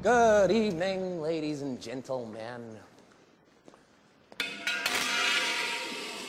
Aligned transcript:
Good 0.00 0.52
evening, 0.52 1.20
ladies 1.20 1.60
and 1.60 1.80
gentlemen. 1.82 2.78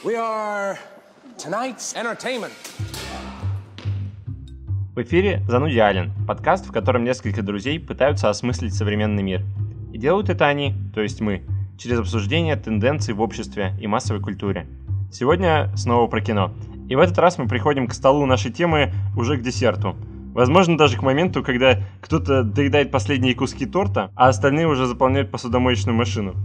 We 0.03 0.15
are 0.15 0.79
tonight's 1.37 1.95
entertainment. 1.95 2.51
В 4.95 5.03
эфире 5.03 5.43
«Занудиален»– 5.47 6.11
подкаст, 6.27 6.65
в 6.65 6.71
котором 6.71 7.03
несколько 7.03 7.43
друзей 7.43 7.79
пытаются 7.79 8.31
осмыслить 8.31 8.73
современный 8.73 9.21
мир. 9.21 9.43
И 9.93 9.99
делают 9.99 10.29
это 10.29 10.47
они, 10.47 10.73
то 10.95 11.01
есть 11.01 11.21
мы, 11.21 11.43
через 11.77 11.99
обсуждение 11.99 12.55
тенденций 12.55 13.13
в 13.13 13.21
обществе 13.21 13.75
и 13.79 13.85
массовой 13.85 14.19
культуре. 14.19 14.65
Сегодня 15.11 15.71
снова 15.75 16.07
про 16.07 16.21
кино. 16.21 16.51
И 16.89 16.95
в 16.95 16.99
этот 16.99 17.19
раз 17.19 17.37
мы 17.37 17.47
приходим 17.47 17.87
к 17.87 17.93
столу 17.93 18.25
нашей 18.25 18.51
темы 18.51 18.91
уже 19.15 19.37
к 19.37 19.43
десерту. 19.43 19.95
Возможно, 20.33 20.77
даже 20.77 20.97
к 20.97 21.01
моменту, 21.01 21.43
когда 21.43 21.81
кто-то 22.01 22.43
доедает 22.43 22.91
последние 22.91 23.35
куски 23.35 23.65
торта, 23.65 24.11
а 24.15 24.27
остальные 24.29 24.67
уже 24.67 24.85
заполняют 24.85 25.31
посудомоечную 25.31 25.95
машину. 25.95 26.35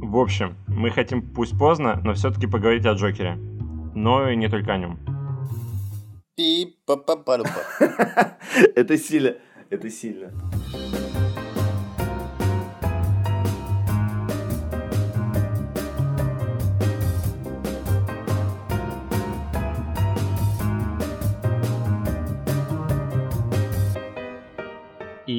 В 0.00 0.16
общем, 0.18 0.56
мы 0.68 0.90
хотим 0.90 1.22
пусть 1.22 1.58
поздно, 1.58 2.00
но 2.04 2.12
все-таки 2.12 2.46
поговорить 2.46 2.84
о 2.86 2.92
Джокере. 2.92 3.36
Но 3.94 4.28
и 4.28 4.36
не 4.36 4.48
только 4.48 4.74
о 4.74 4.78
нем. 4.78 4.98
Это 8.76 8.98
сильно. 8.98 9.34
Это 9.70 9.90
сильно. 9.90 10.32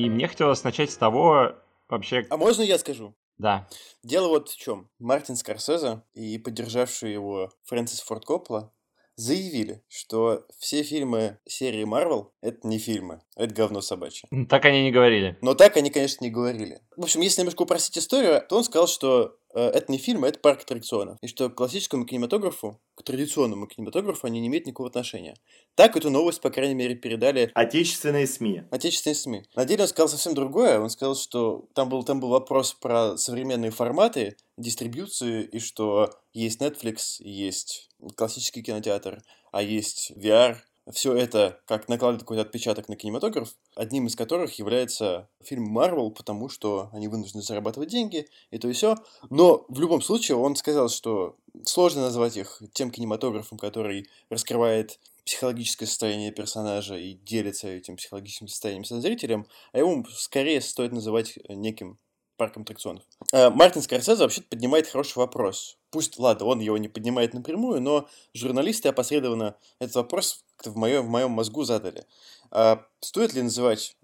И 0.03 0.09
мне 0.09 0.27
хотелось 0.27 0.65
начать 0.65 0.91
с 0.91 0.97
того, 0.97 1.55
вообще... 1.87 2.27
А 2.29 2.35
можно 2.35 2.61
я 2.61 2.77
скажу? 2.77 3.15
Да. 3.37 3.69
Дело 4.03 4.27
вот 4.27 4.49
в 4.49 4.57
чем. 4.57 4.89
Мартин 4.99 5.37
Скорсезе 5.37 6.01
и 6.13 6.37
поддержавший 6.37 7.13
его 7.13 7.51
Фрэнсис 7.63 8.01
Форд 8.01 8.25
Коппола 8.25 8.73
заявили, 9.15 9.83
что 9.87 10.45
все 10.57 10.83
фильмы 10.83 11.39
серии 11.47 11.83
Марвел— 11.83 12.33
это 12.41 12.67
не 12.67 12.77
фильмы, 12.77 13.21
это 13.35 13.53
говно 13.53 13.81
собачье. 13.81 14.27
Так 14.49 14.65
они 14.65 14.83
не 14.83 14.91
говорили. 14.91 15.37
Но 15.41 15.53
так 15.53 15.77
они, 15.77 15.89
конечно, 15.89 16.23
не 16.23 16.31
говорили. 16.31 16.81
В 16.95 17.03
общем, 17.03 17.21
если 17.21 17.41
немножко 17.41 17.63
упростить 17.63 17.97
историю, 17.97 18.43
то 18.47 18.57
он 18.57 18.63
сказал, 18.63 18.87
что 18.87 19.35
э, 19.53 19.59
это 19.59 19.91
не 19.91 19.97
фильм, 19.97 20.23
а 20.23 20.27
это 20.27 20.39
парк 20.39 20.61
аттракционов. 20.61 21.17
И 21.21 21.27
что 21.27 21.49
к 21.49 21.55
классическому 21.55 22.05
кинематографу, 22.05 22.79
к 22.95 23.03
традиционному 23.03 23.67
кинематографу 23.67 24.27
они 24.27 24.39
не 24.39 24.47
имеют 24.47 24.67
никакого 24.67 24.89
отношения. 24.89 25.35
Так 25.75 25.95
эту 25.97 26.09
новость, 26.09 26.41
по 26.41 26.49
крайней 26.51 26.75
мере, 26.75 26.95
передали 26.95 27.51
Отечественные 27.53 28.27
СМИ. 28.27 28.63
отечественные 28.71 29.15
СМИ. 29.15 29.43
На 29.55 29.65
деле 29.65 29.83
он 29.83 29.87
сказал 29.87 30.09
совсем 30.09 30.33
другое. 30.35 30.79
Он 30.79 30.89
сказал, 30.89 31.15
что 31.15 31.65
там 31.73 31.89
был, 31.89 32.03
там 32.03 32.19
был 32.19 32.29
вопрос 32.29 32.73
про 32.73 33.17
современные 33.17 33.71
форматы, 33.71 34.35
дистрибьюцию, 34.57 35.49
и 35.49 35.59
что 35.59 36.11
есть 36.33 36.61
Netflix, 36.61 37.15
есть 37.19 37.89
классический 38.15 38.61
кинотеатр, 38.61 39.23
а 39.51 39.61
есть 39.61 40.11
VR. 40.15 40.57
Все 40.91 41.15
это 41.15 41.61
как 41.65 41.87
накладывает 41.87 42.23
какой-то 42.23 42.41
отпечаток 42.41 42.89
на 42.89 42.97
кинематограф, 42.97 43.55
одним 43.73 44.07
из 44.07 44.17
которых 44.17 44.59
является 44.59 45.29
фильм 45.41 45.77
Marvel, 45.77 46.11
потому 46.11 46.49
что 46.49 46.89
они 46.91 47.07
вынуждены 47.07 47.41
зарабатывать 47.41 47.89
деньги, 47.89 48.27
и 48.51 48.57
то 48.57 48.67
и 48.67 48.73
все. 48.73 48.97
Но 49.29 49.65
в 49.69 49.79
любом 49.79 50.01
случае 50.01 50.35
он 50.35 50.57
сказал, 50.57 50.89
что 50.89 51.37
сложно 51.63 52.01
назвать 52.01 52.35
их 52.35 52.61
тем 52.73 52.91
кинематографом, 52.91 53.57
который 53.57 54.09
раскрывает 54.29 54.99
психологическое 55.25 55.85
состояние 55.85 56.31
персонажа 56.31 56.97
и 56.97 57.13
делится 57.13 57.69
этим 57.69 57.95
психологическим 57.95 58.49
состоянием 58.49 58.83
со 58.83 58.99
зрителем, 58.99 59.47
а 59.71 59.77
его 59.79 60.03
скорее 60.13 60.59
стоит 60.59 60.91
называть 60.91 61.39
неким 61.47 61.97
парком 62.35 62.63
аттракционов. 62.63 63.03
Э, 63.31 63.49
Мартин 63.49 63.81
Скорсезе 63.81 64.23
вообще 64.23 64.41
поднимает 64.41 64.87
хороший 64.87 65.17
вопрос. 65.17 65.77
Пусть, 65.93 66.17
ладно, 66.17 66.47
он 66.47 66.59
его 66.59 66.79
не 66.79 66.87
поднимает 66.87 67.35
напрямую, 67.35 67.79
но 67.79 68.09
журналисты 68.33 68.89
опосредованно 68.89 69.55
этот 69.77 69.95
вопрос 69.97 70.43
в 70.65 70.75
моем, 70.75 71.05
в 71.05 71.09
моем 71.09 71.29
мозгу 71.29 71.65
задали. 71.65 72.05
А 72.49 72.83
стоит 72.99 73.35
ли 73.35 73.43
называть 73.43 73.95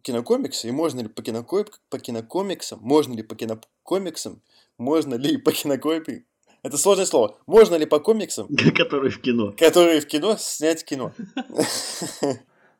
кинокомиксы, 0.00 0.68
и 0.68 0.70
можно 0.70 1.00
ли 1.02 1.08
по, 1.08 1.20
киноко... 1.20 1.66
по 1.90 1.98
кинокомиксам, 1.98 2.78
можно 2.80 3.12
ли 3.12 3.22
по 3.22 3.34
кинокомиксам, 3.34 4.40
можно 4.78 5.16
ли 5.16 5.36
по 5.36 5.52
кинокомиксам, 5.52 6.24
это 6.62 6.78
сложное 6.78 7.04
слово, 7.04 7.36
можно 7.46 7.74
ли 7.74 7.84
по 7.84 8.00
комиксам, 8.00 8.48
Который 8.74 9.10
в 9.10 9.20
кино. 9.20 9.52
которые 9.52 10.00
в 10.00 10.06
кино, 10.06 10.36
снять 10.38 10.82
кино? 10.82 11.12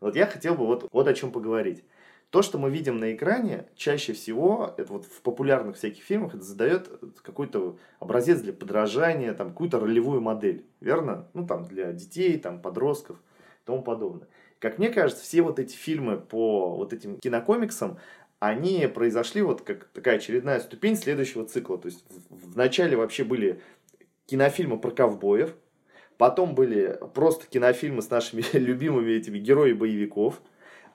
Вот 0.01 0.15
я 0.15 0.27
хотел 0.27 0.55
бы 0.55 0.65
вот, 0.65 0.89
вот 0.93 1.09
о 1.09 1.13
чем 1.13 1.33
поговорить. 1.33 1.83
То, 2.31 2.43
что 2.43 2.59
мы 2.59 2.71
видим 2.71 2.99
на 2.99 3.15
экране, 3.15 3.67
чаще 3.75 4.13
всего, 4.13 4.75
это 4.77 4.93
вот 4.93 5.07
в 5.07 5.23
популярных 5.23 5.77
всяких 5.77 6.03
фильмах, 6.03 6.35
это 6.35 6.45
задает 6.45 6.91
какой-то 7.23 7.79
образец 8.01 8.41
для 8.41 8.53
подражания, 8.53 9.33
там, 9.33 9.49
какую-то 9.49 9.81
ролевую 9.81 10.21
модель, 10.21 10.67
верно? 10.81 11.29
Ну, 11.33 11.47
там, 11.47 11.65
для 11.65 11.93
детей, 11.93 12.37
там, 12.39 12.61
подростков 12.61 13.17
и 13.17 13.67
тому 13.67 13.83
подобное. 13.83 14.29
Как 14.59 14.79
мне 14.79 14.91
кажется, 14.91 15.23
все 15.23 15.41
вот 15.41 15.59
эти 15.59 15.75
фильмы 15.75 16.19
по 16.19 16.77
вот 16.77 16.93
этим 16.93 17.19
кинокомиксам, 17.19 17.99
они 18.41 18.87
произошли 18.87 19.43
вот 19.43 19.63
как 19.63 19.85
такая 19.89 20.17
очередная 20.17 20.61
ступень 20.61 20.97
следующего 20.97 21.45
цикла. 21.47 21.79
То 21.79 21.87
есть 21.87 22.05
в, 22.29 22.53
в 22.53 22.57
начале 22.57 22.97
вообще 22.97 23.25
были 23.25 23.61
кинофильмы 24.27 24.79
про 24.79 24.91
ковбоев, 24.91 25.55
потом 26.19 26.55
были 26.55 26.99
просто 27.15 27.47
кинофильмы 27.47 28.03
с 28.03 28.11
нашими 28.11 28.45
любимыми 28.53 29.13
этими 29.13 29.39
героями 29.39 29.79
боевиков, 29.79 30.43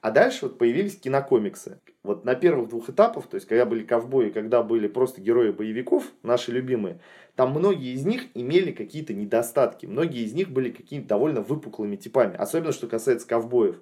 а 0.04 0.12
дальше 0.12 0.48
вот 0.48 0.58
появились 0.58 0.98
кинокомиксы. 0.98 1.80
Вот 2.04 2.26
на 2.26 2.36
первых 2.36 2.68
двух 2.68 2.90
этапах, 2.90 3.28
то 3.28 3.36
есть 3.36 3.48
когда 3.48 3.66
были 3.66 3.86
ковбои, 3.86 4.32
когда 4.32 4.62
были 4.62 4.90
просто 4.90 5.22
герои 5.22 5.52
боевиков, 5.52 6.04
наши 6.24 6.52
любимые, 6.52 7.00
там 7.38 7.52
многие 7.52 7.94
из 7.94 8.06
них 8.06 8.24
имели 8.34 8.74
какие-то 8.74 9.14
недостатки. 9.14 9.86
Многие 9.86 10.26
из 10.26 10.34
них 10.34 10.50
были 10.52 10.72
какими-то 10.72 11.08
довольно 11.08 11.40
выпуклыми 11.40 11.96
типами. 11.96 12.36
Особенно, 12.36 12.74
что 12.74 12.88
касается 12.88 13.26
ковбоев. 13.26 13.78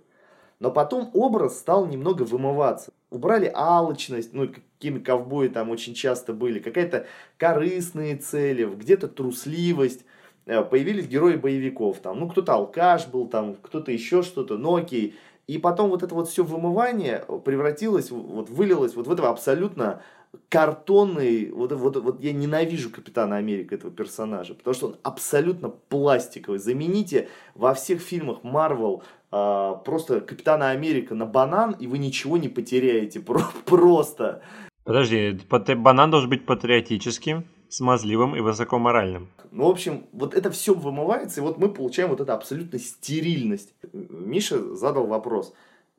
Но 0.60 0.70
потом 0.70 1.10
образ 1.16 1.58
стал 1.58 1.88
немного 1.88 2.22
вымываться. 2.22 2.92
Убрали 3.10 3.52
алчность, 3.52 4.32
ну, 4.32 4.48
какими 4.48 5.00
ковбои 5.00 5.48
там 5.48 5.72
очень 5.72 5.96
часто 5.96 6.34
были, 6.34 6.60
какая-то 6.60 7.08
корыстные 7.38 8.16
цели, 8.16 8.66
где-то 8.66 9.08
трусливость. 9.08 10.06
Э, 10.46 10.64
Появились 10.64 11.08
герои 11.08 11.36
боевиков, 11.36 11.98
там, 11.98 12.20
ну, 12.20 12.30
кто-то 12.30 12.54
алкаш 12.54 13.08
был, 13.08 13.28
там, 13.28 13.56
кто-то 13.56 13.92
еще 13.92 14.22
что-то, 14.22 14.60
но 14.60 14.76
окей. 14.76 15.16
И 15.48 15.58
потом 15.58 15.90
вот 15.90 16.04
это 16.04 16.16
вот 16.16 16.30
все 16.30 16.44
вымывание 16.44 17.26
превратилось, 17.44 18.12
вот 18.12 18.50
вылилось 18.50 18.96
вот 18.96 19.08
в 19.08 19.12
этого 19.12 19.30
абсолютно 19.30 20.02
картонный, 20.50 21.52
вот, 21.52 21.72
вот, 21.74 21.98
вот 21.98 22.22
я 22.22 22.32
ненавижу 22.32 22.90
Капитана 22.90 23.38
Америка, 23.38 23.76
этого 23.76 23.92
персонажа, 23.92 24.54
потому 24.54 24.74
что 24.74 24.88
он 24.88 24.96
абсолютно 25.04 25.70
пластиковый. 25.70 26.60
Замените 26.60 27.28
во 27.54 27.74
всех 27.74 28.02
фильмах 28.02 28.44
Марвел 28.44 29.04
а, 29.32 29.76
просто 29.76 30.22
Капитана 30.22 30.70
Америка 30.70 31.16
на 31.16 31.26
банан, 31.26 31.76
и 31.80 31.88
вы 31.88 31.98
ничего 31.98 32.38
не 32.38 32.50
потеряете. 32.50 33.20
Про- 33.22 33.52
Просто. 33.66 34.42
Подожди, 34.84 35.40
банан 35.50 36.12
должен 36.12 36.30
быть 36.30 36.46
патриотическим, 36.46 37.46
смазливым 37.72 38.36
и 38.36 38.42
высокоморальным. 38.42 39.30
Ну, 39.52 39.68
в 39.68 39.72
общем, 39.72 40.06
вот 40.12 40.34
это 40.34 40.52
все 40.52 40.74
вымывается, 40.74 41.40
и 41.40 41.44
вот 41.44 41.58
мы 41.58 41.70
получаем 41.70 42.10
вот 42.10 42.22
эту 42.22 42.34
абсолютно 42.34 42.78
стерильность. 42.80 43.74
Миша 43.94 44.76
задал 44.76 45.08
вопрос. 45.08 45.54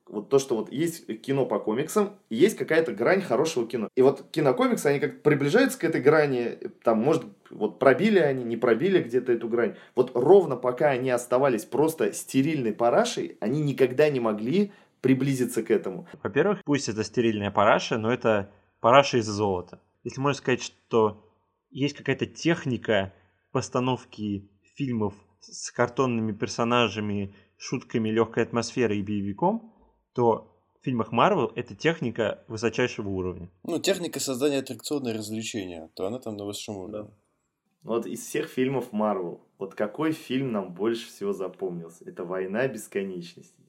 Вот 0.07 0.29
то, 0.29 0.39
что 0.39 0.57
вот 0.57 0.71
есть 0.71 1.07
кино 1.23 1.47
по 1.47 1.59
комиксам, 1.59 2.11
и 2.29 2.37
есть 2.37 2.57
какая-то 2.57 2.93
грань 2.93 3.23
хорошего 3.23 3.67
кино. 3.67 3.89
И 3.97 4.03
вот 4.03 4.27
кинокомиксы, 4.31 4.87
они 4.87 5.01
как 5.01 5.23
приближаются 5.23 5.79
к 5.79 5.85
этой 5.85 6.03
грани, 6.03 6.59
там, 6.85 6.99
может, 6.99 7.25
вот 7.51 7.79
пробили 7.79 8.19
они, 8.19 8.45
не 8.45 8.59
пробили 8.59 9.03
где-то 9.03 9.33
эту 9.33 9.49
грань. 9.49 9.75
Вот 9.95 10.11
ровно 10.15 10.57
пока 10.57 10.91
они 10.91 11.09
оставались 11.09 11.65
просто 11.65 12.13
стерильной 12.13 12.75
парашей, 12.75 13.39
они 13.41 13.63
никогда 13.63 14.11
не 14.11 14.21
могли 14.21 14.73
приблизиться 15.01 15.63
к 15.63 15.71
этому. 15.71 16.07
Во-первых, 16.23 16.63
пусть 16.65 16.91
это 16.91 17.05
стерильная 17.05 17.51
параша, 17.51 17.97
но 17.97 18.13
это 18.13 18.51
параша 18.81 19.17
из 19.19 19.27
золота. 19.27 19.81
Если 20.05 20.21
можно 20.21 20.39
сказать, 20.39 20.63
что 20.63 21.25
есть 21.73 21.97
какая-то 21.97 22.27
техника 22.27 23.13
постановки 23.51 24.49
фильмов 24.75 25.15
с 25.41 25.71
картонными 25.73 26.33
персонажами, 26.33 27.35
шутками, 27.57 28.11
легкой 28.11 28.45
атмосферой 28.45 28.99
и 28.99 29.03
боевиком, 29.03 29.73
то 30.13 30.49
в 30.81 30.85
фильмах 30.85 31.13
Марвел 31.13 31.53
эта 31.55 31.75
техника 31.75 32.45
высочайшего 32.49 33.09
уровня. 33.09 33.51
Ну, 33.63 33.79
техника 33.79 34.21
создания 34.21 34.59
аттракционного 34.59 35.17
развлечения, 35.17 35.91
то 35.95 36.07
она 36.07 36.19
там 36.19 36.37
на 36.37 36.45
высшем 36.45 36.77
уровне. 36.77 37.11
Вот 37.83 38.07
из 38.07 38.21
всех 38.21 38.49
фильмов 38.49 38.93
Марвел, 38.93 39.41
вот 39.59 39.75
какой 39.75 40.13
фильм 40.13 40.53
нам 40.53 40.73
больше 40.73 41.09
всего 41.09 41.33
запомнился? 41.33 42.05
Это 42.09 42.25
«Война 42.25 42.69
бесконечности». 42.69 43.63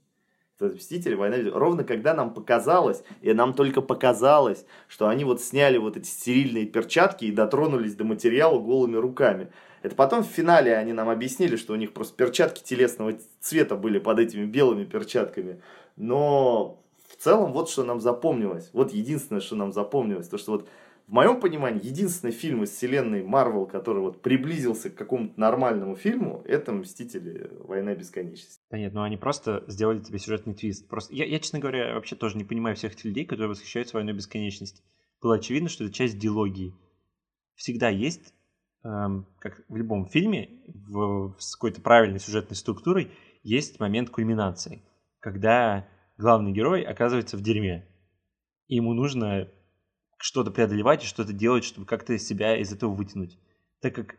«Мстители. 0.59 1.15
Война 1.15 1.37
бесконечности». 1.37 1.59
Ровно 1.59 1.83
когда 1.83 2.13
нам 2.13 2.33
показалось, 2.33 3.03
и 3.21 3.33
нам 3.33 3.53
только 3.53 3.81
показалось, 3.81 4.65
что 4.87 5.07
они 5.07 5.23
вот 5.23 5.41
сняли 5.41 5.77
вот 5.77 5.97
эти 5.97 6.07
стерильные 6.07 6.65
перчатки 6.65 7.25
и 7.25 7.31
дотронулись 7.31 7.95
до 7.95 8.03
материала 8.03 8.59
голыми 8.59 8.97
руками. 8.97 9.49
Это 9.81 9.95
потом 9.95 10.23
в 10.23 10.27
финале 10.27 10.75
они 10.75 10.93
нам 10.93 11.09
объяснили, 11.09 11.57
что 11.57 11.73
у 11.73 11.75
них 11.75 11.93
просто 11.93 12.15
перчатки 12.15 12.63
телесного 12.63 13.17
цвета 13.41 13.75
были 13.75 13.99
под 13.99 14.19
этими 14.19 14.45
белыми 14.45 14.85
перчатками. 14.85 15.61
Но 15.97 16.79
в 17.09 17.21
целом 17.21 17.51
вот 17.51 17.69
что 17.69 17.83
нам 17.83 17.99
запомнилось. 17.99 18.69
Вот 18.73 18.93
единственное, 18.93 19.41
что 19.41 19.55
нам 19.55 19.73
запомнилось. 19.73 20.29
То, 20.29 20.37
что 20.37 20.53
вот 20.53 20.69
в 21.07 21.11
моем 21.11 21.39
понимании, 21.39 21.85
единственный 21.85 22.31
фильм 22.31 22.63
из 22.63 22.71
вселенной 22.71 23.23
Марвел, 23.23 23.65
который 23.65 24.01
вот 24.01 24.21
приблизился 24.21 24.89
к 24.89 24.95
какому-то 24.95 25.37
нормальному 25.39 25.95
фильму, 25.95 26.41
это 26.45 26.71
«Мстители. 26.71 27.51
Война 27.59 27.93
бесконечности». 27.93 28.61
Да 28.71 28.77
нет, 28.77 28.93
ну 28.93 29.03
они 29.03 29.17
просто 29.17 29.65
сделали 29.67 29.99
тебе 29.99 30.17
сюжетный 30.17 30.53
твист. 30.53 30.87
Просто 30.87 31.13
я, 31.13 31.25
я, 31.25 31.39
честно 31.39 31.59
говоря, 31.59 31.95
вообще 31.95 32.15
тоже 32.15 32.37
не 32.37 32.45
понимаю 32.45 32.75
всех 32.75 32.93
этих 32.93 33.05
людей, 33.05 33.25
которые 33.25 33.49
восхищаются 33.49 33.97
«Войной 33.97 34.13
бесконечности». 34.13 34.81
Было 35.21 35.35
очевидно, 35.35 35.69
что 35.69 35.83
это 35.83 35.93
часть 35.93 36.17
диалогии. 36.17 36.73
Всегда 37.55 37.89
есть, 37.89 38.33
эм, 38.83 39.27
как 39.39 39.63
в 39.67 39.75
любом 39.75 40.07
фильме, 40.07 40.61
в, 40.67 41.35
с 41.37 41.55
какой-то 41.55 41.81
правильной 41.81 42.19
сюжетной 42.19 42.55
структурой, 42.55 43.11
есть 43.43 43.79
момент 43.79 44.09
кульминации, 44.09 44.81
когда 45.19 45.87
главный 46.17 46.53
герой 46.53 46.81
оказывается 46.83 47.37
в 47.37 47.41
дерьме. 47.41 47.87
И 48.67 48.75
ему 48.75 48.93
нужно 48.93 49.49
что-то 50.23 50.51
преодолевать 50.51 51.03
и 51.03 51.07
что-то 51.07 51.33
делать, 51.33 51.65
чтобы 51.65 51.85
как-то 51.85 52.17
себя 52.17 52.55
из 52.55 52.71
этого 52.71 52.93
вытянуть. 52.93 53.37
Так 53.81 53.93
как 53.93 54.15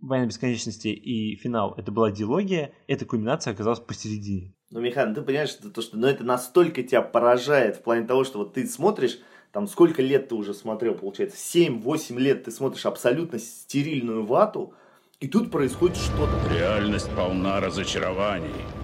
«Война 0.00 0.26
бесконечности» 0.26 0.88
и 0.88 1.36
финал— 1.36 1.72
это 1.78 1.92
была 1.92 2.10
диалогия, 2.10 2.72
эта 2.88 3.04
кульминация 3.04 3.52
оказалась 3.52 3.78
посередине. 3.78 4.56
Ну, 4.70 4.80
Михан, 4.80 5.10
ну, 5.10 5.14
ты 5.14 5.22
понимаешь, 5.22 5.50
что, 5.50 5.70
то, 5.70 5.82
что 5.82 5.96
ну, 5.96 6.08
это 6.08 6.24
настолько 6.24 6.82
тебя 6.82 7.00
поражает 7.02 7.76
в 7.76 7.82
плане 7.82 8.08
того, 8.08 8.24
что 8.24 8.38
вот 8.38 8.54
ты 8.54 8.66
смотришь, 8.66 9.20
там 9.52 9.68
сколько 9.68 10.02
лет 10.02 10.30
ты 10.30 10.34
уже 10.34 10.52
смотрел, 10.52 10.94
получается, 10.94 11.36
7-8 11.36 12.18
лет 12.18 12.42
ты 12.42 12.50
смотришь 12.50 12.84
абсолютно 12.84 13.38
стерильную 13.38 14.26
вату, 14.26 14.74
и 15.20 15.28
тут 15.28 15.52
происходит 15.52 15.96
что-то. 15.96 16.32
Реальность 16.52 17.08
полна 17.14 17.60
разочарований. 17.60 18.79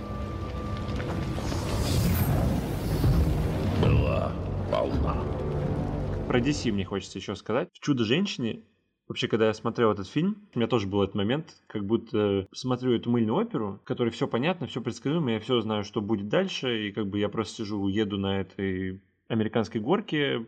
Про 6.36 6.42
DC 6.42 6.70
мне 6.70 6.84
хочется 6.84 7.18
еще 7.18 7.34
сказать. 7.34 7.70
В 7.72 7.80
«Чудо-женщине» 7.80 8.62
Вообще, 9.08 9.28
когда 9.28 9.46
я 9.46 9.54
смотрел 9.54 9.92
этот 9.92 10.08
фильм, 10.08 10.48
у 10.52 10.58
меня 10.58 10.66
тоже 10.66 10.88
был 10.88 11.00
этот 11.00 11.14
момент, 11.14 11.62
как 11.68 11.86
будто 11.86 12.48
смотрю 12.50 12.92
эту 12.92 13.08
мыльную 13.08 13.36
оперу, 13.36 13.78
в 13.80 13.84
которой 13.84 14.10
все 14.10 14.26
понятно, 14.26 14.66
все 14.66 14.80
предсказуемо, 14.80 15.30
я 15.30 15.38
все 15.38 15.60
знаю, 15.60 15.84
что 15.84 16.00
будет 16.00 16.28
дальше, 16.28 16.88
и 16.88 16.92
как 16.92 17.06
бы 17.06 17.20
я 17.20 17.28
просто 17.28 17.58
сижу, 17.58 17.86
еду 17.86 18.18
на 18.18 18.40
этой 18.40 19.00
американской 19.28 19.80
горке, 19.80 20.44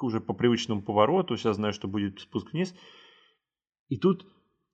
уже 0.00 0.20
по 0.20 0.34
привычному 0.34 0.82
повороту, 0.82 1.36
сейчас 1.36 1.56
знаю, 1.56 1.72
что 1.72 1.88
будет 1.88 2.20
спуск 2.20 2.52
вниз. 2.52 2.76
И 3.88 3.96
тут 3.96 4.24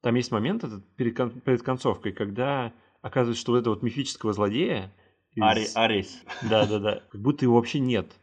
там 0.03 0.15
есть 0.15 0.31
момент 0.31 0.65
этот 0.65 0.87
перед, 0.97 1.17
кон- 1.17 1.41
перед 1.41 1.63
концовкой, 1.63 2.13
когда 2.13 2.75
оказывается, 3.01 3.41
что 3.41 3.53
вот 3.53 3.61
этого 3.61 3.77
вот 3.77 3.83
мифического 3.83 4.35
злодея... 4.35 4.93
Из... 5.35 5.43
Ари, 5.43 5.67
Арис. 5.75 6.23
Да-да-да. 6.51 7.01
Как 7.09 7.23
будто 7.23 7.47
его 7.47 7.55
вообще 7.55 7.81
нет. 7.81 8.15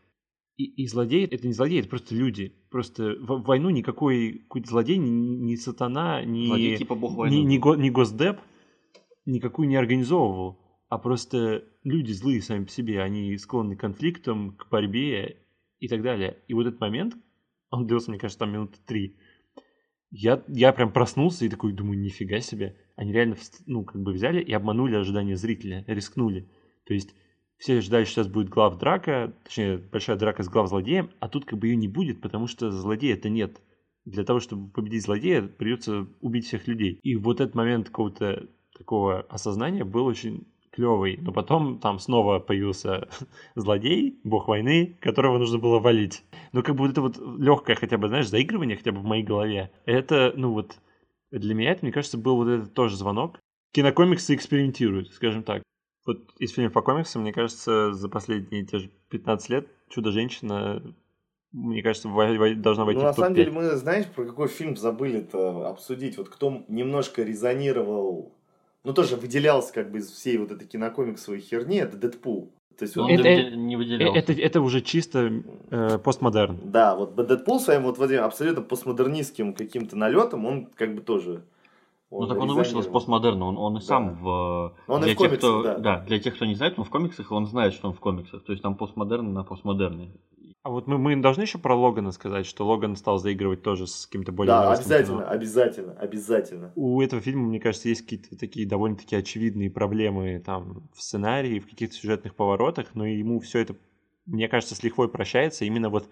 И, 0.56 0.84
и 0.84 0.88
злодеи 0.88 1.26
это 1.26 1.48
не 1.48 1.54
злодеи, 1.54 1.80
это 1.80 1.90
просто 1.90 2.16
люди. 2.16 2.54
Просто 2.70 3.16
в, 3.20 3.42
в 3.42 3.44
войну 3.44 3.70
никакой 3.70 4.46
злодей, 4.66 4.98
ни, 4.98 5.10
ни 5.10 5.56
сатана, 5.56 6.24
ни, 6.24 6.46
злодей, 6.46 6.78
типа 6.78 6.96
бог 6.96 7.16
войны. 7.16 7.34
ни, 7.34 7.40
ни, 7.42 7.58
го, 7.58 7.76
ни 7.76 7.90
госдеп 7.90 8.40
никакую 9.26 9.68
не 9.68 9.76
организовывал. 9.76 10.60
А 10.90 11.00
просто 11.00 11.64
люди 11.84 12.12
злые 12.12 12.42
сами 12.42 12.66
по 12.66 12.70
себе, 12.70 13.02
они 13.02 13.36
склонны 13.38 13.76
к 13.76 13.80
конфликтам, 13.80 14.56
к 14.56 14.70
борьбе 14.70 15.38
и 15.80 15.88
так 15.88 16.04
далее. 16.04 16.38
И 16.48 16.54
вот 16.54 16.68
этот 16.68 16.80
момент, 16.80 17.16
он 17.72 17.88
длился, 17.88 18.12
мне 18.12 18.20
кажется, 18.20 18.40
там 18.40 18.52
минуты 18.52 18.78
три. 18.86 19.18
Я, 20.12 20.44
я 20.48 20.72
прям 20.72 20.94
проснулся 20.94 21.46
и 21.46 21.50
такой 21.50 21.74
думаю, 21.74 22.00
нифига 22.00 22.40
себе. 22.42 22.78
Они 22.96 23.12
реально, 23.12 23.38
ну, 23.66 23.84
как 23.84 24.04
бы 24.04 24.12
взяли 24.12 24.40
и 24.40 24.54
обманули 24.54 24.96
ожидания 24.96 25.36
зрителя, 25.36 25.84
рискнули. 25.88 26.48
То 26.86 26.94
есть 26.94 27.16
все 27.58 27.82
ждали, 27.82 28.04
что 28.04 28.16
сейчас 28.16 28.28
будет 28.28 28.50
глав 28.50 28.78
драка, 28.78 29.34
точнее, 29.44 29.78
большая 29.78 30.18
драка 30.18 30.44
с 30.44 30.50
глав 30.50 30.68
злодеем, 30.68 31.12
а 31.20 31.30
тут 31.30 31.46
как 31.46 31.60
бы 31.60 31.68
ее 31.68 31.76
не 31.76 31.88
будет, 31.88 32.22
потому 32.22 32.48
что 32.48 32.72
злодея 32.72 33.14
это 33.14 33.30
нет. 33.30 33.62
Для 34.06 34.26
того, 34.26 34.40
чтобы 34.40 34.70
победить 34.70 35.04
злодея, 35.04 35.42
придется 35.44 36.08
убить 36.20 36.46
всех 36.46 36.68
людей. 36.68 37.00
И 37.04 37.16
вот 37.16 37.40
этот 37.40 37.56
момент 37.56 37.88
какого-то 37.88 38.48
такого 38.78 39.22
осознания 39.30 39.86
был 39.86 40.06
очень 40.06 40.46
клевый. 40.74 41.18
Но 41.22 41.32
потом 41.32 41.80
там 41.80 42.00
снова 42.00 42.40
появился 42.40 43.08
злодей, 43.56 44.20
бог 44.24 44.48
войны, 44.48 44.98
которого 45.00 45.38
нужно 45.38 45.60
было 45.60 45.80
валить. 45.80 46.24
Но 46.52 46.64
как 46.64 46.76
бы 46.76 46.82
вот 46.82 46.92
это 46.92 47.02
вот 47.02 47.18
легкое 47.40 47.76
хотя 47.76 47.98
бы, 47.98 48.08
знаешь, 48.08 48.28
заигрывание 48.28 48.76
хотя 48.76 48.92
бы 48.92 49.00
в 49.00 49.06
моей 49.06 49.24
голове, 49.24 49.72
это, 49.86 50.34
ну 50.36 50.52
вот, 50.52 50.76
для 51.32 51.56
меня 51.56 51.72
это, 51.72 51.86
мне 51.86 51.92
кажется, 51.92 52.18
был 52.18 52.36
вот 52.36 52.48
этот 52.48 52.74
тоже 52.74 52.98
звонок. 52.98 53.40
Кинокомиксы 53.72 54.36
экспериментируют, 54.36 55.14
скажем 55.14 55.44
так. 55.44 55.64
Вот 56.06 56.20
из 56.38 56.52
фильмов 56.52 56.74
по 56.74 56.82
комиксам, 56.82 57.22
мне 57.22 57.32
кажется, 57.32 57.94
за 57.94 58.10
последние 58.10 58.66
те 58.66 58.80
же 58.80 58.92
15 59.10 59.50
лет 59.50 59.68
«Чудо-женщина» 59.90 60.82
мне 61.54 61.84
кажется, 61.84 62.10
должна 62.10 62.84
войти 62.84 63.00
ну, 63.00 63.06
в 63.06 63.10
на 63.10 63.14
самом 63.14 63.36
деле, 63.36 63.52
мы, 63.52 63.64
знаешь, 63.76 64.08
про 64.08 64.26
какой 64.26 64.48
фильм 64.48 64.76
забыли-то 64.76 65.68
обсудить. 65.68 66.18
Вот 66.18 66.30
кто 66.30 66.64
немножко 66.68 67.22
резонировал, 67.22 68.34
ну, 68.84 68.94
тоже 68.94 69.16
выделялся 69.16 69.72
как 69.72 69.92
бы 69.92 70.00
из 70.00 70.10
всей 70.10 70.38
вот 70.40 70.52
этой 70.52 70.68
кинокомиксовой 70.68 71.42
херни, 71.42 71.78
это 71.78 71.96
Дэдпул. 71.96 72.52
То 72.76 72.86
есть, 72.86 72.98
он 72.98 73.08
это, 73.08 73.56
не 73.56 73.76
выделялся. 73.76 74.18
Это, 74.18 74.34
это 74.34 74.62
уже 74.62 74.82
чисто 74.82 75.44
э, 75.70 76.00
постмодерн. 76.00 76.60
Да, 76.64 76.96
вот 76.96 77.16
Дэдпул 77.16 77.60
своим 77.60 77.84
вот, 77.84 78.00
вот 78.00 78.12
абсолютно 78.12 78.64
постмодернистским 78.64 79.54
каким-то 79.54 79.96
налетом, 79.96 80.46
он 80.48 80.66
как 80.76 80.96
бы 80.96 81.02
тоже 81.02 81.44
ну 82.22 82.28
так 82.28 82.38
он 82.38 82.52
и 82.52 82.54
вышел 82.54 82.80
из 82.80 82.88
постмодерна, 82.88 83.46
он, 83.46 83.58
он 83.58 83.78
и 83.78 83.82
сам 83.82 84.16
да. 84.16 84.22
в... 84.22 84.74
Он 84.88 85.02
для 85.02 85.12
и 85.12 85.16
в 85.16 85.18
комиксах, 85.18 85.40
тех, 85.40 85.40
кто, 85.40 85.64
да. 85.64 85.78
да. 85.78 86.00
Для 86.02 86.20
тех, 86.20 86.36
кто 86.36 86.46
не 86.46 86.56
знает, 86.56 86.78
он 86.78 86.86
в 86.86 86.90
комиксах, 86.90 87.32
он 87.32 87.48
знает, 87.48 87.74
что 87.74 87.88
он 87.88 87.94
в 87.94 88.00
комиксах. 88.00 88.44
То 88.44 88.52
есть 88.52 88.62
там 88.62 88.76
постмодерн 88.76 89.34
на 89.34 89.44
постмодерне. 89.44 90.12
А 90.64 90.70
вот 90.70 90.88
мы, 90.88 90.98
мы 90.98 91.16
должны 91.18 91.42
еще 91.42 91.58
про 91.58 91.76
Логана 91.76 92.12
сказать, 92.12 92.46
что 92.46 92.66
Логан 92.66 92.96
стал 92.96 93.18
заигрывать 93.18 93.64
тоже 93.64 93.86
с 93.86 94.06
каким-то 94.06 94.32
более 94.32 94.54
Да, 94.54 94.72
обязательно, 94.72 95.18
кино. 95.18 95.30
обязательно, 95.30 95.94
обязательно. 95.94 96.72
У 96.76 97.02
этого 97.02 97.22
фильма, 97.22 97.48
мне 97.48 97.60
кажется, 97.60 97.90
есть 97.90 98.04
какие-то 98.04 98.38
такие 98.38 98.66
довольно-таки 98.66 99.18
очевидные 99.18 99.70
проблемы 99.70 100.42
там 100.46 100.88
в 100.94 101.02
сценарии, 101.02 101.60
в 101.60 101.70
каких-то 101.70 101.96
сюжетных 101.96 102.36
поворотах, 102.36 102.96
но 102.96 103.06
ему 103.06 103.42
все 103.42 103.60
это, 103.60 103.76
мне 104.26 104.48
кажется, 104.48 104.76
с 104.76 104.84
лихвой 104.84 105.10
прощается. 105.10 105.66
Именно 105.66 105.90
вот 105.90 106.08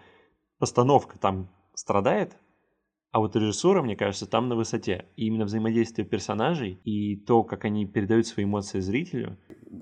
постановка 0.59 1.17
там 1.17 1.47
страдает, 1.73 2.35
а 3.11 3.19
вот 3.19 3.35
режиссура, 3.35 3.81
мне 3.81 3.95
кажется, 3.95 4.25
там 4.25 4.47
на 4.47 4.55
высоте. 4.55 5.05
И 5.17 5.25
именно 5.25 5.45
взаимодействие 5.45 6.07
персонажей 6.07 6.79
и 6.85 7.17
то, 7.17 7.43
как 7.43 7.65
они 7.65 7.85
передают 7.85 8.25
свои 8.25 8.45
эмоции 8.45 8.79
зрителю. 8.79 9.37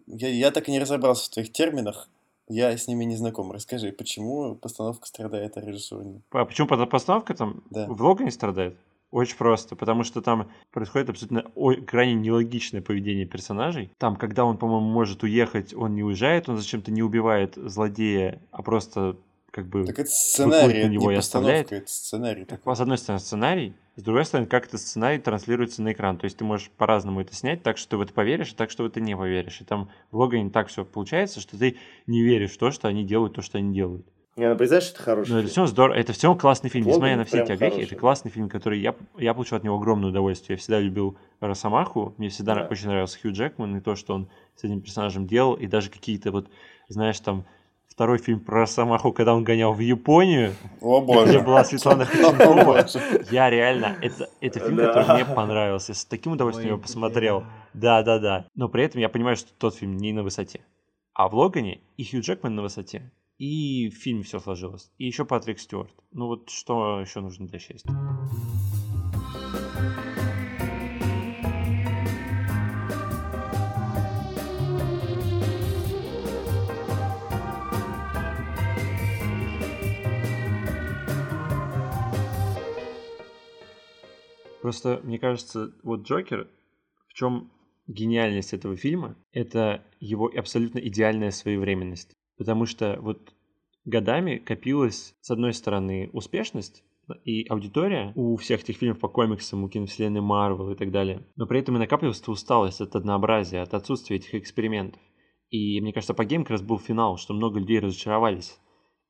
Я, 0.08 0.30
я 0.30 0.52
так 0.52 0.68
и 0.68 0.72
не 0.72 0.80
разобрался 0.80 1.28
в 1.28 1.34
твоих 1.34 1.52
терминах. 1.52 2.10
Я 2.48 2.76
с 2.76 2.88
ними 2.88 3.04
не 3.04 3.16
знаком. 3.16 3.52
Расскажи, 3.52 3.92
почему 3.92 4.56
постановка 4.56 5.06
страдает, 5.06 5.56
а 5.58 5.62
режиссура 5.62 6.04
нет? 6.04 6.22
А 6.32 6.46
почему 6.46 6.68
постановка 6.68 7.36
там 7.36 7.64
да. 7.70 7.86
в 7.88 8.02
Логане 8.02 8.32
страдает? 8.32 8.76
Очень 9.12 9.38
просто, 9.38 9.76
потому 9.76 10.04
что 10.04 10.22
там 10.22 10.52
происходит 10.72 11.10
абсолютно 11.10 11.46
крайне 11.88 12.14
нелогичное 12.14 12.82
поведение 12.82 13.26
персонажей. 13.26 13.92
Там, 13.98 14.16
когда 14.16 14.46
он, 14.46 14.58
по-моему, 14.58 14.88
может 14.88 15.24
уехать, 15.24 15.74
он 15.74 15.96
не 15.96 16.04
уезжает, 16.04 16.48
он 16.48 16.58
зачем-то 16.58 16.92
не 16.92 17.02
убивает 17.02 17.56
злодея, 17.56 18.40
а 18.52 18.62
просто 18.62 19.18
как 19.52 19.68
бы 19.68 19.86
так 19.86 20.00
это 20.00 20.10
сценарий, 20.10 20.84
на 20.84 20.90
него 20.90 21.10
не 21.12 21.16
и 21.16 21.20
оставляет. 21.20 21.72
Это 21.72 21.88
сценарий. 21.90 22.46
Так, 22.46 22.62
с 22.66 22.80
одной 22.80 22.98
стороны 22.98 23.20
сценарий, 23.20 23.74
с 23.96 24.04
другой 24.04 24.26
стороны, 24.26 24.48
как 24.48 24.68
этот 24.68 24.80
сценарий 24.82 25.20
транслируется 25.20 25.82
на 25.82 25.92
экран. 25.92 26.18
То 26.18 26.26
есть 26.26 26.38
ты 26.38 26.44
можешь 26.46 26.70
по-разному 26.72 27.22
это 27.22 27.34
снять, 27.36 27.64
так 27.64 27.78
что 27.78 27.90
ты 27.92 27.98
в 27.98 28.02
это 28.02 28.14
поверишь, 28.14 28.52
и 28.52 28.56
так 28.56 28.72
что 28.72 28.84
в 28.84 28.86
это 28.88 29.00
не 29.02 29.16
поверишь. 29.18 29.62
И 29.62 29.66
там 29.66 29.90
в 30.12 30.18
Логане 30.18 30.50
так 30.50 30.68
все 30.68 30.86
получается, 30.86 31.40
что 31.42 31.58
ты 31.58 31.78
не 32.08 32.24
веришь 32.24 32.52
в 32.52 32.58
то, 32.58 32.72
что 32.72 32.88
они 32.88 33.04
делают 33.04 33.34
то, 33.36 33.42
что 33.42 33.58
они 33.58 33.74
делают. 33.74 34.06
Не, 34.36 34.48
ну 34.48 34.56
представляешь, 34.56 34.92
это 34.94 35.02
хороший 35.04 35.30
Но 35.32 35.36
фильм. 35.36 35.40
это 35.42 35.50
все 35.50 35.66
здорово, 35.66 35.96
это 35.98 36.14
все 36.14 36.34
классный 36.34 36.70
фильм, 36.70 36.86
Логан 36.88 36.96
несмотря 37.02 37.18
на 37.18 37.26
все 37.26 37.42
эти 37.44 37.52
огрехи, 37.52 37.74
хороший. 37.76 37.88
это 37.92 37.96
классный 37.98 38.32
фильм, 38.32 38.48
который 38.48 38.80
я, 38.80 38.96
я 39.18 39.34
получил 39.34 39.58
от 39.58 39.66
него 39.66 39.76
огромное 39.76 40.12
удовольствие. 40.12 40.56
Я 40.56 40.62
всегда 40.62 40.80
любил 40.80 41.18
Росомаху, 41.42 42.14
мне 42.18 42.30
всегда 42.30 42.56
Да. 42.56 42.68
очень 42.72 42.88
нравился 42.88 43.20
Хью 43.20 43.34
Джекман 43.34 43.76
и 43.76 43.82
то, 43.82 43.96
что 43.96 44.14
он 44.14 44.30
с 44.56 44.64
этим 44.64 44.80
персонажем 44.82 45.28
делал, 45.28 45.56
и 45.56 45.68
даже 45.68 45.90
какие-то 45.90 46.32
вот, 46.32 46.48
знаешь, 46.88 47.20
там 47.20 47.46
второй 48.00 48.18
фильм 48.18 48.40
про 48.40 48.62
Росомаху, 48.62 49.12
когда 49.12 49.36
он 49.36 49.44
гонял 49.44 49.74
в 49.74 49.80
Японию, 49.82 50.56
О 50.80 51.02
где 51.02 51.14
боже. 51.14 51.40
была 51.42 51.66
Светлана 51.66 52.06
Ходченкова. 52.06 52.86
Я 53.30 53.50
реально, 53.50 53.98
это, 54.02 54.30
это 54.40 54.60
фильм, 54.62 54.78
Да. 54.78 54.94
который 54.94 55.16
мне 55.26 55.36
понравился. 55.36 55.92
Я 55.92 55.96
с 55.96 56.06
таким 56.06 56.32
удовольствием 56.32 56.70
его 56.70 56.78
посмотрел. 56.78 57.44
Да, 57.74 58.02
да, 58.02 58.18
да. 58.20 58.46
Но 58.56 58.70
при 58.70 58.86
этом 58.86 59.02
я 59.02 59.10
понимаю, 59.10 59.36
что 59.36 59.50
тот 59.58 59.76
фильм 59.76 59.98
не 59.98 60.14
на 60.14 60.24
высоте. 60.24 60.62
А 61.14 61.28
в 61.28 61.36
Логане 61.36 61.82
и 61.98 62.06
Хью 62.06 62.22
Джекман 62.22 62.56
на 62.56 62.62
высоте. 62.62 63.12
И 63.38 63.90
в 63.90 63.96
фильме 63.96 64.24
все 64.24 64.40
сложилось. 64.40 64.90
И 64.98 65.06
еще 65.06 65.26
Патрик 65.26 65.60
Стюарт. 65.60 65.92
Ну 66.14 66.28
вот 66.28 66.50
что 66.50 67.02
еще 67.02 67.20
нужно 67.20 67.48
для 67.48 67.60
счастья? 67.60 67.92
Просто, 84.70 85.02
мне 85.04 85.18
кажется, 85.18 85.74
вот 85.82 86.04
Джокер, 86.04 86.48
в 87.08 87.16
чем 87.16 87.50
гениальность 87.88 88.54
этого 88.54 88.76
фильма, 88.76 89.16
это 89.32 89.84
его 90.00 90.28
абсолютно 90.28 90.78
идеальная 90.78 91.32
своевременность. 91.32 92.14
Потому 92.38 92.68
что 92.68 93.00
вот 93.02 93.34
годами 93.84 94.38
копилась, 94.38 95.16
с 95.22 95.32
одной 95.32 95.56
стороны, 95.56 96.12
успешность, 96.14 96.84
и 97.26 97.48
аудитория 97.50 98.12
у 98.14 98.38
всех 98.38 98.62
этих 98.62 98.78
фильмов 98.78 99.00
по 99.00 99.08
комиксам, 99.08 99.64
у 99.64 99.70
киновселенной 99.70 100.22
Марвел 100.22 100.70
и 100.70 100.76
так 100.76 100.92
далее. 100.92 101.26
Но 101.36 101.48
при 101.48 101.62
этом 101.62 101.78
и 101.78 101.80
накапливалась 101.80 102.28
усталость 102.28 102.80
от 102.80 102.96
однообразия, 102.96 103.64
от 103.64 103.74
отсутствия 103.74 104.18
этих 104.18 104.36
экспериментов. 104.36 105.02
И 105.50 105.82
мне 105.82 105.94
кажется, 105.94 106.14
Endgame 106.14 106.44
как 106.44 106.52
раз 106.52 106.62
был 106.62 106.78
финал, 106.78 107.18
что 107.18 107.34
много 107.34 107.60
людей 107.60 107.80
разочаровались. 107.80 108.60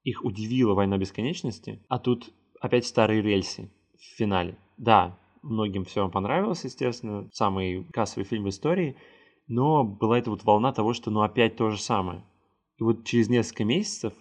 Их 0.04 0.24
удивила 0.24 0.74
«Война 0.74 0.98
бесконечности», 0.98 1.84
а 1.90 2.00
тут 2.00 2.32
опять 2.62 2.86
старые 2.86 3.22
рельсы 3.22 3.70
в 3.98 4.18
финале. 4.18 4.58
Да, 4.78 5.20
многим 5.42 5.86
все 5.86 6.10
понравилось, 6.10 6.64
естественно, 6.64 7.30
самый 7.34 7.86
кассовый 7.92 8.26
фильм 8.26 8.46
в 8.46 8.50
истории, 8.50 8.98
но 9.48 9.84
была 9.84 10.20
эта 10.20 10.30
вот 10.30 10.44
волна 10.44 10.72
того, 10.74 10.94
что 10.94 11.12
ну 11.12 11.22
опять 11.22 11.56
то 11.56 11.70
же 11.70 11.80
самое. 11.80 12.24
И 12.78 12.84
вот 12.84 13.06
через 13.06 13.30
несколько 13.30 13.66
месяцев 13.66 14.14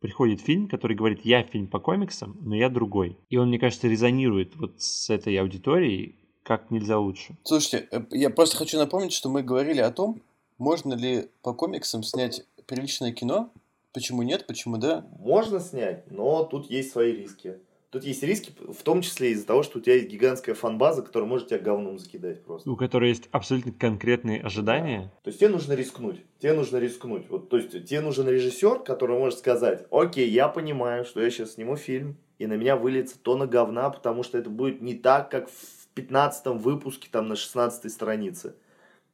приходит 0.00 0.40
фильм, 0.40 0.68
который 0.68 0.96
говорит, 0.96 1.24
я 1.24 1.42
фильм 1.44 1.68
по 1.68 1.78
комиксам, 1.78 2.36
но 2.40 2.54
я 2.54 2.68
другой. 2.68 3.16
И 3.30 3.36
он, 3.36 3.48
мне 3.48 3.58
кажется, 3.58 3.88
резонирует 3.88 4.56
вот 4.56 4.82
с 4.82 5.08
этой 5.08 5.36
аудиторией 5.36 6.16
как 6.42 6.70
нельзя 6.70 6.98
лучше. 6.98 7.36
Слушайте, 7.44 7.88
э, 7.90 8.02
я 8.10 8.28
просто 8.28 8.56
хочу 8.56 8.76
напомнить, 8.78 9.12
что 9.12 9.28
мы 9.28 9.42
говорили 9.42 9.80
о 9.80 9.92
том, 9.92 10.20
можно 10.58 10.94
ли 10.94 11.28
по 11.42 11.54
комиксам 11.54 12.02
снять 12.02 12.44
приличное 12.66 13.12
кино, 13.12 13.50
почему 13.92 14.22
нет, 14.22 14.46
почему 14.46 14.76
да. 14.76 15.06
Можно 15.18 15.60
снять, 15.60 16.10
но 16.10 16.44
тут 16.44 16.70
есть 16.70 16.90
свои 16.90 17.12
риски. 17.12 17.58
Тут 17.92 18.04
есть 18.04 18.22
риски, 18.22 18.54
в 18.58 18.82
том 18.84 19.02
числе 19.02 19.32
из-за 19.32 19.46
того, 19.46 19.62
что 19.62 19.78
у 19.78 19.82
тебя 19.82 19.96
есть 19.96 20.08
гигантская 20.08 20.54
фан-база, 20.54 21.02
которая 21.02 21.28
может 21.28 21.48
тебя 21.48 21.58
говном 21.58 21.98
закидать 21.98 22.42
просто. 22.42 22.70
У 22.70 22.74
которой 22.74 23.10
есть 23.10 23.28
абсолютно 23.32 23.70
конкретные 23.70 24.40
ожидания. 24.40 25.10
Да. 25.12 25.20
То 25.24 25.28
есть 25.28 25.40
тебе 25.40 25.50
нужно 25.50 25.74
рискнуть. 25.74 26.22
Тебе 26.38 26.54
нужно 26.54 26.78
рискнуть. 26.78 27.28
Вот, 27.28 27.50
то 27.50 27.58
есть 27.58 27.70
тебе 27.84 28.00
нужен 28.00 28.26
режиссер, 28.26 28.78
который 28.78 29.18
может 29.18 29.40
сказать, 29.40 29.86
окей, 29.90 30.26
я 30.30 30.48
понимаю, 30.48 31.04
что 31.04 31.20
я 31.20 31.28
сейчас 31.28 31.52
сниму 31.52 31.76
фильм, 31.76 32.16
и 32.38 32.46
на 32.46 32.54
меня 32.54 32.76
выльется 32.76 33.18
тонна 33.18 33.46
говна, 33.46 33.90
потому 33.90 34.22
что 34.22 34.38
это 34.38 34.48
будет 34.48 34.80
не 34.80 34.94
так, 34.94 35.30
как 35.30 35.50
в 35.50 35.86
15 35.92 36.46
выпуске, 36.46 37.10
там, 37.12 37.28
на 37.28 37.36
16 37.36 37.92
странице. 37.92 38.54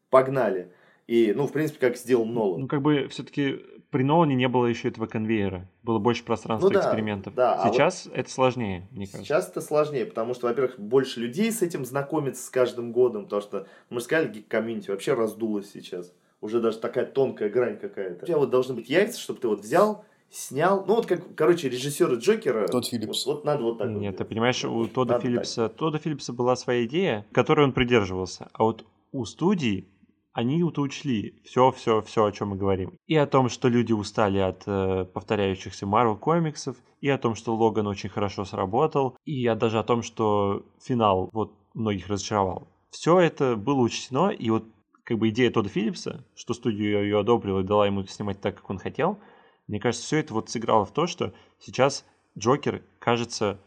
Погнали. 0.08 0.70
И, 1.08 1.32
ну, 1.34 1.48
в 1.48 1.52
принципе, 1.52 1.80
как 1.80 1.96
сделал 1.96 2.26
Нолан. 2.26 2.60
Ну, 2.60 2.68
как 2.68 2.82
бы 2.82 3.08
все-таки 3.08 3.60
при 3.90 4.02
Нолане 4.02 4.34
не 4.34 4.48
было 4.48 4.66
еще 4.66 4.88
этого 4.88 5.06
конвейера. 5.06 5.68
Было 5.82 5.98
больше 5.98 6.22
пространства 6.24 6.68
Ну 6.68 6.74
да, 6.74 6.80
экспериментов. 6.80 7.34
да, 7.34 7.54
а 7.62 7.72
Сейчас 7.72 8.08
это 8.12 8.30
сложнее, 8.30 8.86
мне 8.90 9.06
кажется. 9.06 9.24
Сейчас 9.24 9.48
это 9.48 9.60
сложнее, 9.60 10.04
потому 10.04 10.34
что, 10.34 10.46
во-первых, 10.46 10.78
больше 10.78 11.20
людей 11.20 11.50
с 11.50 11.62
этим 11.62 11.84
знакомится 11.84 12.44
с 12.44 12.50
каждым 12.50 12.92
годом, 12.92 13.24
потому 13.24 13.40
что, 13.42 13.66
мы 13.90 14.00
же 14.00 14.04
сказали, 14.04 14.28
гик-комьюнити 14.28 14.90
вообще 14.90 15.14
раздулось 15.14 15.70
сейчас. 15.72 16.12
Уже 16.40 16.60
даже 16.60 16.78
такая 16.78 17.06
тонкая 17.06 17.48
грань 17.48 17.78
какая-то. 17.78 18.24
У 18.24 18.26
тебя 18.26 18.38
вот 18.38 18.50
должны 18.50 18.74
быть 18.74 18.88
яйца, 18.90 19.18
чтобы 19.18 19.40
ты 19.40 19.48
вот 19.48 19.60
взял, 19.60 20.04
снял. 20.30 20.84
Ну, 20.86 20.94
вот 20.96 21.06
как, 21.06 21.34
короче, 21.34 21.68
режиссеры 21.68 22.16
Джокера. 22.16 22.68
Тодд 22.68 22.86
Филлипс. 22.86 23.26
Вот, 23.26 23.36
вот 23.36 23.44
надо 23.44 23.62
вот 23.64 23.78
так 23.78 23.88
вот 23.88 23.98
Нет, 24.00 24.12
ты 24.12 24.18
делать. 24.18 24.28
понимаешь, 24.28 24.64
у 24.64 24.70
Вот 24.72 24.92
Тодда 24.92 25.14
надо 25.14 25.24
Филлипса, 25.26 25.68
Тодда 25.70 25.98
Филлипса 25.98 26.32
была 26.32 26.54
своя 26.56 26.84
идея, 26.84 27.26
которой 27.32 27.64
он 27.64 27.72
придерживался. 27.72 28.48
А 28.52 28.64
вот 28.64 28.84
у 29.10 29.24
студий 29.24 29.88
они 30.32 30.62
вот 30.62 30.78
учли 30.78 31.40
все, 31.44 31.70
все, 31.72 32.02
все, 32.02 32.24
о 32.26 32.32
чем 32.32 32.48
мы 32.48 32.56
говорим. 32.56 32.98
И 33.06 33.16
о 33.16 33.26
том, 33.26 33.48
что 33.48 33.68
люди 33.68 33.92
устали 33.92 34.38
от 34.38 34.62
э, 34.66 35.04
повторяющихся 35.04 35.86
Marvel 35.86 36.18
комиксов, 36.18 36.76
и 37.00 37.08
о 37.08 37.18
том, 37.18 37.34
что 37.34 37.54
Логан 37.54 37.86
очень 37.86 38.08
хорошо 38.08 38.44
сработал, 38.44 39.16
и 39.24 39.48
даже 39.54 39.78
о 39.78 39.84
том, 39.84 40.02
что 40.02 40.64
финал 40.80 41.30
вот 41.32 41.52
многих 41.74 42.08
разочаровал. 42.08 42.68
Все 42.90 43.18
это 43.20 43.56
было 43.56 43.80
учтено, 43.80 44.30
и 44.30 44.50
вот 44.50 44.64
как 45.04 45.18
бы 45.18 45.28
идея 45.30 45.50
Тодда 45.50 45.68
Филлипса, 45.68 46.24
что 46.34 46.54
студия 46.54 47.00
ее 47.02 47.20
одобрила 47.20 47.60
и 47.60 47.64
дала 47.64 47.86
ему 47.86 48.04
снимать 48.04 48.40
так, 48.40 48.56
как 48.56 48.68
он 48.70 48.78
хотел, 48.78 49.18
мне 49.66 49.80
кажется, 49.80 50.04
все 50.06 50.18
это 50.18 50.34
вот 50.34 50.50
сыграло 50.50 50.84
в 50.84 50.92
то, 50.92 51.06
что 51.06 51.32
сейчас 51.58 52.04
Джокер, 52.36 52.82
кажется, 52.98 53.60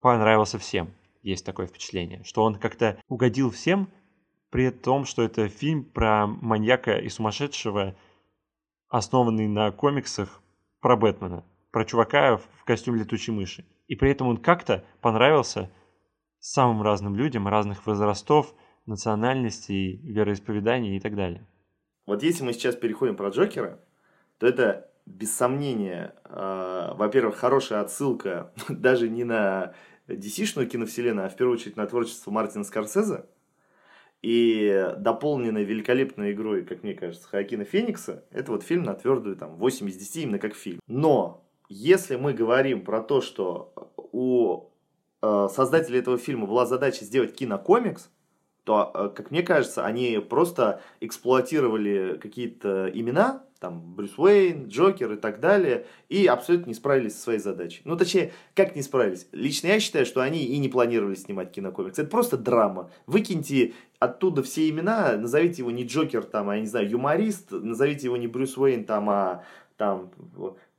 понравился 0.00 0.58
всем. 0.58 0.92
Есть 1.22 1.44
такое 1.44 1.66
впечатление, 1.66 2.22
что 2.24 2.42
он 2.42 2.54
как-то 2.56 3.00
угодил 3.08 3.50
всем, 3.50 3.88
при 4.56 4.70
том, 4.70 5.04
что 5.04 5.20
это 5.20 5.48
фильм 5.48 5.84
про 5.84 6.26
маньяка 6.26 6.96
и 6.96 7.10
сумасшедшего, 7.10 7.94
основанный 8.88 9.48
на 9.48 9.70
комиксах 9.70 10.40
про 10.80 10.96
Бэтмена, 10.96 11.44
про 11.70 11.84
чувака 11.84 12.38
в 12.38 12.64
костюме 12.64 13.00
летучей 13.00 13.34
мыши. 13.34 13.66
И 13.86 13.96
при 13.96 14.10
этом 14.10 14.28
он 14.28 14.38
как-то 14.38 14.82
понравился 15.02 15.70
самым 16.38 16.80
разным 16.80 17.16
людям 17.16 17.46
разных 17.46 17.86
возрастов, 17.86 18.54
национальностей, 18.86 20.00
вероисповеданий 20.10 20.96
и 20.96 21.00
так 21.00 21.16
далее. 21.16 21.46
Вот 22.06 22.22
если 22.22 22.42
мы 22.42 22.54
сейчас 22.54 22.76
переходим 22.76 23.14
про 23.14 23.28
Джокера, 23.28 23.78
то 24.38 24.46
это 24.46 24.90
без 25.04 25.36
сомнения, 25.36 26.14
э, 26.24 26.94
во-первых, 26.94 27.36
хорошая 27.36 27.82
отсылка 27.82 28.54
даже 28.70 29.10
не 29.10 29.24
на 29.24 29.74
DC-шную 30.08 30.66
киновселенную, 30.66 31.26
а 31.26 31.28
в 31.28 31.36
первую 31.36 31.58
очередь 31.58 31.76
на 31.76 31.86
творчество 31.86 32.30
Мартина 32.30 32.64
Скорсезе. 32.64 33.26
И 34.22 34.92
дополненная 34.98 35.62
великолепной 35.62 36.32
игрой, 36.32 36.64
как 36.64 36.82
мне 36.82 36.94
кажется, 36.94 37.28
Хоакина 37.28 37.64
Феникса, 37.64 38.24
это 38.30 38.52
вот 38.52 38.62
фильм 38.62 38.82
на 38.82 38.94
твердую 38.94 39.36
там 39.36 39.56
8 39.56 39.88
из 39.88 39.96
10 39.96 40.16
именно 40.16 40.38
как 40.38 40.54
фильм. 40.54 40.80
Но 40.86 41.44
если 41.68 42.16
мы 42.16 42.32
говорим 42.32 42.84
про 42.84 43.02
то, 43.02 43.20
что 43.20 43.72
у 44.12 44.70
э, 45.22 45.48
создателей 45.52 46.00
этого 46.00 46.18
фильма 46.18 46.46
была 46.46 46.66
задача 46.66 47.04
сделать 47.04 47.34
кинокомикс, 47.34 48.10
то, 48.64 48.90
э, 48.94 49.10
как 49.14 49.30
мне 49.30 49.42
кажется, 49.42 49.84
они 49.84 50.18
просто 50.18 50.80
эксплуатировали 51.00 52.18
какие-то 52.20 52.90
имена, 52.92 53.44
там, 53.58 53.94
Брюс 53.94 54.18
Уэйн, 54.18 54.68
Джокер 54.68 55.12
и 55.12 55.16
так 55.16 55.40
далее, 55.40 55.86
и 56.08 56.26
абсолютно 56.26 56.68
не 56.68 56.74
справились 56.74 57.14
со 57.14 57.22
своей 57.22 57.38
задачей. 57.38 57.82
Ну, 57.84 57.96
точнее, 57.96 58.32
как 58.54 58.76
не 58.76 58.82
справились? 58.82 59.26
Лично 59.32 59.68
я 59.68 59.80
считаю, 59.80 60.06
что 60.06 60.20
они 60.20 60.44
и 60.44 60.58
не 60.58 60.68
планировали 60.68 61.14
снимать 61.14 61.52
кинокомикс. 61.52 61.98
Это 61.98 62.08
просто 62.08 62.36
драма. 62.36 62.90
Выкиньте 63.06 63.74
оттуда 63.98 64.42
все 64.42 64.68
имена, 64.68 65.16
назовите 65.16 65.62
его 65.62 65.70
не 65.70 65.84
Джокер, 65.84 66.24
там, 66.24 66.50
а, 66.50 66.56
я 66.56 66.60
не 66.60 66.66
знаю, 66.66 66.88
юморист, 66.88 67.50
назовите 67.50 68.06
его 68.06 68.16
не 68.16 68.26
Брюс 68.26 68.56
Уэйн, 68.56 68.84
там, 68.84 69.08
а 69.10 69.44
там, 69.76 70.10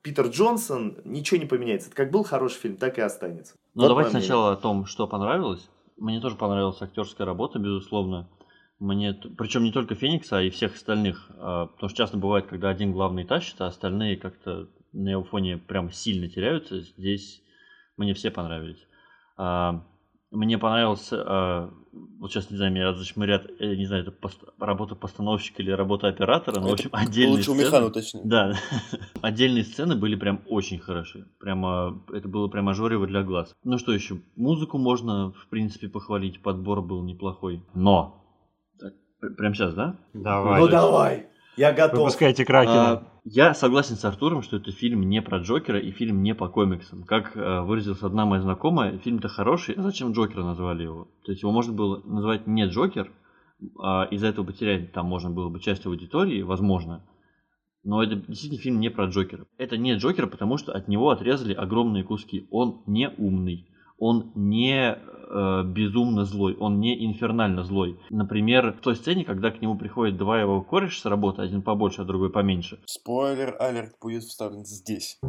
Питер 0.02 0.28
Джонсон, 0.28 0.98
ничего 1.04 1.40
не 1.40 1.46
поменяется. 1.46 1.90
Это 1.90 1.98
как 1.98 2.12
был 2.12 2.24
хороший 2.24 2.60
фильм, 2.60 2.78
так 2.78 2.98
и 2.98 3.02
останется. 3.02 3.56
Ну, 3.74 3.84
Вот 3.84 3.90
давайте 3.90 4.12
сначала 4.12 4.54
о 4.54 4.56
том, 4.56 4.86
что 4.86 5.08
понравилось. 5.08 5.68
Мне 5.98 6.22
тоже 6.22 6.36
понравилась 6.36 6.82
актерская 6.82 7.26
работа, 7.26 7.60
безусловно. 7.60 8.28
Мне, 8.80 9.14
причем 9.14 9.64
не 9.64 9.72
только 9.72 9.96
Феникса, 9.96 10.38
а 10.38 10.42
и 10.42 10.50
всех 10.50 10.76
остальных. 10.76 11.30
А, 11.38 11.66
Потому 11.68 11.90
что 11.90 11.98
часто 11.98 12.18
бывает, 12.18 12.46
когда 12.48 12.70
один 12.70 12.92
главный 12.92 13.24
тащит, 13.24 13.60
а 13.60 13.68
остальные 13.68 14.18
как-то 14.18 14.68
на 14.94 15.10
его 15.10 15.24
фоне 15.24 15.58
прям 15.58 15.92
сильно 15.92 16.28
теряются. 16.30 16.82
Здесь 16.82 17.42
мне 17.98 18.14
все 18.14 18.30
понравились. 18.32 18.86
А, 19.38 19.84
Мне 20.30 20.58
понравился, 20.58 21.24
а, 21.26 21.74
вот 22.20 22.32
сейчас, 22.32 22.52
не 22.52 22.58
знаю, 22.58 22.72
меня 22.74 22.94
зашмырят, 22.94 23.50
я 23.60 23.76
не 23.78 23.86
знаю, 23.86 24.04
это 24.04 24.12
пост- 24.12 24.44
работа 24.60 24.94
постановщика 24.94 25.62
или 25.64 25.72
работа 25.72 26.08
оператора, 26.10 26.60
но, 26.60 26.68
в 26.68 26.74
общем, 26.74 26.90
отдельные 26.92 27.38
Лучше 27.38 27.52
у 27.52 27.54
сцены- 27.56 27.66
Михана 27.66 27.86
уточни. 27.88 28.22
да, 28.26 28.54
отдельные 29.22 29.64
сцены 29.64 29.96
были 29.96 30.16
прям 30.16 30.42
очень 30.48 30.80
хороши. 30.80 31.26
Прямо, 31.40 32.04
это 32.14 32.28
было 32.28 32.48
прямо 32.50 32.74
жорево 32.74 33.08
для 33.08 33.24
глаз. 33.24 33.56
Ну 33.64 33.78
что 33.80 33.94
еще, 33.94 34.20
музыку 34.36 34.78
можно, 34.78 35.32
в 35.32 35.48
принципе, 35.48 35.88
похвалить, 35.88 36.42
подбор 36.42 36.82
был 36.82 37.02
неплохой. 37.04 37.64
Но, 37.74 38.27
прям 39.20 39.54
сейчас, 39.54 39.74
да? 39.74 39.98
Давай. 40.14 40.62
Ну 40.62 40.68
давай, 40.68 41.28
я 41.56 41.74
готов. 41.74 42.00
Выпускайте 42.00 42.46
Кракена. 42.46 42.92
А, 42.92 43.04
я 43.26 43.54
согласен 43.54 43.96
с 43.96 44.06
Артуром, 44.06 44.42
что 44.42 44.58
это 44.58 44.72
фильм 44.72 45.10
не 45.10 45.22
про 45.22 45.40
Джокера 45.40 45.80
и 45.80 45.92
фильм 45.92 46.24
не 46.24 46.34
по 46.36 46.48
комиксам. 46.48 47.04
Как 47.04 47.36
э, 47.36 47.62
выразилась 47.62 48.04
одна 48.04 48.26
моя 48.26 48.42
знакомая, 48.42 48.98
фильм-то 49.00 49.28
хороший, 49.28 49.76
а 49.76 49.82
зачем 49.82 50.12
Джокера 50.12 50.44
назвали 50.44 50.84
его? 50.84 51.08
То 51.26 51.32
есть 51.32 51.42
его 51.42 51.52
можно 51.52 51.74
было 51.74 52.02
назвать 52.06 52.48
не 52.48 52.66
Джокер, 52.68 53.12
а 53.80 54.08
из-за 54.12 54.28
этого 54.28 54.46
потерять 54.46 54.94
там 54.94 55.08
можно 55.08 55.30
было 55.30 55.50
бы 55.50 55.60
часть 55.60 55.86
аудитории, 55.86 56.42
возможно. 56.42 57.04
Но 57.84 58.04
это 58.04 58.16
действительно 58.16 58.62
фильм 58.62 58.80
не 58.80 58.90
про 58.90 59.06
Джокера. 59.06 59.46
Это 59.58 59.78
не 59.78 59.96
Джокер, 59.96 60.28
потому 60.28 60.58
что 60.58 60.74
от 60.74 60.88
него 60.88 61.10
отрезали 61.10 61.54
огромные 61.54 62.04
куски. 62.04 62.48
Он 62.52 62.82
не 62.86 63.10
умный. 63.10 63.68
Он 63.98 64.32
не 64.36 64.98
э, 65.30 65.64
безумно 65.66 66.26
злой, 66.26 66.56
он 66.60 66.80
не 66.80 67.06
инфернально 67.06 67.64
злой. 67.64 68.00
Например, 68.10 68.74
в 68.74 68.82
той 68.82 68.96
сцене, 68.96 69.26
когда 69.26 69.52
к 69.52 69.62
нему 69.62 69.78
приходят 69.78 70.18
два 70.18 70.40
его 70.40 70.62
кореша 70.62 71.02
с 71.02 71.06
работы, 71.06 71.42
один 71.42 71.62
побольше, 71.62 72.02
а 72.02 72.06
другой 72.06 72.32
поменьше. 72.32 72.80
Спойлер 72.86 73.56
алерт 73.60 73.94
будет 74.02 74.24
вставлен 74.24 74.66
здесь. 74.66 75.20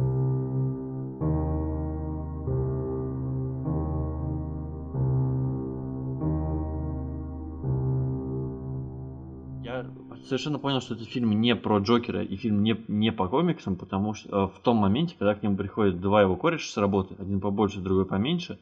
Я 9.63 9.85
совершенно 10.25 10.59
понял, 10.59 10.81
что 10.81 10.95
этот 10.95 11.07
фильм 11.07 11.39
не 11.39 11.55
про 11.55 11.79
Джокера 11.79 12.23
и 12.23 12.35
фильм 12.35 12.63
не, 12.63 12.75
не 12.87 13.11
по 13.11 13.27
комиксам, 13.27 13.75
потому 13.75 14.13
что 14.13 14.29
э, 14.29 14.47
в 14.47 14.59
том 14.61 14.77
моменте, 14.77 15.15
когда 15.17 15.35
к 15.35 15.43
нему 15.43 15.57
приходят 15.57 16.01
два 16.01 16.21
его 16.21 16.35
кореша 16.35 16.71
с 16.71 16.77
работы, 16.77 17.15
один 17.19 17.39
побольше, 17.39 17.79
другой 17.79 18.05
поменьше, 18.05 18.59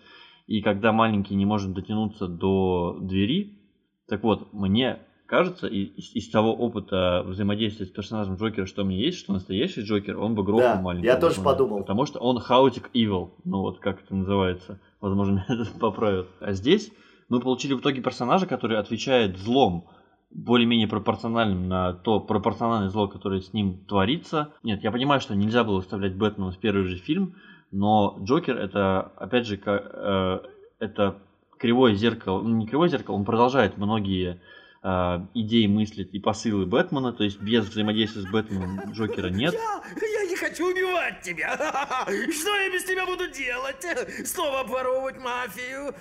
и 0.47 0.61
когда 0.61 0.91
маленький 0.91 1.35
не 1.35 1.45
может 1.45 1.73
дотянуться 1.73 2.27
до 2.27 2.97
двери, 2.99 3.59
так 4.07 4.23
вот, 4.23 4.53
мне 4.53 4.99
кажется, 5.27 5.67
из, 5.67 6.15
из 6.15 6.29
того 6.29 6.53
опыта 6.53 7.23
взаимодействия 7.25 7.85
с 7.85 7.89
персонажем 7.89 8.35
Джокера, 8.35 8.65
что 8.65 8.83
у 8.83 8.85
меня 8.85 8.99
есть, 8.99 9.19
что 9.19 9.33
настоящий 9.33 9.81
Джокер, 9.81 10.17
он 10.17 10.35
бы 10.35 10.43
грохнул 10.43 10.75
да, 10.75 10.81
маленького. 10.81 11.11
я 11.11 11.19
тоже 11.19 11.41
подумал. 11.41 11.79
Потому 11.79 12.05
что 12.05 12.19
он 12.19 12.39
хаотик 12.39 12.89
evil, 12.93 13.31
ну 13.43 13.59
вот 13.59 13.79
как 13.79 14.01
это 14.03 14.15
называется. 14.15 14.79
Возможно, 15.01 15.31
меня 15.49 15.61
это 15.61 15.77
поправят. 15.77 16.27
А 16.39 16.53
здесь 16.53 16.91
мы 17.27 17.41
получили 17.41 17.73
в 17.73 17.81
итоге 17.81 18.01
персонажа, 18.01 18.47
который 18.47 18.79
отвечает 18.79 19.37
злом 19.37 19.89
более-менее 20.31 20.87
пропорциональным 20.87 21.67
на 21.67 21.93
то 21.93 22.19
пропорциональное 22.19 22.89
зло, 22.89 23.07
которое 23.07 23.41
с 23.41 23.53
ним 23.53 23.85
творится. 23.85 24.53
Нет, 24.63 24.83
я 24.83 24.91
понимаю, 24.91 25.19
что 25.19 25.35
нельзя 25.35 25.63
было 25.63 25.77
выставлять 25.77 26.15
Бэтмена 26.15 26.51
в 26.51 26.57
первый 26.57 26.83
же 26.83 26.97
фильм, 26.97 27.35
но 27.71 28.17
Джокер 28.21 28.57
это, 28.57 29.11
опять 29.17 29.45
же, 29.45 29.61
э, 29.65 30.39
это 30.79 31.21
кривое 31.57 31.95
зеркало, 31.95 32.41
ну 32.41 32.55
не 32.55 32.67
кривое 32.67 32.89
зеркало, 32.89 33.15
он 33.15 33.25
продолжает 33.25 33.77
многие 33.77 34.41
э, 34.83 35.19
идеи 35.33 35.67
мыслить 35.67 36.13
и 36.13 36.19
посылы 36.19 36.65
Бэтмена, 36.65 37.13
то 37.13 37.23
есть 37.23 37.41
без 37.41 37.67
взаимодействия 37.67 38.21
с 38.21 38.27
Бэтменом 38.27 38.91
Джокера 38.91 39.27
нет. 39.27 39.53
Я, 39.53 39.81
я 40.07 40.25
не 40.25 40.35
хочу 40.35 40.71
убивать 40.71 41.21
тебя. 41.21 41.55
Что 42.05 42.55
я 42.55 42.71
без 42.71 42.85
тебя 42.85 43.05
буду 43.05 43.29
делать? 43.29 43.85
Снова 44.25 44.61
обворовывать 44.61 45.17
мафию? 45.17 45.93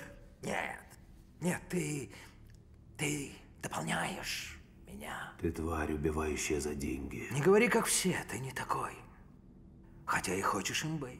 Нет, 0.43 0.83
нет, 1.41 1.61
ты, 1.69 2.11
ты 2.97 3.31
дополняешь 3.61 4.57
меня. 4.87 5.33
Ты 5.41 5.51
тварь, 5.51 5.93
убивающая 5.93 6.59
за 6.59 6.75
деньги. 6.75 7.27
Не 7.31 7.41
говори, 7.41 7.67
как 7.67 7.85
все, 7.85 8.15
ты 8.29 8.39
не 8.39 8.51
такой. 8.51 8.91
Хотя 10.05 10.33
и 10.33 10.41
хочешь 10.41 10.85
им 10.85 10.97
быть. 10.97 11.19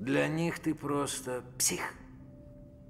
Для 0.00 0.28
них 0.28 0.58
ты 0.58 0.74
просто 0.74 1.44
псих. 1.58 1.80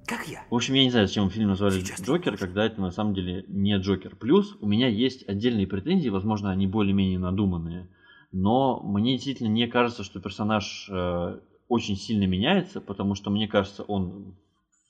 Как 0.06 0.28
я. 0.28 0.44
В 0.48 0.54
общем, 0.54 0.74
я 0.74 0.84
не 0.84 0.90
знаю, 0.90 1.08
зачем 1.08 1.28
фильм 1.28 1.48
назвали 1.48 1.80
Сейчас 1.80 2.00
Джокер, 2.00 2.36
когда 2.36 2.64
это 2.64 2.80
на 2.80 2.92
самом 2.92 3.14
деле 3.14 3.44
не 3.48 3.76
Джокер. 3.78 4.14
Плюс 4.14 4.56
у 4.60 4.66
меня 4.66 4.86
есть 4.86 5.28
отдельные 5.28 5.66
претензии, 5.66 6.08
возможно, 6.08 6.50
они 6.50 6.68
более-менее 6.68 7.18
надуманные. 7.18 7.88
Но 8.30 8.80
мне 8.82 9.14
действительно 9.14 9.48
не 9.48 9.66
кажется, 9.66 10.04
что 10.04 10.20
персонаж 10.20 10.88
э, 10.88 11.40
очень 11.68 11.96
сильно 11.96 12.24
меняется, 12.24 12.80
потому 12.80 13.16
что 13.16 13.30
мне 13.30 13.48
кажется, 13.48 13.82
он 13.82 14.36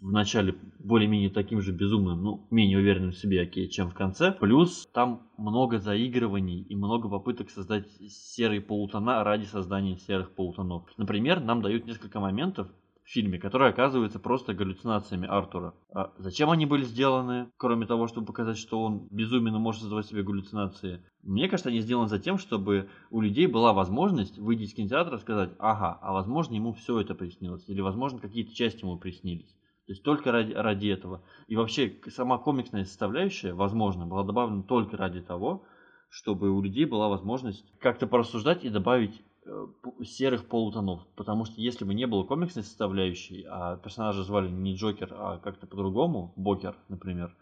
вначале 0.00 0.54
более-менее 0.78 1.30
таким 1.30 1.60
же 1.60 1.72
безумным, 1.72 2.22
ну, 2.22 2.46
менее 2.50 2.78
уверенным 2.78 3.12
в 3.12 3.16
себе, 3.16 3.42
окей, 3.42 3.68
чем 3.68 3.90
в 3.90 3.94
конце. 3.94 4.32
Плюс 4.32 4.86
там 4.92 5.30
много 5.36 5.78
заигрываний 5.78 6.62
и 6.62 6.74
много 6.74 7.08
попыток 7.08 7.50
создать 7.50 7.88
серые 8.08 8.60
полутона 8.60 9.22
ради 9.24 9.44
создания 9.44 9.96
серых 9.96 10.34
полутонов. 10.34 10.84
Например, 10.96 11.40
нам 11.40 11.62
дают 11.62 11.86
несколько 11.86 12.20
моментов, 12.20 12.68
в 13.10 13.12
фильме, 13.12 13.40
которые 13.40 13.70
оказываются 13.70 14.20
просто 14.20 14.54
галлюцинациями 14.54 15.26
Артура. 15.26 15.74
А 15.92 16.12
зачем 16.18 16.48
они 16.50 16.64
были 16.64 16.84
сделаны, 16.84 17.50
кроме 17.56 17.86
того, 17.86 18.06
чтобы 18.06 18.26
показать, 18.26 18.56
что 18.56 18.80
он 18.80 19.08
безумно 19.10 19.58
может 19.58 19.80
создавать 19.80 20.06
себе 20.06 20.22
галлюцинации? 20.22 21.02
Мне 21.24 21.48
кажется, 21.48 21.70
они 21.70 21.80
сделаны 21.80 22.08
за 22.08 22.20
тем, 22.20 22.38
чтобы 22.38 22.88
у 23.10 23.20
людей 23.20 23.48
была 23.48 23.72
возможность 23.72 24.38
выйти 24.38 24.62
из 24.62 24.74
кинотеатра 24.74 25.16
и 25.16 25.20
сказать, 25.20 25.50
ага, 25.58 25.98
а 26.00 26.12
возможно 26.12 26.54
ему 26.54 26.72
все 26.72 27.00
это 27.00 27.16
приснилось, 27.16 27.68
или 27.68 27.80
возможно 27.80 28.20
какие-то 28.20 28.54
части 28.54 28.84
ему 28.84 28.96
приснились. 28.96 29.56
То 29.90 29.94
есть 29.94 30.04
только 30.04 30.30
ради, 30.30 30.52
ради 30.52 30.86
этого. 30.86 31.20
И 31.48 31.56
вообще 31.56 31.96
сама 32.10 32.38
комиксная 32.38 32.84
составляющая, 32.84 33.54
возможно, 33.54 34.06
была 34.06 34.22
добавлена 34.22 34.62
только 34.62 34.96
ради 34.96 35.20
того, 35.20 35.64
чтобы 36.08 36.48
у 36.52 36.62
людей 36.62 36.84
была 36.84 37.08
возможность 37.08 37.64
как-то 37.80 38.06
порассуждать 38.06 38.64
и 38.64 38.68
добавить 38.68 39.20
э, 39.44 39.66
серых 40.04 40.46
полутонов. 40.46 41.04
Потому 41.16 41.44
что 41.44 41.60
если 41.60 41.84
бы 41.84 41.92
не 41.92 42.06
было 42.06 42.22
комиксной 42.22 42.62
составляющей, 42.62 43.44
а 43.50 43.78
персонажа 43.78 44.22
звали 44.22 44.48
не 44.48 44.76
Джокер, 44.76 45.12
а 45.12 45.38
как-то 45.38 45.66
по-другому, 45.66 46.34
Бокер, 46.36 46.76
например, 46.88 47.36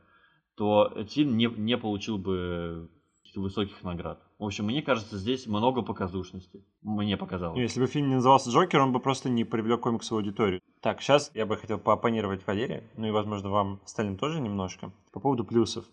то 0.57 0.91
этот 0.97 1.13
фильм 1.13 1.37
не, 1.37 1.49
не 1.55 1.77
получил 1.77 2.17
бы 2.17 2.89
высоких 3.37 3.83
наград. 3.83 4.23
В 4.39 4.45
общем, 4.45 4.67
мне 4.67 4.83
кажется, 4.83 5.19
здесь 5.19 5.47
много 5.47 5.83
показушности. 5.83 6.65
Мне 6.83 7.17
показалось. 7.17 7.59
Если 7.59 7.81
бы 7.81 7.87
фильм 7.87 8.09
не 8.09 8.15
назывался 8.17 8.51
Джокер, 8.51 8.81
он 8.81 8.93
бы 8.93 9.01
просто 9.01 9.29
не 9.29 9.45
привлек 9.45 9.81
комиксовую 9.81 10.23
аудиторию. 10.23 10.61
Так, 10.81 11.03
сейчас 11.03 11.31
я 11.35 11.47
бы 11.47 11.57
хотел 11.57 11.79
поопонировать 11.79 12.47
Валерия, 12.47 12.85
ну 12.97 13.07
и, 13.07 13.11
возможно, 13.11 13.51
вам 13.51 13.81
остальным 13.85 14.17
тоже 14.17 14.41
немножко, 14.41 14.93
по 15.13 15.21
поводу 15.21 15.45
плюсов. 15.45 15.85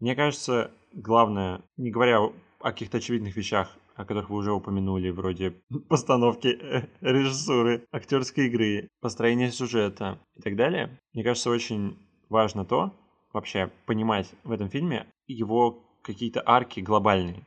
Мне 0.00 0.14
кажется, 0.14 0.70
главное, 0.92 1.62
не 1.76 1.90
говоря 1.90 2.20
о 2.20 2.32
каких-то 2.60 2.98
очевидных 2.98 3.36
вещах, 3.36 3.76
о 3.94 4.04
которых 4.04 4.30
вы 4.30 4.36
уже 4.36 4.52
упомянули, 4.52 5.10
вроде 5.10 5.50
постановки, 5.88 6.48
э, 6.48 6.88
режиссуры, 7.00 7.84
актерской 7.92 8.46
игры, 8.46 8.88
построения 9.00 9.50
сюжета 9.50 10.18
и 10.36 10.42
так 10.42 10.56
далее, 10.56 10.98
мне 11.12 11.22
кажется, 11.24 11.50
очень 11.50 11.96
важно 12.28 12.64
то, 12.64 12.92
вообще 13.32 13.70
понимать 13.86 14.32
в 14.44 14.52
этом 14.52 14.68
фильме 14.68 15.06
его 15.26 15.84
какие-то 16.02 16.42
арки 16.44 16.80
глобальные. 16.80 17.44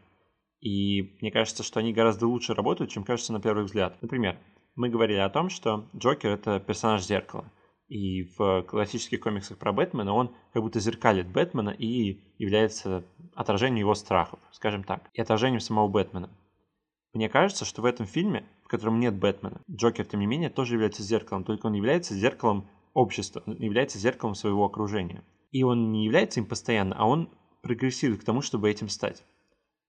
И 0.62 1.18
мне 1.22 1.32
кажется, 1.32 1.64
что 1.64 1.80
они 1.80 1.94
гораздо 1.94 2.28
лучше 2.28 2.54
работают, 2.54 2.92
чем 2.92 3.04
кажется 3.04 3.34
на 3.34 3.42
первый 3.42 3.66
взгляд. 3.66 4.02
Например, 4.02 4.40
мы 4.76 4.90
говорили 4.90 5.20
о 5.20 5.30
том, 5.30 5.50
что 5.50 5.88
Джокер— 5.96 6.32
это 6.32 6.60
персонаж 6.60 7.04
зеркала. 7.04 7.52
И 7.88 8.24
в 8.38 8.64
классических 8.64 9.20
комиксах 9.20 9.60
про 9.60 9.72
Бэтмена 9.72 10.12
он 10.12 10.34
как 10.54 10.64
будто 10.64 10.80
зеркалит 10.80 11.28
Бэтмена 11.28 11.70
и 11.70 12.20
является 12.40 13.06
отражением 13.36 13.82
его 13.82 13.94
страхов, 13.94 14.40
скажем 14.52 14.84
так, 14.84 15.10
и 15.14 15.22
отражением 15.22 15.60
самого 15.60 15.88
Бэтмена. 15.88 16.32
Мне 17.14 17.30
кажется, 17.30 17.64
что 17.64 17.82
в 17.82 17.86
этом 17.86 18.08
фильме, 18.08 18.46
в 18.64 18.68
котором 18.68 19.00
нет 19.00 19.16
Бэтмена, 19.16 19.62
Джокер, 19.70 20.06
тем 20.06 20.20
не 20.20 20.26
менее, 20.26 20.50
тоже 20.50 20.74
является 20.74 21.04
зеркалом, 21.04 21.44
только 21.44 21.68
он 21.68 21.74
является 21.74 22.16
зеркалом 22.16 22.68
общества, 22.94 23.44
он 23.46 23.56
является 23.58 24.00
зеркалом 24.00 24.34
своего 24.34 24.66
окружения. 24.66 25.24
И 25.52 25.64
он 25.64 25.92
не 25.92 26.06
является 26.06 26.40
им 26.40 26.48
постоянно, 26.48 26.96
а 26.98 27.06
он 27.06 27.30
прогрессирует 27.66 28.22
к 28.22 28.24
тому, 28.24 28.44
чтобы 28.44 28.70
этим 28.70 28.90
стать. 28.90 29.24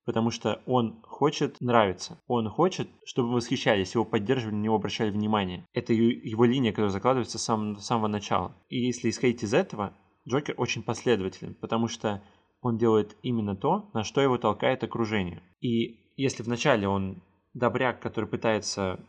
Потому 0.06 0.30
что 0.30 0.62
он 0.64 1.02
хочет 1.02 1.60
нравиться. 1.60 2.18
Он 2.26 2.48
хочет, 2.48 2.88
чтобы 3.04 3.34
восхищались, 3.34 3.94
его 3.94 4.06
поддерживали, 4.06 4.54
на 4.54 4.62
него 4.62 4.76
обращали 4.76 5.10
внимание. 5.10 5.66
Это 5.74 5.92
его 5.92 6.46
линия, 6.46 6.72
которая 6.72 6.90
закладывается 6.90 7.38
с 7.38 7.42
самого, 7.42 7.78
с 7.78 7.84
самого 7.84 8.06
начала. 8.06 8.56
И 8.70 8.78
если 8.78 9.10
исходить 9.10 9.42
из 9.42 9.52
этого, 9.52 9.92
Джокер 10.26 10.54
очень 10.56 10.82
последователен, 10.82 11.54
потому 11.54 11.88
что 11.88 12.22
он 12.62 12.78
делает 12.78 13.14
именно 13.22 13.54
то, 13.54 13.90
на 13.92 14.04
что 14.04 14.22
его 14.22 14.38
толкает 14.38 14.82
окружение. 14.82 15.42
И 15.60 15.98
если 16.16 16.42
вначале 16.42 16.88
он 16.88 17.22
добряк, 17.52 18.00
который 18.00 18.26
пытается 18.26 19.00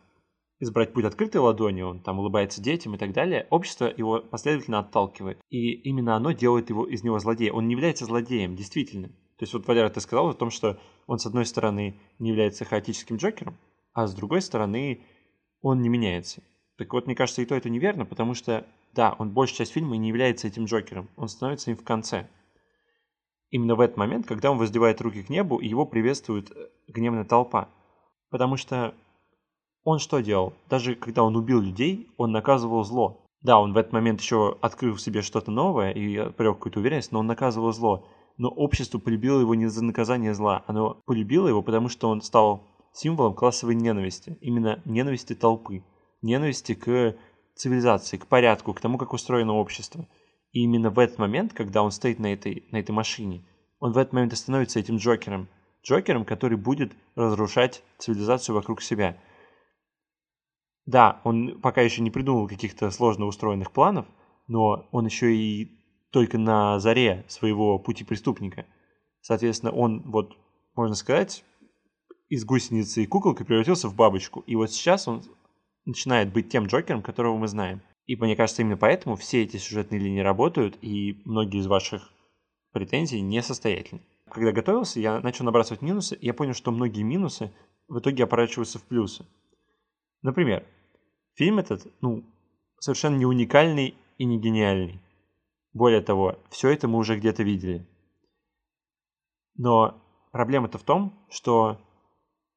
избрать 0.59 0.93
путь 0.93 1.05
открытой 1.05 1.41
ладони, 1.41 1.81
он 1.81 2.01
там 2.01 2.19
улыбается 2.19 2.61
детям 2.61 2.95
и 2.95 2.97
так 2.97 3.13
далее, 3.13 3.47
общество 3.49 3.91
его 3.95 4.19
последовательно 4.19 4.79
отталкивает. 4.79 5.39
И 5.49 5.73
именно 5.73 6.15
оно 6.15 6.31
делает 6.31 6.69
его 6.69 6.85
из 6.85 7.03
него 7.03 7.19
злодея. 7.19 7.53
Он 7.53 7.67
не 7.67 7.73
является 7.73 8.05
злодеем, 8.05 8.55
действительно. 8.55 9.09
То 9.37 9.43
есть 9.43 9.53
вот, 9.53 9.67
Валера, 9.67 9.89
ты 9.89 10.01
сказал 10.01 10.29
о 10.29 10.33
том, 10.33 10.49
что 10.49 10.79
он, 11.05 11.19
с 11.19 11.25
одной 11.25 11.45
стороны, 11.45 11.99
не 12.17 12.29
является 12.29 12.65
хаотическим 12.65 13.17
Джокером, 13.17 13.57
а 13.93 14.07
с 14.07 14.15
другой 14.15 14.41
стороны, 14.41 15.05
он 15.61 15.81
не 15.81 15.89
меняется. 15.89 16.41
Так 16.77 16.91
вот, 16.93 17.05
мне 17.05 17.15
кажется, 17.15 17.41
и 17.41 17.45
то 17.45 17.55
это 17.55 17.69
неверно, 17.69 18.05
потому 18.05 18.33
что, 18.33 18.65
да, 18.93 19.15
он 19.17 19.31
большую 19.31 19.57
часть 19.57 19.73
фильма 19.73 19.95
не 19.97 20.09
является 20.09 20.47
этим 20.47 20.65
Джокером. 20.65 21.09
Он 21.15 21.27
становится 21.27 21.71
им 21.71 21.77
в 21.77 21.83
конце. 21.83 22.29
Именно 23.49 23.75
в 23.75 23.79
этот 23.79 23.97
момент, 23.97 24.27
когда 24.27 24.51
он 24.51 24.57
воздевает 24.57 25.01
руки 25.01 25.23
к 25.23 25.29
небу, 25.29 25.57
и 25.57 25.67
его 25.67 25.85
приветствует 25.85 26.51
гневная 26.87 27.23
толпа. 27.23 27.69
Потому 28.29 28.57
что 28.57 28.93
он 29.87 29.99
что 29.99 30.19
делал? 30.19 30.53
Даже 30.69 30.95
когда 30.95 31.23
он 31.23 31.37
убил 31.37 31.61
людей, 31.61 32.09
он 32.17 32.33
наказывал 32.33 32.83
зло. 32.83 33.23
Да, 33.41 33.57
он 33.57 33.71
в 33.71 33.77
этот 33.77 33.93
момент 33.93 34.19
еще 34.19 34.57
открыл 34.59 34.95
в 34.95 35.01
себе 35.01 35.21
что-то 35.21 35.49
новое 35.49 35.91
и 35.91 36.15
приобрел 36.15 36.55
какую-то 36.55 36.81
уверенность, 36.81 37.13
но 37.13 37.19
он 37.19 37.27
наказывал 37.27 37.71
зло. 37.71 38.05
Но 38.35 38.49
общество 38.49 38.99
полюбило 38.99 39.39
его 39.39 39.55
не 39.55 39.67
за 39.67 39.85
наказание 39.85 40.33
зла, 40.33 40.65
оно 40.67 41.01
полюбило 41.05 41.47
его, 41.47 41.61
потому 41.61 41.87
что 41.87 42.09
он 42.09 42.21
стал 42.21 42.67
символом 42.91 43.33
классовой 43.33 43.75
ненависти. 43.75 44.37
Именно 44.41 44.81
ненависти 44.83 45.35
толпы. 45.35 45.85
Ненависти 46.21 46.73
к 46.73 47.15
цивилизации, 47.55 48.17
к 48.17 48.27
порядку, 48.27 48.73
к 48.73 48.81
тому, 48.81 48.97
как 48.97 49.13
устроено 49.13 49.53
общество. 49.53 50.05
И 50.51 50.63
именно 50.63 50.89
в 50.89 50.99
этот 50.99 51.17
момент, 51.17 51.53
когда 51.53 51.81
он 51.81 51.91
стоит 51.91 52.19
на 52.19 52.33
этой, 52.33 52.67
на 52.73 52.77
этой 52.81 52.91
машине, 52.91 53.45
он 53.79 53.93
в 53.93 53.97
этот 53.97 54.11
момент 54.11 54.33
и 54.33 54.35
становится 54.35 54.81
этим 54.81 54.97
Джокером. 54.97 55.47
Джокером, 55.81 56.25
который 56.25 56.57
будет 56.57 56.91
разрушать 57.15 57.83
цивилизацию 57.99 58.53
вокруг 58.53 58.81
себя– 58.81 59.15
да, 60.87 61.19
он 61.25 61.59
пока 61.59 61.81
еще 61.81 62.01
не 62.01 62.09
придумал 62.09 62.47
каких-то 62.47 62.89
сложно 62.91 63.25
устроенных 63.25 63.71
планов, 63.71 64.07
но 64.47 64.87
он 64.91 65.05
еще 65.05 65.35
и 65.35 65.77
только 66.11 66.37
на 66.37 66.79
заре 66.79 67.25
своего 67.27 67.77
пути 67.77 68.05
преступника. 68.05 68.65
Соответственно, 69.19 69.73
он, 69.73 70.01
вот, 70.09 70.37
можно 70.75 70.95
сказать, 70.95 71.43
из 72.29 72.45
гусеницы 72.45 73.03
и 73.03 73.05
куколки 73.05 73.43
превратился 73.43 73.89
в 73.89 73.95
бабочку. 73.95 74.39
И 74.47 74.55
вот 74.55 74.71
сейчас 74.71 75.09
он 75.09 75.23
начинает 75.85 76.31
быть 76.31 76.49
тем 76.49 76.67
Джокером, 76.67 77.01
которого 77.01 77.37
мы 77.37 77.49
знаем. 77.49 77.81
И 78.05 78.15
мне 78.15 78.37
кажется, 78.37 78.61
именно 78.61 78.77
поэтому 78.77 79.17
все 79.17 79.43
эти 79.43 79.57
сюжетные 79.57 79.99
линии 79.99 80.21
работают, 80.21 80.77
и 80.81 81.21
многие 81.25 81.59
из 81.59 81.67
ваших 81.67 82.13
претензий 82.71 83.19
несостоятельны. 83.19 84.01
Когда 84.29 84.53
готовился, 84.53 85.01
я 85.01 85.19
начал 85.19 85.43
набрасывать 85.43 85.81
минусы, 85.81 86.15
и 86.15 86.25
я 86.25 86.33
понял, 86.33 86.53
что 86.53 86.71
многие 86.71 87.03
минусы 87.03 87.51
в 87.89 87.99
итоге 87.99 88.23
оборачиваются 88.23 88.79
в 88.79 88.83
плюсы. 88.83 89.25
Например, 90.21 90.65
Фильм 91.37 91.59
этот, 91.59 91.85
ну, 92.01 92.23
совершенно 92.79 93.15
не 93.15 93.27
уникальный 93.27 93.95
и 94.17 94.25
не 94.25 94.39
гениальный. 94.39 94.99
Более 95.71 96.01
того, 96.01 96.39
все 96.49 96.69
это 96.69 96.87
мы 96.87 96.97
уже 96.97 97.15
где-то 97.15 97.43
видели. 97.43 97.85
Но 99.55 100.01
проблема-то 100.31 100.79
в 100.79 100.83
том, 100.83 101.13
что 101.29 101.79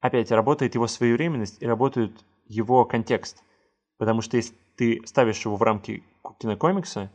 опять 0.00 0.30
работает 0.30 0.74
его 0.74 0.86
своевременность 0.86 1.60
и 1.60 1.66
работает 1.66 2.24
его 2.46 2.86
контекст. 2.86 3.44
Потому 3.98 4.22
что 4.22 4.38
если 4.38 4.54
ты 4.76 5.02
ставишь 5.04 5.44
его 5.44 5.56
в 5.56 5.62
рамки 5.62 6.02
кинокомикса, 6.38 7.12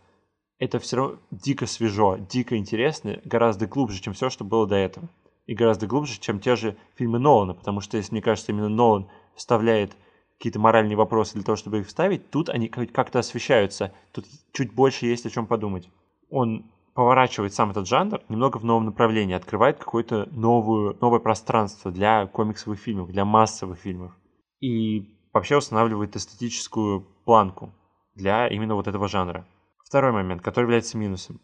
это 0.59 0.77
все 0.77 0.97
равно 0.97 1.17
дико 1.31 1.65
свежо, 1.65 2.17
дико 2.17 2.57
интересно, 2.57 3.19
гораздо 3.25 3.65
глубже, 3.65 4.01
чем 4.01 4.13
все, 4.13 4.29
что 4.29 4.43
было 4.43 4.67
до 4.67 4.75
этого. 4.75 5.09
И 5.47 5.55
гораздо 5.55 5.87
глубже, 5.87 6.19
чем 6.19 6.39
те 6.39 6.55
же 6.55 6.77
фильмы 6.93 7.17
Нолана, 7.17 7.55
потому 7.55 7.81
что, 7.81 7.97
если 7.97 8.11
мне 8.11 8.21
кажется, 8.21 8.51
именно 8.51 8.69
Нолан 8.69 9.09
вставляет 9.35 9.97
какие-то 10.37 10.59
моральные 10.59 10.97
вопросы 10.97 11.35
для 11.35 11.43
того, 11.43 11.55
чтобы 11.55 11.79
их 11.79 11.87
вставить, 11.87 12.29
тут 12.29 12.49
они 12.49 12.67
как-то 12.67 13.19
освещаются, 13.19 13.93
тут 14.11 14.25
чуть 14.53 14.73
больше 14.73 15.05
есть 15.05 15.25
о 15.25 15.29
чем 15.29 15.47
подумать. 15.47 15.89
Он 16.29 16.69
поворачивает 16.93 17.53
сам 17.53 17.71
этот 17.71 17.87
жанр 17.87 18.21
немного 18.29 18.57
в 18.57 18.63
новом 18.65 18.85
направлении, 18.85 19.35
открывает 19.35 19.77
какое-то 19.77 20.29
новое 20.31 21.19
пространство 21.19 21.91
для 21.91 22.25
комиксовых 22.27 22.79
фильмов, 22.79 23.09
для 23.09 23.25
массовых 23.25 23.79
фильмов. 23.79 24.13
И 24.61 25.13
вообще 25.33 25.57
устанавливает 25.57 26.15
эстетическую 26.15 27.01
планку 27.25 27.73
для 28.15 28.47
именно 28.47 28.75
вот 28.75 28.87
этого 28.87 29.07
жанра. 29.09 29.45
Второй 29.83 30.13
момент, 30.13 30.41
который 30.41 30.65
является 30.65 30.97
минусом. 30.97 31.41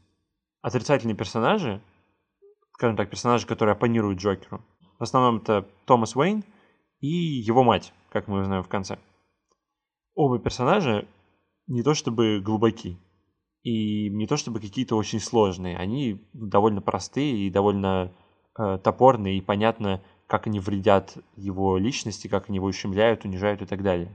Отрицательные 0.61 1.15
персонажи, 1.15 1.81
скажем 2.73 2.95
так, 2.95 3.09
персонажи, 3.09 3.45
которые 3.45 3.73
оппонируют 3.73 4.19
Джокеру, 4.19 4.61
в 4.99 5.03
основном 5.03 5.37
это 5.37 5.67
Томас 5.85 6.15
Уэйн 6.15 6.43
и 7.01 7.07
его 7.07 7.63
мать, 7.63 7.93
как 8.11 8.27
мы 8.27 8.41
узнаем 8.41 8.63
в 8.63 8.67
конце. 8.67 8.99
Оба 10.13 10.37
персонажа 10.39 11.07
не 11.67 11.83
то 11.83 11.93
чтобы 11.93 12.41
глубоки, 12.41 12.99
и 13.63 14.09
не 14.09 14.27
то 14.27 14.37
чтобы 14.37 14.59
какие-то 14.59 14.95
очень 14.95 15.19
сложные, 15.19 15.77
они 15.77 16.27
довольно 16.33 16.81
простые 16.81 17.47
и 17.47 17.49
довольно 17.49 18.11
э, 18.57 18.79
топорные, 18.83 19.37
и 19.37 19.41
понятно, 19.41 20.01
как 20.27 20.47
они 20.47 20.59
вредят 20.59 21.17
его 21.35 21.77
личности, 21.77 22.27
как 22.27 22.49
они 22.49 22.57
его 22.57 22.67
ущемляют, 22.67 23.23
унижают 23.23 23.61
и 23.61 23.65
так 23.65 23.83
далее. 23.83 24.11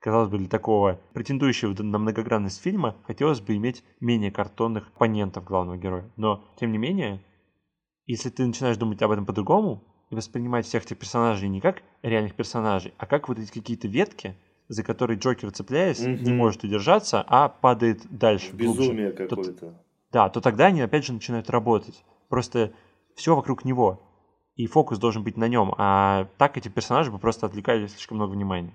Казалось 0.00 0.28
бы, 0.28 0.36
для 0.36 0.48
такого 0.48 1.00
претендующего 1.14 1.74
на 1.82 1.98
многогранность 1.98 2.60
фильма 2.60 2.94
хотелось 3.06 3.40
бы 3.40 3.56
иметь 3.56 3.82
менее 4.00 4.30
картонных 4.30 4.88
оппонентов 4.88 5.44
главного 5.44 5.78
героя. 5.78 6.10
Но, 6.16 6.44
тем 6.60 6.72
не 6.72 6.78
менее, 6.78 7.24
если 8.04 8.28
ты 8.28 8.46
начинаешь 8.46 8.76
думать 8.76 9.00
об 9.00 9.12
этом 9.12 9.24
по-другому 9.24 9.82
и 10.14 10.16
воспринимать 10.16 10.66
всех 10.66 10.84
этих 10.84 10.98
персонажей 10.98 11.48
не 11.48 11.60
как 11.60 11.82
реальных 12.02 12.34
персонажей, 12.34 12.94
а 12.98 13.06
как 13.06 13.28
вот 13.28 13.38
эти 13.38 13.52
какие-то 13.52 13.88
ветки, 13.88 14.36
за 14.68 14.82
которые 14.82 15.18
Джокер, 15.18 15.50
цепляясь, 15.50 16.00
mm-hmm. 16.00 16.22
не 16.22 16.32
может 16.32 16.64
удержаться, 16.64 17.24
а 17.26 17.48
падает 17.48 18.00
дальше. 18.10 18.52
Безумие 18.52 19.12
какое-то. 19.12 19.74
Да, 20.10 20.28
то 20.30 20.40
тогда 20.40 20.66
они 20.66 20.80
опять 20.80 21.04
же 21.04 21.12
начинают 21.12 21.50
работать. 21.50 22.04
Просто 22.28 22.72
все 23.14 23.34
вокруг 23.34 23.64
него. 23.64 24.00
И 24.56 24.66
фокус 24.66 24.98
должен 24.98 25.24
быть 25.24 25.36
на 25.36 25.48
нем. 25.48 25.74
А 25.76 26.28
так 26.38 26.56
эти 26.56 26.68
персонажи 26.68 27.10
бы 27.10 27.18
просто 27.18 27.46
отвлекали 27.46 27.88
слишком 27.88 28.16
много 28.16 28.32
внимания. 28.32 28.72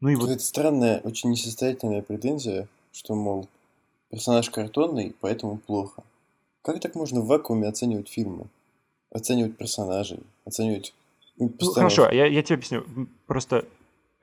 Ну 0.00 0.08
и 0.08 0.14
вот... 0.14 0.30
Это 0.30 0.42
странная, 0.42 1.00
очень 1.00 1.30
несостоятельная 1.30 2.02
претензия, 2.02 2.68
что, 2.92 3.14
мол, 3.14 3.48
персонаж 4.10 4.48
картонный, 4.50 5.14
поэтому 5.20 5.58
плохо. 5.58 6.04
Как 6.62 6.80
так 6.80 6.94
можно 6.94 7.20
в 7.20 7.26
вакууме 7.26 7.68
оценивать 7.68 8.08
фильмы? 8.08 8.46
Оценивать 9.10 9.56
персонажей, 9.56 10.20
оценивать... 10.44 10.94
Ну, 11.38 11.50
хорошо, 11.74 12.10
я, 12.10 12.26
я 12.26 12.42
тебе 12.42 12.56
объясню. 12.56 12.84
Просто 13.26 13.66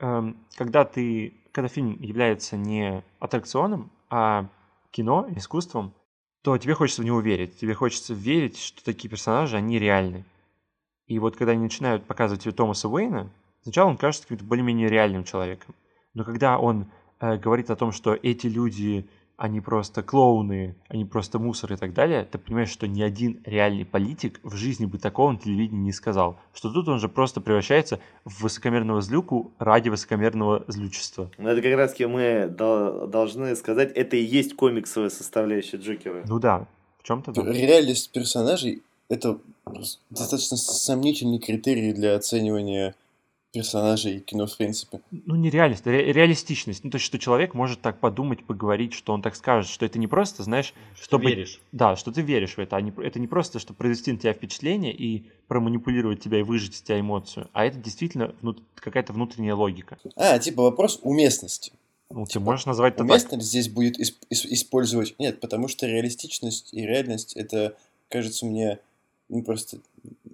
Эм, 0.00 0.36
когда 0.56 0.84
ты, 0.84 1.34
когда 1.52 1.68
фильм 1.68 1.96
является 2.00 2.56
не 2.56 3.02
аттракционом, 3.20 3.90
а 4.10 4.48
кино, 4.90 5.26
искусством, 5.34 5.94
то 6.42 6.58
тебе 6.58 6.74
хочется 6.74 7.02
в 7.02 7.04
него 7.04 7.20
верить. 7.20 7.56
Тебе 7.56 7.74
хочется 7.74 8.12
верить, 8.12 8.58
что 8.58 8.84
такие 8.84 9.08
персонажи, 9.08 9.56
они 9.56 9.78
реальны. 9.78 10.24
И 11.06 11.18
вот 11.18 11.36
когда 11.36 11.52
они 11.52 11.62
начинают 11.62 12.04
показывать 12.04 12.42
тебе 12.42 12.52
Томаса 12.52 12.88
Уэйна, 12.88 13.30
сначала 13.62 13.88
он 13.88 13.96
кажется 13.96 14.26
каким-то 14.26 14.44
более-менее 14.44 14.88
реальным 14.88 15.24
человеком. 15.24 15.74
Но 16.12 16.24
когда 16.24 16.58
он 16.58 16.90
э, 17.20 17.38
говорит 17.38 17.70
о 17.70 17.76
том, 17.76 17.92
что 17.92 18.14
эти 18.14 18.46
люди 18.46 19.08
они 19.36 19.60
просто 19.60 20.02
клоуны, 20.02 20.76
они 20.88 21.04
просто 21.04 21.38
мусор 21.38 21.72
и 21.72 21.76
так 21.76 21.92
далее, 21.92 22.24
ты 22.24 22.38
понимаешь, 22.38 22.70
что 22.70 22.86
ни 22.86 23.02
один 23.02 23.40
реальный 23.44 23.84
политик 23.84 24.40
в 24.42 24.54
жизни 24.54 24.86
бы 24.86 24.98
такого 24.98 25.32
на 25.32 25.38
телевидении 25.38 25.84
не 25.84 25.92
сказал. 25.92 26.38
Что 26.54 26.70
тут 26.70 26.88
он 26.88 27.00
же 27.00 27.08
просто 27.08 27.40
превращается 27.40 27.98
в 28.24 28.42
высокомерного 28.42 29.02
злюку 29.02 29.52
ради 29.58 29.88
высокомерного 29.88 30.64
злючества. 30.68 31.30
Ну 31.38 31.48
это 31.48 31.62
как 31.62 31.74
раз 31.74 31.98
мы 31.98 32.46
должны 32.48 33.56
сказать, 33.56 33.92
это 33.94 34.16
и 34.16 34.22
есть 34.22 34.54
комиксовая 34.54 35.10
составляющая 35.10 35.78
Джокера. 35.78 36.22
Ну 36.26 36.38
да, 36.38 36.66
в 36.98 37.02
чем-то 37.02 37.32
да. 37.32 37.42
Реальность 37.42 38.12
персонажей— 38.12 38.82
это 39.08 39.38
достаточно 40.10 40.56
сомнительный 40.56 41.38
критерий 41.38 41.92
для 41.92 42.14
оценивания 42.14 42.94
персонажей 43.54 44.18
кино, 44.18 44.46
в 44.46 44.56
принципе. 44.56 45.00
Ну, 45.12 45.36
не 45.36 45.48
реальность, 45.48 45.86
ре- 45.86 46.12
реалистичность. 46.12 46.82
Ну, 46.82 46.90
то 46.90 46.96
есть, 46.96 47.06
что 47.06 47.20
человек 47.20 47.54
может 47.54 47.80
так 47.80 48.00
подумать, 48.00 48.44
поговорить, 48.44 48.92
что 48.92 49.12
он 49.12 49.22
так 49.22 49.36
скажет, 49.36 49.70
что 49.70 49.86
это 49.86 49.98
не 50.00 50.08
просто, 50.08 50.42
знаешь, 50.42 50.74
что 50.94 51.04
чтобы... 51.04 51.30
веришь. 51.30 51.60
Да, 51.70 51.94
что 51.94 52.10
ты 52.10 52.20
веришь 52.20 52.56
в 52.56 52.58
это. 52.58 52.76
А 52.76 52.80
не... 52.80 52.92
Это 53.02 53.20
не 53.20 53.28
просто, 53.28 53.60
чтобы 53.60 53.76
произвести 53.78 54.10
на 54.10 54.18
тебя 54.18 54.32
впечатление 54.32 54.92
и 54.92 55.24
проманипулировать 55.46 56.20
тебя 56.20 56.40
и 56.40 56.42
выжить 56.42 56.74
из 56.74 56.82
тебя 56.82 56.98
эмоцию, 56.98 57.48
а 57.52 57.64
это 57.64 57.78
действительно 57.78 58.34
внут... 58.42 58.60
какая-то 58.74 59.12
внутренняя 59.12 59.54
логика. 59.54 59.98
А, 60.16 60.38
типа 60.40 60.64
вопрос 60.64 60.98
уместности. 61.02 61.72
Ну, 62.10 62.26
ты 62.26 62.40
можешь 62.40 62.66
назвать 62.66 62.94
это 62.94 63.04
Уместно 63.04 63.30
так. 63.30 63.42
здесь 63.42 63.68
будет 63.68 64.00
исп- 64.00 64.26
использовать... 64.30 65.14
Нет, 65.20 65.40
потому 65.40 65.68
что 65.68 65.86
реалистичность 65.86 66.74
и 66.74 66.84
реальность, 66.84 67.34
это, 67.34 67.76
кажется 68.08 68.46
мне, 68.46 68.80
ну, 69.28 69.42
просто 69.42 69.78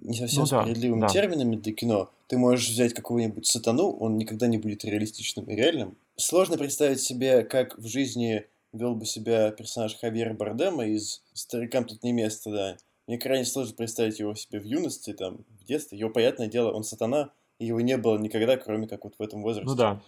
не 0.01 0.17
совсем 0.17 0.41
ну, 0.41 0.45
справедливыми 0.47 1.01
да, 1.01 1.07
терминами 1.07 1.55
для 1.55 1.73
кино. 1.73 2.09
Ты 2.27 2.37
можешь 2.37 2.69
взять 2.69 2.93
какого-нибудь 2.93 3.45
сатану, 3.45 3.91
он 3.91 4.17
никогда 4.17 4.47
не 4.47 4.57
будет 4.57 4.85
реалистичным 4.85 5.45
и 5.45 5.55
реальным. 5.55 5.95
Сложно 6.15 6.57
представить 6.57 7.01
себе, 7.01 7.43
как 7.43 7.77
в 7.77 7.87
жизни 7.87 8.45
вел 8.73 8.95
бы 8.95 9.05
себя 9.05 9.51
персонаж 9.51 9.97
Хавьера 9.97 10.33
Бардема 10.33 10.85
из 10.85 11.21
«Старикам 11.33 11.85
тут 11.85 12.03
не 12.03 12.11
место», 12.11 12.51
да. 12.51 12.77
Мне 13.07 13.17
крайне 13.17 13.45
сложно 13.45 13.75
представить 13.75 14.19
его 14.19 14.33
себе 14.35 14.59
в 14.59 14.63
юности, 14.63 15.13
там, 15.13 15.39
в 15.59 15.65
детстве. 15.65 15.97
Его, 15.97 16.09
понятное 16.09 16.47
дело, 16.47 16.71
он 16.71 16.83
сатана, 16.83 17.31
и 17.59 17.65
его 17.65 17.81
не 17.81 17.97
было 17.97 18.17
никогда, 18.17 18.57
кроме 18.57 18.87
как 18.87 19.03
вот 19.03 19.15
в 19.17 19.21
этом 19.21 19.41
возрасте. 19.41 19.69
Ну 19.69 19.75
да. 19.75 20.01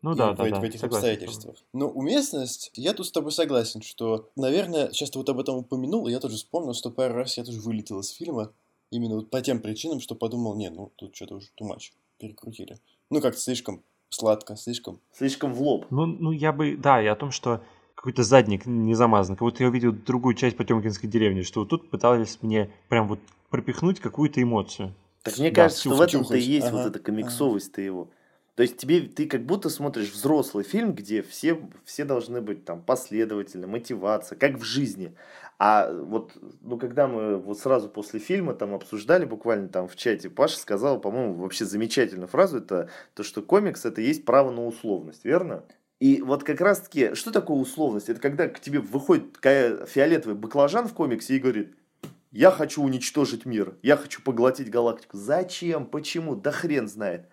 Ну 0.00 0.14
да, 0.14 0.32
да, 0.32 0.44
в, 0.44 0.50
да, 0.50 0.60
в 0.60 0.62
этих 0.62 0.80
согласен. 0.80 1.08
обстоятельствах. 1.08 1.56
Но 1.72 1.88
уместность, 1.88 2.70
я 2.74 2.94
тут 2.94 3.06
с 3.06 3.10
тобой 3.10 3.32
согласен, 3.32 3.82
что, 3.82 4.28
наверное, 4.36 4.90
сейчас 4.92 5.10
ты 5.10 5.18
вот 5.18 5.28
об 5.28 5.40
этом 5.40 5.56
упомянул, 5.56 6.06
и 6.06 6.12
я 6.12 6.20
тоже 6.20 6.36
вспомнил, 6.36 6.72
что 6.72 6.90
пару 6.90 7.14
раз 7.14 7.36
я 7.36 7.44
тоже 7.44 7.60
вылетел 7.60 7.98
из 7.98 8.10
фильма, 8.10 8.52
Именно 8.90 9.16
вот 9.16 9.30
по 9.30 9.40
тем 9.40 9.60
причинам, 9.60 10.00
что 10.00 10.14
подумал, 10.14 10.56
не, 10.56 10.70
ну 10.70 10.92
тут 10.96 11.14
что-то 11.14 11.36
уже 11.36 11.48
much, 11.60 11.92
перекрутили. 12.18 12.78
Ну 13.10 13.20
как-то 13.20 13.40
слишком 13.40 13.82
сладко, 14.10 14.56
слишком... 14.56 15.00
Слишком 15.12 15.52
в 15.54 15.62
лоб. 15.62 15.86
Ну, 15.90 16.06
ну 16.06 16.30
я 16.30 16.52
бы, 16.52 16.76
да, 16.76 17.02
и 17.02 17.06
о 17.06 17.16
том, 17.16 17.30
что 17.30 17.62
какой-то 17.94 18.22
задник 18.22 18.64
не 18.66 18.94
замазан. 18.94 19.36
Как 19.36 19.40
будто 19.40 19.62
я 19.62 19.68
увидел 19.68 19.92
другую 19.92 20.34
часть 20.34 20.56
Потемкинской 20.56 21.08
деревни, 21.08 21.42
что 21.42 21.60
вот 21.60 21.68
тут 21.68 21.90
пытались 21.90 22.38
мне 22.42 22.70
прям 22.88 23.08
вот 23.08 23.18
пропихнуть 23.50 24.00
какую-то 24.00 24.42
эмоцию. 24.42 24.94
Так 25.22 25.38
мне 25.38 25.50
да, 25.50 25.62
кажется, 25.62 25.80
что 25.80 25.96
в 25.96 26.00
этом-то 26.00 26.36
и 26.36 26.40
есть 26.40 26.68
ага, 26.68 26.76
вот 26.76 26.86
эта 26.86 26.98
комиксовость-то 27.00 27.80
ага. 27.80 27.86
его. 27.86 28.08
То 28.58 28.62
есть 28.62 28.76
тебе 28.76 29.02
ты 29.02 29.26
как 29.26 29.46
будто 29.46 29.70
смотришь 29.70 30.10
взрослый 30.10 30.64
фильм, 30.64 30.92
где 30.92 31.22
все, 31.22 31.60
все 31.84 32.04
должны 32.04 32.40
быть 32.40 32.64
там 32.64 32.82
последовательны, 32.82 33.68
мотивация, 33.68 34.36
как 34.36 34.56
в 34.56 34.64
жизни. 34.64 35.14
А 35.60 35.92
вот, 35.92 36.32
ну, 36.62 36.76
когда 36.76 37.06
мы 37.06 37.36
вот 37.36 37.60
сразу 37.60 37.88
после 37.88 38.18
фильма 38.18 38.54
там 38.54 38.74
обсуждали, 38.74 39.26
буквально 39.26 39.68
там 39.68 39.86
в 39.86 39.94
чате, 39.94 40.28
Паша 40.28 40.58
сказал, 40.58 41.00
по-моему, 41.00 41.34
вообще 41.34 41.66
замечательную 41.66 42.26
фразу, 42.26 42.58
это 42.58 42.90
то, 43.14 43.22
что 43.22 43.42
комикс 43.42 43.84
это 43.84 44.00
есть 44.00 44.24
право 44.24 44.50
на 44.50 44.66
условность, 44.66 45.24
верно? 45.24 45.62
И 46.00 46.20
вот 46.20 46.42
как 46.42 46.60
раз-таки, 46.60 47.14
что 47.14 47.30
такое 47.30 47.58
условность? 47.58 48.08
Это 48.08 48.18
когда 48.20 48.48
к 48.48 48.58
тебе 48.58 48.80
выходит 48.80 49.36
фиолетовый 49.40 50.36
баклажан 50.36 50.88
в 50.88 50.94
комиксе 50.94 51.36
и 51.36 51.38
говорит, 51.38 51.76
я 52.32 52.50
хочу 52.50 52.82
уничтожить 52.82 53.46
мир, 53.46 53.76
я 53.82 53.96
хочу 53.96 54.20
поглотить 54.20 54.68
галактику. 54.68 55.16
Зачем? 55.16 55.86
Почему? 55.86 56.34
Да 56.34 56.50
хрен 56.50 56.88
знает. 56.88 57.28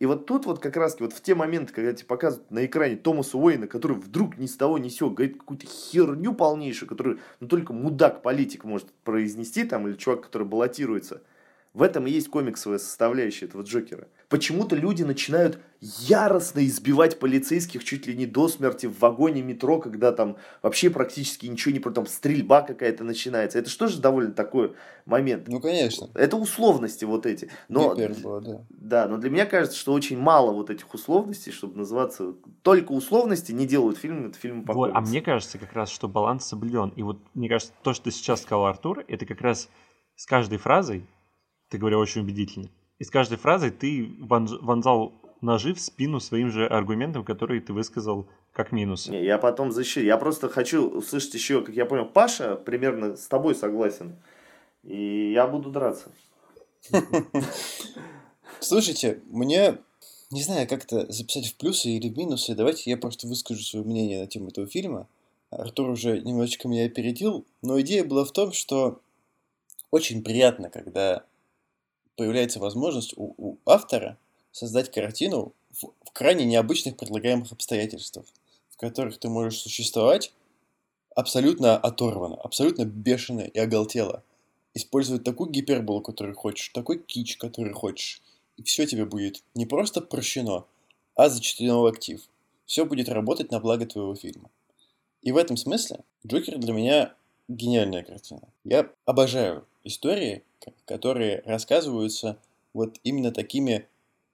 И 0.00 0.06
вот 0.06 0.24
тут 0.24 0.46
вот 0.46 0.60
как 0.60 0.78
раз 0.78 0.98
вот 0.98 1.12
в 1.12 1.20
те 1.20 1.34
моменты, 1.34 1.74
когда 1.74 1.92
тебе 1.92 2.06
показывают 2.06 2.50
на 2.50 2.64
экране 2.64 2.96
Томаса 2.96 3.36
Уэйна, 3.36 3.66
который 3.66 3.98
вдруг 3.98 4.38
ни 4.38 4.46
с 4.46 4.56
того 4.56 4.78
ни 4.78 4.88
сего 4.88 5.10
говорит 5.10 5.36
какую-то 5.36 5.66
херню 5.66 6.34
полнейшую, 6.34 6.88
которую 6.88 7.18
ну, 7.38 7.46
только 7.46 7.74
мудак-политик 7.74 8.64
может 8.64 8.90
произнести, 9.04 9.64
там, 9.64 9.86
или 9.86 9.96
чувак, 9.96 10.22
который 10.22 10.46
баллотируется. 10.46 11.22
В 11.72 11.82
этом 11.82 12.06
и 12.08 12.10
есть 12.10 12.28
комиксовая 12.28 12.78
составляющая 12.78 13.46
этого 13.46 13.62
Джокера. 13.62 14.08
почему-то 14.28 14.74
люди 14.74 15.04
начинают 15.04 15.60
яростно 15.80 16.66
избивать 16.66 17.20
полицейских 17.20 17.84
чуть 17.84 18.08
ли 18.08 18.16
не 18.16 18.26
до 18.26 18.48
смерти 18.48 18.86
в 18.86 18.98
вагоне 18.98 19.40
метро, 19.42 19.78
когда 19.78 20.10
там 20.10 20.36
вообще 20.62 20.90
практически 20.90 21.46
ничего 21.46 21.72
не... 21.72 21.78
Там 21.78 22.06
стрельба 22.06 22.62
какая-то 22.62 23.04
начинается. 23.04 23.58
Это 23.58 23.70
что 23.70 23.86
же 23.86 24.00
довольно 24.00 24.32
такой 24.32 24.74
момент? 25.06 25.46
Ну, 25.46 25.60
конечно. 25.60 26.10
Это 26.14 26.36
условности 26.36 27.04
вот 27.04 27.24
эти. 27.24 27.50
Но, 27.68 27.94
Гипербола, 27.94 28.40
да. 28.40 28.66
да, 28.70 29.08
но 29.08 29.16
для 29.16 29.30
меня 29.30 29.46
кажется, 29.46 29.78
что 29.78 29.92
очень 29.92 30.18
мало 30.18 30.52
вот 30.52 30.70
этих 30.70 30.92
условностей, 30.92 31.52
чтобы 31.52 31.78
называться... 31.78 32.34
Только 32.62 32.92
условности 32.92 33.52
не 33.52 33.66
делают 33.66 33.96
фильм, 33.96 34.26
это 34.26 34.38
фильм 34.38 34.64
по 34.64 34.72
Вот, 34.72 34.90
а 34.92 35.00
мне 35.00 35.22
кажется 35.22 35.56
как 35.58 35.72
раз, 35.72 35.88
что 35.88 36.08
баланс 36.08 36.46
соблюден. 36.46 36.90
И 36.96 37.02
вот 37.02 37.20
мне 37.34 37.48
кажется, 37.48 37.72
то, 37.82 37.94
что 37.94 38.04
ты 38.04 38.10
сейчас 38.10 38.42
сказал, 38.42 38.66
Артур, 38.66 39.04
это 39.06 39.24
как 39.24 39.40
раз 39.40 39.68
с 40.16 40.26
каждой 40.26 40.58
фразой, 40.58 41.06
ты 41.70 41.78
говорил 41.78 42.00
очень 42.00 42.20
убедительно, 42.20 42.68
и 42.98 43.04
с 43.04 43.10
каждой 43.10 43.38
фразой 43.38 43.70
ты 43.70 44.04
вонз- 44.20 44.58
вонзал 44.60 45.14
ножи 45.40 45.72
в 45.72 45.80
спину 45.80 46.20
своим 46.20 46.50
же 46.50 46.66
аргументам, 46.66 47.24
которые 47.24 47.60
ты 47.60 47.72
высказал 47.72 48.28
как 48.52 48.72
минусы. 48.72 49.10
Не, 49.10 49.24
я 49.24 49.38
потом 49.38 49.72
защищу. 49.72 50.00
Я 50.00 50.16
просто 50.18 50.48
хочу 50.48 50.86
услышать 50.86 51.34
еще, 51.34 51.62
как 51.62 51.74
я 51.74 51.86
понял, 51.86 52.04
Паша 52.04 52.56
примерно 52.56 53.16
с 53.16 53.26
тобой 53.26 53.54
согласен. 53.54 54.16
И 54.82 55.32
я 55.32 55.46
буду 55.46 55.70
драться. 55.70 56.10
Слушайте, 58.60 59.20
мне 59.26 59.78
не 60.30 60.42
знаю, 60.42 60.68
как 60.68 60.84
это 60.84 61.10
записать 61.10 61.46
в 61.46 61.56
плюсы 61.56 61.90
или 61.90 62.08
в 62.08 62.16
минусы. 62.16 62.54
Давайте 62.54 62.90
я 62.90 62.96
просто 62.96 63.26
выскажу 63.26 63.62
свое 63.62 63.84
мнение 63.84 64.20
на 64.20 64.26
тему 64.26 64.48
этого 64.48 64.66
фильма. 64.66 65.08
Артур 65.50 65.90
уже 65.90 66.20
немножечко 66.20 66.68
меня 66.68 66.86
опередил, 66.86 67.44
но 67.62 67.80
идея 67.80 68.04
была 68.04 68.24
в 68.24 68.32
том, 68.32 68.52
что 68.52 69.00
очень 69.90 70.22
приятно, 70.22 70.70
когда 70.70 71.24
появляется 72.20 72.60
возможность 72.60 73.14
у, 73.16 73.32
у 73.38 73.56
автора 73.64 74.18
создать 74.52 74.92
картину 74.92 75.54
в, 75.70 75.86
в 76.04 76.10
крайне 76.12 76.44
необычных 76.44 76.98
предлагаемых 76.98 77.50
обстоятельствах, 77.50 78.26
в 78.68 78.76
которых 78.76 79.16
ты 79.16 79.30
можешь 79.30 79.58
существовать 79.58 80.30
абсолютно 81.16 81.78
оторвано, 81.78 82.36
абсолютно 82.36 82.84
бешено 82.84 83.40
и 83.40 83.58
оголтело. 83.58 84.22
Использовать 84.74 85.24
такую 85.24 85.48
гиперболу, 85.48 86.02
которую 86.02 86.36
хочешь, 86.36 86.68
такой 86.74 86.98
кич, 86.98 87.38
который 87.38 87.72
хочешь. 87.72 88.20
И 88.58 88.64
все 88.64 88.84
тебе 88.84 89.06
будет 89.06 89.42
не 89.54 89.64
просто 89.64 90.02
прощено, 90.02 90.66
а 91.14 91.30
зачтено 91.30 91.80
в 91.80 91.86
актив. 91.86 92.20
Все 92.66 92.84
будет 92.84 93.08
работать 93.08 93.50
на 93.50 93.60
благо 93.60 93.86
твоего 93.86 94.14
фильма. 94.14 94.50
И 95.22 95.32
в 95.32 95.38
этом 95.38 95.56
смысле 95.56 96.00
Джокер 96.26 96.58
для 96.58 96.74
меня 96.74 97.14
гениальная 97.48 98.02
картина. 98.02 98.42
Я 98.64 98.90
обожаю 99.06 99.66
истории, 99.84 100.42
которые 100.84 101.42
рассказываются 101.44 102.38
вот 102.72 102.98
именно 103.02 103.32
такими 103.32 103.86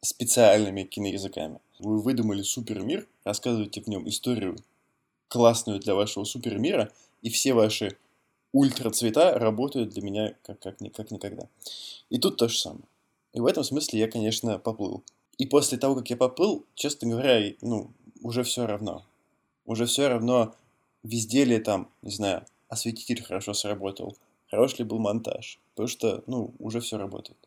специальными 0.02 0.82
киноязыками. 0.82 1.60
Вы 1.78 2.00
выдумали 2.00 2.42
супермир, 2.42 3.06
рассказываете 3.24 3.80
в 3.82 3.88
нем 3.88 4.08
историю 4.08 4.56
классную 5.28 5.80
для 5.80 5.94
вашего 5.94 6.24
супермира, 6.24 6.92
и 7.22 7.30
все 7.30 7.52
ваши 7.52 7.96
ультрацвета 8.52 9.38
работают 9.38 9.90
для 9.90 10.02
меня 10.02 10.34
как, 10.42 10.60
как, 10.60 10.78
как 10.94 11.10
никогда. 11.10 11.48
И 12.08 12.18
тут 12.18 12.36
то 12.36 12.48
же 12.48 12.58
самое. 12.58 12.84
И 13.32 13.40
в 13.40 13.46
этом 13.46 13.64
смысле 13.64 14.00
я, 14.00 14.08
конечно, 14.08 14.58
поплыл. 14.58 15.02
И 15.36 15.46
после 15.46 15.76
того, 15.76 15.96
как 15.96 16.08
я 16.08 16.16
поплыл, 16.16 16.64
честно 16.74 17.10
говоря, 17.10 17.52
ну, 17.60 17.90
уже 18.22 18.42
все 18.44 18.66
равно. 18.66 19.04
Уже 19.66 19.84
все 19.86 20.08
равно, 20.08 20.54
везде 21.02 21.44
ли 21.44 21.58
там, 21.58 21.90
не 22.02 22.12
знаю, 22.12 22.46
осветитель 22.68 23.22
хорошо 23.22 23.52
сработал, 23.52 24.16
хорош 24.50 24.78
ли 24.78 24.84
был 24.84 24.98
монтаж. 24.98 25.58
Потому 25.74 25.88
что, 25.88 26.22
ну, 26.26 26.54
уже 26.58 26.80
все 26.80 26.96
работает. 26.96 27.38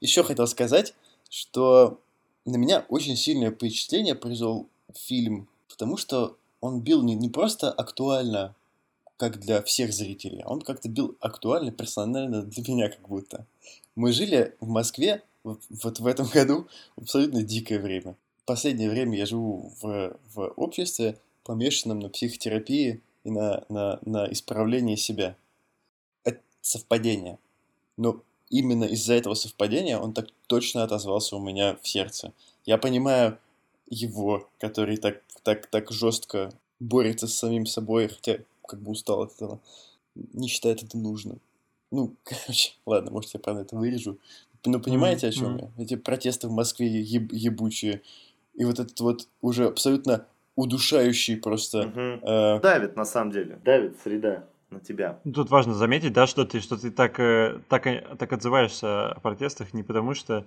Еще 0.00 0.22
хотел 0.22 0.46
сказать, 0.46 0.94
что 1.28 2.00
на 2.44 2.56
меня 2.56 2.84
очень 2.88 3.16
сильное 3.16 3.50
впечатление 3.50 4.14
произвел 4.14 4.68
фильм, 4.94 5.48
потому 5.68 5.96
что 5.96 6.36
он 6.60 6.80
бил 6.80 7.02
не, 7.02 7.14
не 7.14 7.28
просто 7.28 7.70
актуально, 7.70 8.54
как 9.16 9.38
для 9.38 9.62
всех 9.62 9.92
зрителей, 9.92 10.40
а 10.44 10.52
он 10.52 10.60
как-то 10.60 10.88
бил 10.88 11.16
актуально, 11.20 11.70
персонально 11.70 12.42
для 12.42 12.62
меня 12.66 12.88
как 12.88 13.08
будто. 13.08 13.46
Мы 13.94 14.12
жили 14.12 14.56
в 14.60 14.68
Москве 14.68 15.22
вот, 15.44 15.60
в 15.70 16.06
этом 16.06 16.26
году 16.32 16.66
в 16.96 17.02
абсолютно 17.02 17.42
дикое 17.42 17.78
время. 17.78 18.16
Последнее 18.44 18.90
время 18.90 19.16
я 19.16 19.26
живу 19.26 19.72
в, 19.80 20.16
в 20.34 20.52
обществе, 20.56 21.18
помешанном 21.44 22.00
на 22.00 22.08
психотерапии 22.08 23.00
и 23.24 23.30
на, 23.30 23.64
на, 23.68 23.98
на 24.04 24.30
исправлении 24.30 24.96
себя. 24.96 25.36
Совпадение. 26.64 27.38
Но 27.98 28.22
именно 28.48 28.84
из-за 28.84 29.12
этого 29.12 29.34
совпадения 29.34 29.98
он 29.98 30.14
так 30.14 30.28
точно 30.46 30.82
отозвался 30.82 31.36
у 31.36 31.40
меня 31.40 31.76
в 31.82 31.86
сердце. 31.86 32.32
Я 32.64 32.78
понимаю 32.78 33.38
его, 33.90 34.48
который 34.58 34.96
так, 34.96 35.20
так, 35.42 35.66
так 35.66 35.92
жестко 35.92 36.50
борется 36.80 37.26
с 37.28 37.34
самим 37.34 37.66
собой, 37.66 38.08
хотя 38.08 38.38
как 38.66 38.80
бы 38.80 38.92
устал 38.92 39.20
от 39.24 39.34
этого, 39.34 39.60
не 40.14 40.48
считает 40.48 40.82
это 40.82 40.96
нужным. 40.96 41.38
Ну, 41.90 42.14
короче, 42.24 42.72
ладно, 42.86 43.10
может, 43.10 43.34
я 43.34 43.40
правда 43.40 43.60
это 43.60 43.76
вырежу. 43.76 44.16
Ну, 44.64 44.80
понимаете, 44.80 45.28
о 45.28 45.32
чем 45.32 45.52
Мгм. 45.56 45.70
я? 45.76 45.84
Эти 45.84 45.96
протесты 45.96 46.48
в 46.48 46.52
Москве 46.52 46.86
еб- 46.86 47.30
ебучие. 47.30 48.00
И 48.54 48.64
вот 48.64 48.78
этот 48.78 48.98
вот 49.00 49.28
уже 49.42 49.66
абсолютно 49.66 50.26
удушающий 50.56 51.36
просто... 51.36 51.88
Мгм. 51.88 52.20
э, 52.26 52.60
Давит, 52.60 52.96
на 52.96 53.04
самом 53.04 53.32
деле. 53.32 53.60
Давит 53.62 53.98
среда 54.02 54.46
на 54.74 54.80
тебя. 54.80 55.20
Ну, 55.24 55.32
Тут 55.32 55.50
важно 55.50 55.74
заметить, 55.74 56.12
да, 56.12 56.26
что 56.26 56.44
ты, 56.44 56.60
что 56.60 56.76
ты 56.76 56.90
так, 56.90 57.18
э, 57.18 57.60
так, 57.68 57.86
э, 57.86 58.16
так 58.18 58.32
отзываешься 58.32 59.12
о 59.12 59.20
протестах 59.20 59.72
не 59.74 59.82
потому, 59.82 60.14
что 60.14 60.46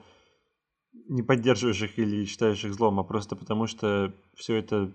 не 1.10 1.24
поддерживаешь 1.24 1.82
их 1.82 1.98
или 2.00 2.26
считаешь 2.26 2.64
их 2.64 2.74
злом, 2.74 3.00
а 3.00 3.04
просто 3.04 3.36
потому, 3.36 3.68
что 3.68 4.14
все 4.36 4.56
это, 4.56 4.92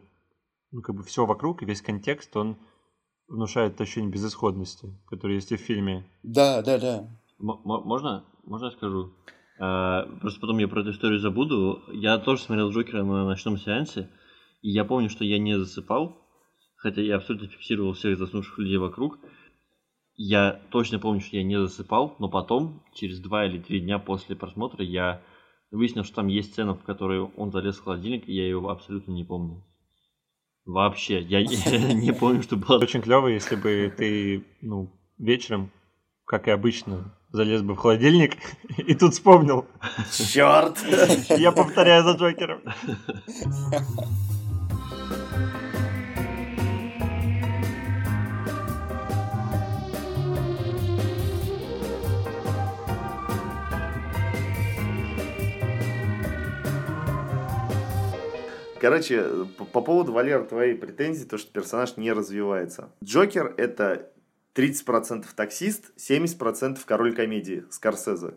ну, 0.71 0.83
как 0.83 0.95
бы 0.95 1.03
все 1.03 1.27
вокруг 1.27 1.63
и 1.63 1.67
весь 1.67 1.83
контекст, 1.83 2.37
он 2.37 2.57
внушает 3.29 3.81
ощущение 3.81 4.11
безысходности, 4.11 4.95
которое 5.09 5.35
есть 5.37 5.53
и 5.53 5.57
в 5.57 5.61
фильме. 5.61 6.05
Да, 6.23 6.63
да, 6.63 6.79
да. 6.79 7.09
М- 7.41 7.51
м- 7.51 7.61
можно? 7.65 8.25
Можно 8.45 8.67
я 8.67 8.71
скажу? 8.73 9.13
А, 9.59 10.07
просто 10.21 10.41
потом 10.41 10.59
я 10.59 10.69
про 10.69 10.81
эту 10.81 10.91
историю 10.91 11.19
забуду. 11.21 11.83
Я 11.93 12.19
тоже 12.19 12.43
смотрел 12.43 12.71
Джокера 12.71 13.03
на 13.05 13.25
ночном 13.27 13.59
сеансе, 13.59 14.11
и 14.61 14.71
я 14.71 14.85
помню, 14.85 15.09
что 15.09 15.25
я 15.25 15.39
не 15.39 15.59
засыпал, 15.59 16.22
хотя 16.83 17.01
я 17.01 17.17
абсолютно 17.17 17.47
фиксировал 17.47 17.93
всех 17.93 18.19
заснувших 18.19 18.59
людей 18.59 18.77
вокруг. 18.77 19.19
Я 20.17 20.61
точно 20.71 20.99
помню, 20.99 21.21
что 21.21 21.37
я 21.37 21.45
не 21.45 21.59
засыпал, 21.59 22.17
но 22.19 22.29
потом, 22.29 22.83
через 22.93 23.21
два 23.21 23.47
или 23.47 23.59
три 23.59 23.81
дня 23.81 23.99
после 23.99 24.35
просмотра, 24.35 24.85
я 24.85 25.23
выяснил, 25.71 26.05
что 26.05 26.17
там 26.17 26.27
есть 26.27 26.53
сцена, 26.53 26.75
в 26.75 26.83
которой 26.83 27.21
он 27.21 27.53
залез 27.53 27.77
в 27.77 27.85
холодильник, 27.85 28.29
и 28.29 28.35
я 28.35 28.43
ее 28.43 28.59
абсолютно 28.69 29.13
не 29.13 29.25
помню. 29.25 29.65
Вообще, 30.67 31.21
я, 31.21 31.39
я 31.39 31.95
не 31.95 32.13
помню, 32.13 32.43
что 32.43 32.57
было. 32.57 32.79
Очень 32.79 33.01
клево, 33.01 33.29
если 33.29 33.55
бы 33.55 33.93
ты, 33.97 34.45
ну, 34.61 34.93
вечером, 35.19 35.71
как 36.27 36.49
и 36.49 36.51
обычно, 36.51 37.17
залез 37.31 37.63
бы 37.63 37.75
в 37.75 37.79
холодильник 37.79 38.37
и 38.77 38.95
тут 38.95 39.15
вспомнил. 39.15 39.67
Черт! 40.13 40.79
Я 41.31 41.53
повторяю 41.53 42.03
за 42.03 42.17
Джокером. 42.17 42.61
Короче, 58.83 59.47
по, 59.59 59.65
по 59.65 59.81
поводу, 59.81 60.11
Валер, 60.11 60.43
твоей 60.45 60.75
претензии, 60.75 61.25
то, 61.25 61.39
что 61.39 61.53
персонаж 61.53 61.97
не 61.97 62.11
развивается. 62.11 62.91
Джокер— 63.05 63.55
это 63.57 64.11
30% 64.57 65.25
таксист, 65.37 65.93
70% 65.97 66.81
король 66.85 67.15
комедии 67.15 67.65
Скорсезе. 67.71 68.35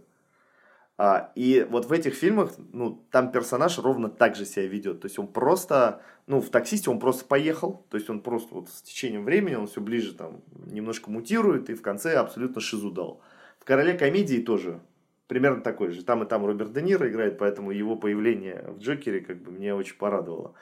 А, 0.99 1.31
и 1.33 1.65
вот 1.67 1.85
в 1.85 1.91
этих 1.91 2.13
фильмах, 2.13 2.51
ну, 2.73 3.03
там 3.09 3.31
персонаж 3.31 3.79
ровно 3.79 4.07
так 4.07 4.35
же 4.35 4.45
себя 4.45 4.67
ведет. 4.67 5.01
То 5.01 5.07
есть 5.07 5.17
он 5.17 5.25
просто, 5.25 6.03
ну, 6.27 6.39
в 6.41 6.51
таксисте 6.51 6.91
он 6.91 6.99
просто 6.99 7.25
поехал. 7.25 7.83
То 7.89 7.97
есть 7.97 8.07
он 8.11 8.19
просто 8.19 8.53
вот 8.53 8.69
с 8.69 8.83
течением 8.83 9.25
времени, 9.25 9.55
он 9.55 9.65
все 9.65 9.81
ближе 9.81 10.13
там 10.13 10.43
немножко 10.67 11.09
мутирует 11.09 11.71
и 11.71 11.73
в 11.73 11.81
конце 11.81 12.17
абсолютно 12.17 12.61
шизу 12.61 12.91
дал. 12.91 13.19
В 13.57 13.65
короле 13.65 13.97
комедии 13.97 14.37
тоже 14.37 14.79
примерно 15.27 15.61
такой 15.61 15.91
же. 15.91 16.03
Там 16.03 16.23
и 16.23 16.27
там 16.27 16.45
Роберт 16.45 16.73
Де 16.73 16.81
Ниро 16.81 17.09
играет, 17.09 17.37
поэтому 17.37 17.71
его 17.71 17.95
появление 17.95 18.65
в 18.67 18.79
Джокере 18.79 19.21
как 19.21 19.41
бы 19.41 19.51
меня 19.51 19.75
очень 19.75 19.97
порадовало. 19.97 20.53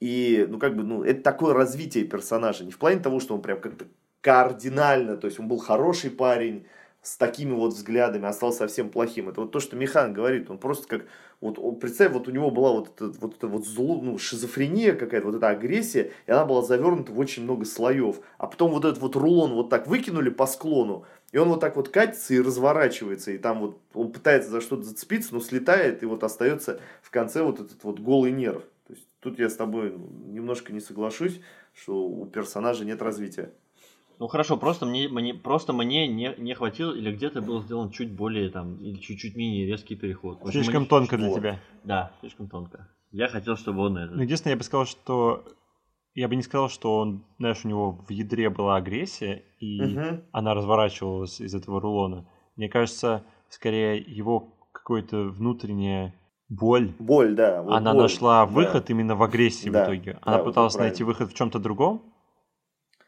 И, 0.00 0.46
ну, 0.48 0.58
как 0.58 0.76
бы, 0.76 0.82
ну, 0.82 1.02
это 1.02 1.22
такое 1.22 1.54
развитие 1.54 2.04
персонажа. 2.04 2.64
Не 2.64 2.72
в 2.72 2.78
плане 2.78 3.00
того, 3.00 3.20
что 3.20 3.34
он 3.34 3.42
прям 3.42 3.60
как-то 3.60 3.86
кардинально, 4.20 5.16
то 5.16 5.26
есть 5.26 5.40
он 5.40 5.48
был 5.48 5.58
хороший 5.58 6.10
парень, 6.10 6.66
с 7.06 7.16
такими 7.16 7.52
вот 7.52 7.72
взглядами, 7.72 8.26
а 8.26 8.32
стал 8.32 8.52
совсем 8.52 8.90
плохим. 8.90 9.28
Это 9.28 9.42
вот 9.42 9.52
то, 9.52 9.60
что 9.60 9.76
Михан 9.76 10.12
говорит. 10.12 10.50
Он 10.50 10.58
просто 10.58 10.88
как... 10.88 11.06
Вот 11.40 11.56
он, 11.56 11.76
представь, 11.76 12.12
вот 12.12 12.26
у 12.26 12.32
него 12.32 12.50
была 12.50 12.72
вот 12.72 12.88
эта 12.88 13.16
вот, 13.20 13.36
эта 13.36 13.46
вот 13.46 13.64
зло, 13.64 14.00
ну, 14.02 14.18
шизофрения 14.18 14.92
какая-то, 14.92 15.26
вот 15.26 15.36
эта 15.36 15.48
агрессия, 15.48 16.10
и 16.26 16.32
она 16.32 16.44
была 16.46 16.62
завернута 16.62 17.12
в 17.12 17.18
очень 17.20 17.44
много 17.44 17.64
слоев. 17.64 18.20
А 18.38 18.48
потом 18.48 18.72
вот 18.72 18.84
этот 18.84 18.98
вот 18.98 19.14
рулон 19.14 19.52
вот 19.52 19.70
так 19.70 19.86
выкинули 19.86 20.30
по 20.30 20.46
склону, 20.46 21.04
и 21.32 21.38
он 21.38 21.48
вот 21.48 21.60
так 21.60 21.76
вот 21.76 21.88
катится 21.88 22.34
и 22.34 22.40
разворачивается, 22.40 23.32
и 23.32 23.38
там 23.38 23.60
вот 23.60 23.80
он 23.94 24.12
пытается 24.12 24.50
за 24.50 24.60
что-то 24.60 24.84
зацепиться, 24.84 25.34
но 25.34 25.40
слетает, 25.40 26.02
и 26.02 26.06
вот 26.06 26.22
остается 26.22 26.80
в 27.02 27.10
конце 27.10 27.42
вот 27.42 27.60
этот 27.60 27.82
вот 27.84 28.00
голый 28.00 28.32
нерв. 28.32 28.62
То 28.86 28.92
есть 28.92 29.06
тут 29.20 29.38
я 29.38 29.48
с 29.48 29.56
тобой 29.56 29.94
немножко 30.26 30.72
не 30.72 30.80
соглашусь, 30.80 31.40
что 31.74 32.06
у 32.06 32.26
персонажа 32.26 32.84
нет 32.84 33.02
развития. 33.02 33.52
Ну 34.18 34.28
хорошо, 34.28 34.56
просто 34.56 34.86
мне, 34.86 35.08
мне, 35.08 35.34
просто 35.34 35.72
мне 35.74 36.08
не, 36.08 36.34
не 36.38 36.54
хватило, 36.54 36.94
или 36.94 37.12
где-то 37.12 37.42
был 37.42 37.62
сделан 37.62 37.90
чуть 37.90 38.10
более 38.12 38.48
там, 38.48 38.76
или 38.76 38.96
чуть-чуть 38.96 39.36
менее 39.36 39.66
резкий 39.66 39.94
переход. 39.94 40.38
Слишком 40.50 40.82
мне... 40.82 40.88
тонко 40.88 41.18
для 41.18 41.28
вот. 41.28 41.38
тебя. 41.38 41.60
Да, 41.84 42.12
слишком 42.20 42.48
тонко. 42.48 42.88
Я 43.12 43.28
хотел, 43.28 43.56
чтобы 43.56 43.82
он 43.82 43.98
это. 43.98 44.14
Ну, 44.14 44.22
единственное, 44.22 44.54
я 44.54 44.58
бы 44.58 44.64
сказал, 44.64 44.86
что 44.86 45.44
я 46.16 46.28
бы 46.28 46.34
не 46.34 46.42
сказал, 46.42 46.70
что 46.70 46.96
он, 46.96 47.24
знаешь, 47.38 47.60
у 47.64 47.68
него 47.68 47.92
в 48.08 48.10
ядре 48.10 48.48
была 48.48 48.76
агрессия, 48.76 49.44
и 49.60 49.80
угу. 49.82 50.22
она 50.32 50.54
разворачивалась 50.54 51.40
из 51.40 51.54
этого 51.54 51.78
рулона. 51.78 52.26
Мне 52.56 52.70
кажется, 52.70 53.22
скорее 53.50 53.98
его 53.98 54.54
какое-то 54.72 55.24
внутренняя 55.24 56.14
боль. 56.48 56.94
Боль, 56.98 57.34
да. 57.34 57.62
Вот 57.62 57.74
она 57.74 57.92
боль. 57.92 58.02
нашла 58.02 58.46
выход 58.46 58.86
да. 58.86 58.94
именно 58.94 59.14
в 59.14 59.22
агрессии 59.22 59.68
да. 59.68 59.84
в 59.84 59.88
итоге. 59.88 60.18
Она 60.22 60.38
да, 60.38 60.44
пыталась 60.44 60.74
вот 60.74 60.80
найти 60.80 61.04
выход 61.04 61.30
в 61.30 61.34
чем-то 61.34 61.58
другом, 61.58 62.02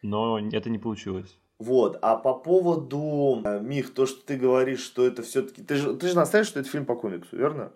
но 0.03 0.39
это 0.39 0.69
не 0.69 0.79
получилось. 0.79 1.39
Вот, 1.59 1.99
а 2.03 2.15
по 2.17 2.35
поводу, 2.35 3.43
э, 3.45 3.59
Мих, 3.61 3.93
то, 3.95 4.07
что 4.07 4.25
ты 4.25 4.37
говоришь, 4.37 4.81
что 4.81 5.05
это 5.05 5.23
все-таки... 5.23 5.63
Ты 5.63 5.75
же, 5.77 5.97
ты 5.97 6.09
же 6.09 6.15
настаиваешь, 6.15 6.47
что 6.47 6.61
это 6.61 6.69
фильм 6.69 6.85
по 6.85 6.95
комиксу, 6.95 7.37
верно? 7.37 7.73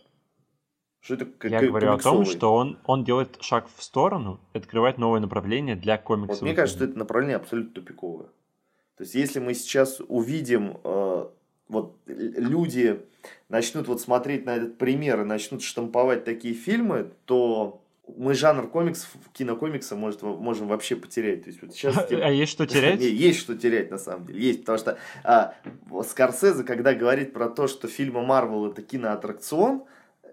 Что 1.02 1.14
это 1.14 1.24
как 1.26 1.50
Я 1.50 1.60
говорю 1.60 1.92
о 1.92 1.98
том, 1.98 2.24
что 2.24 2.54
он, 2.54 2.78
он 2.84 3.02
делает 3.02 3.36
шаг 3.40 3.66
в 3.76 3.82
сторону, 3.82 4.38
открывает 4.52 4.98
новое 4.98 5.18
направление 5.18 5.74
для 5.74 5.98
комиксов. 5.98 6.40
Вот 6.40 6.46
мне 6.46 6.54
кажется, 6.54 6.78
что 6.78 6.84
это 6.84 6.96
направление 6.96 7.36
абсолютно 7.36 7.74
тупиковое. 7.74 8.28
То 8.96 9.04
есть, 9.04 9.16
если 9.16 9.40
мы 9.40 9.54
сейчас 9.54 10.00
увидим, 10.06 10.78
э, 10.84 11.26
вот 11.66 11.96
люди 12.06 13.00
начнут 13.48 13.88
вот 13.88 14.00
смотреть 14.00 14.46
на 14.46 14.54
этот 14.54 14.78
пример 14.78 15.22
и 15.22 15.24
начнут 15.24 15.62
штамповать 15.62 16.24
такие 16.24 16.54
фильмы, 16.54 17.10
то 17.24 17.82
мы 18.16 18.34
жанр 18.34 18.68
комиксов, 18.68 19.10
кинокомикса 19.32 19.96
может, 19.96 20.22
можем 20.22 20.68
вообще 20.68 20.94
потерять. 20.94 21.42
То 21.42 21.50
есть, 21.50 21.62
вот 21.62 21.72
сейчас, 21.74 21.96
а 22.10 22.30
есть 22.30 22.52
что 22.52 22.64
терять? 22.64 23.00
есть 23.00 23.40
что 23.40 23.56
терять, 23.56 23.90
на 23.90 23.98
самом 23.98 24.26
деле. 24.26 24.40
Есть, 24.40 24.60
потому 24.60 24.78
что 24.78 24.98
а, 25.24 25.54
Скорсезе, 26.08 26.62
когда 26.62 26.94
говорит 26.94 27.32
про 27.32 27.48
то, 27.48 27.66
что 27.66 27.88
фильмы 27.88 28.24
Марвел 28.24 28.66
это 28.66 28.82
киноаттракцион, 28.82 29.82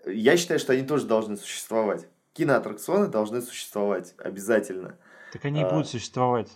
я 0.05 0.37
считаю, 0.37 0.59
что 0.59 0.73
они 0.73 0.83
тоже 0.83 1.05
должны 1.05 1.37
существовать. 1.37 2.07
Киноаттракционы 2.33 3.07
должны 3.07 3.41
существовать 3.41 4.13
обязательно. 4.17 4.97
Так 5.33 5.45
они 5.45 5.61
и 5.61 5.63
а, 5.63 5.69
будут 5.69 5.87
существовать. 5.87 6.49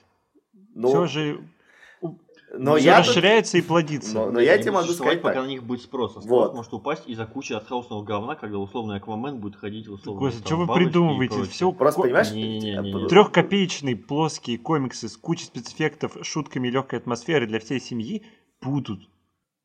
Но... 0.75 0.89
Все 0.89 1.05
же 1.07 1.43
но 2.55 2.77
я 2.77 2.99
расширяется 2.99 3.53
тут... 3.53 3.63
и 3.63 3.67
плодится. 3.67 4.13
Но, 4.13 4.31
но 4.31 4.39
я 4.39 4.57
тебе 4.59 4.71
могу 4.71 4.89
сказать 4.89 5.21
пока 5.21 5.35
так. 5.35 5.43
на 5.45 5.47
них 5.47 5.63
будет 5.63 5.81
спрос. 5.81 6.15
А 6.17 6.21
спрос 6.21 6.47
вот. 6.49 6.55
может 6.55 6.73
упасть 6.73 7.07
из-за 7.07 7.25
кучи 7.25 7.53
артхаусного 7.53 8.03
говна, 8.03 8.35
когда 8.35 8.59
условный 8.59 8.97
Аквамен 8.97 9.37
будет 9.37 9.55
ходить 9.55 9.87
в 9.87 9.93
условно. 9.93 10.21
Господи, 10.21 10.45
что 10.45 10.57
вы 10.57 10.73
придумываете? 10.73 11.43
Все 11.45 11.71
Просто 11.71 12.01
ко... 12.01 12.07
понимаешь? 12.07 12.31
Не, 12.31 12.59
не, 12.59 12.75
не, 12.77 12.91
не. 12.91 13.07
Трехкопеечные 13.07 13.95
плоские 13.95 14.59
комиксы 14.59 15.09
с 15.09 15.17
кучей 15.17 15.45
спецэффектов, 15.45 16.17
шутками 16.21 16.67
легкой 16.67 16.99
атмосферы 16.99 17.47
для 17.47 17.59
всей 17.59 17.79
семьи 17.79 18.23
будут. 18.61 19.01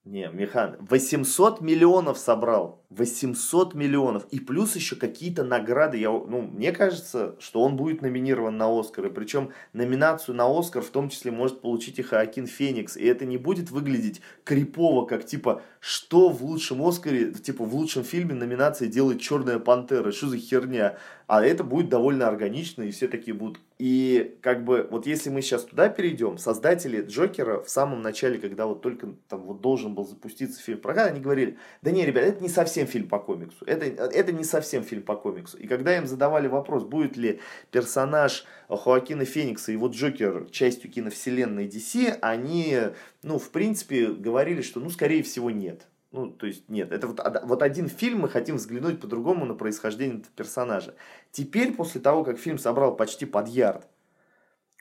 Не, 0.05 0.31
Михан, 0.33 0.79
800 0.81 1.61
миллионов 1.61 2.17
собрал. 2.17 2.83
800 2.91 3.75
миллионов. 3.75 4.27
И 4.31 4.41
плюс 4.41 4.75
еще 4.75 4.97
какие-то 4.97 5.45
награды. 5.45 5.99
Я, 5.99 6.11
ну, 6.11 6.43
мне 6.43 6.73
кажется, 6.73 7.37
что 7.39 7.61
он 7.61 7.77
будет 7.77 8.01
номинирован 8.01 8.57
на 8.57 8.69
Оскар. 8.79 9.07
И 9.07 9.11
причем 9.11 9.51
номинацию 9.75 10.35
на 10.35 10.47
Оскар 10.47 10.83
в 10.83 10.89
том 10.89 11.11
числе 11.11 11.31
может 11.31 11.61
получить 11.61 11.99
и 11.99 12.03
Хоакин 12.03 12.47
Феникс. 12.47 12.97
И 12.97 13.05
это 13.05 13.27
не 13.27 13.37
будет 13.37 13.71
выглядеть 13.71 14.23
крипово, 14.45 15.05
как 15.05 15.27
типа, 15.27 15.63
что 15.81 16.31
в 16.31 16.43
лучшем 16.43 16.87
Оскаре, 16.87 17.33
типа 17.33 17.65
в 17.65 17.75
лучшем 17.75 18.05
фильме 18.05 18.35
номинации 18.35 18.87
делает 18.87 19.21
Черная 19.21 19.59
Пантера. 19.59 20.11
Что 20.11 20.29
за 20.29 20.39
херня? 20.39 20.97
А 21.29 21.45
это 21.45 21.63
будет 21.63 21.91
довольно 21.91 22.27
органично, 22.27 22.83
и 22.83 22.91
все 22.91 23.07
такие 23.07 23.35
будут. 23.35 23.61
И 23.79 24.39
как 24.41 24.65
бы, 24.65 24.89
вот 24.91 25.07
если 25.07 25.29
мы 25.29 25.43
сейчас 25.43 25.65
туда 25.65 25.91
перейдем, 25.91 26.39
создатели 26.39 27.03
Джокера 27.03 27.63
в 27.63 27.69
самом 27.69 28.01
начале, 28.01 28.39
когда 28.39 28.65
вот 28.65 28.81
только 28.81 29.09
там 29.29 29.43
вот 29.43 29.61
должен 29.61 29.95
был 29.95 30.07
запуститься 30.07 30.63
фильм 30.63 30.79
про 30.79 30.95
они 31.05 31.21
говорили, 31.21 31.59
да 31.83 31.91
не, 31.91 32.07
ребят, 32.07 32.25
это 32.25 32.43
не 32.43 32.49
совсем 32.49 32.78
фильм 32.87 33.09
по 33.09 33.19
комиксу, 33.19 33.65
это, 33.65 33.85
это 33.85 34.33
не 34.33 34.45
совсем 34.45 34.83
фильм 34.83 35.03
по 35.03 35.17
комиксу. 35.17 35.57
И 35.59 35.67
когда 35.67 35.97
им 35.97 36.07
задавали 36.07 36.47
вопрос, 36.47 36.85
будет 36.85 37.17
ли 37.17 37.41
персонаж 37.71 38.45
Хоакина 38.69 39.25
Феникса 39.25 39.73
и 39.73 39.77
вот 39.77 39.93
Джокер 39.93 40.47
частью 40.51 40.91
киновселенной 40.91 41.67
DC, 41.67 42.19
они, 42.21 42.79
ну, 43.23 43.39
в 43.39 43.51
принципе, 43.51 44.09
говорили, 44.09 44.63
что, 44.63 44.81
ну, 44.81 44.91
скорее 44.91 45.23
всего, 45.23 45.51
нет. 45.51 45.87
Ну, 46.11 46.31
то 46.31 46.47
есть, 46.47 46.69
нет, 46.69 46.91
это 46.91 47.07
вот, 47.07 47.21
вот 47.45 47.63
один 47.63 47.89
фильм, 47.89 48.21
мы 48.21 48.29
хотим 48.31 48.57
взглянуть 48.57 49.01
по-другому 49.01 49.45
на 49.45 49.55
происхождение 49.55 50.23
персонажа. 50.37 50.95
Теперь, 51.33 51.75
после 51.75 52.01
того, 52.01 52.25
как 52.25 52.39
фильм 52.39 52.59
собрал 52.59 52.97
почти 52.97 53.27
под 53.27 53.49
ярд, 53.49 53.87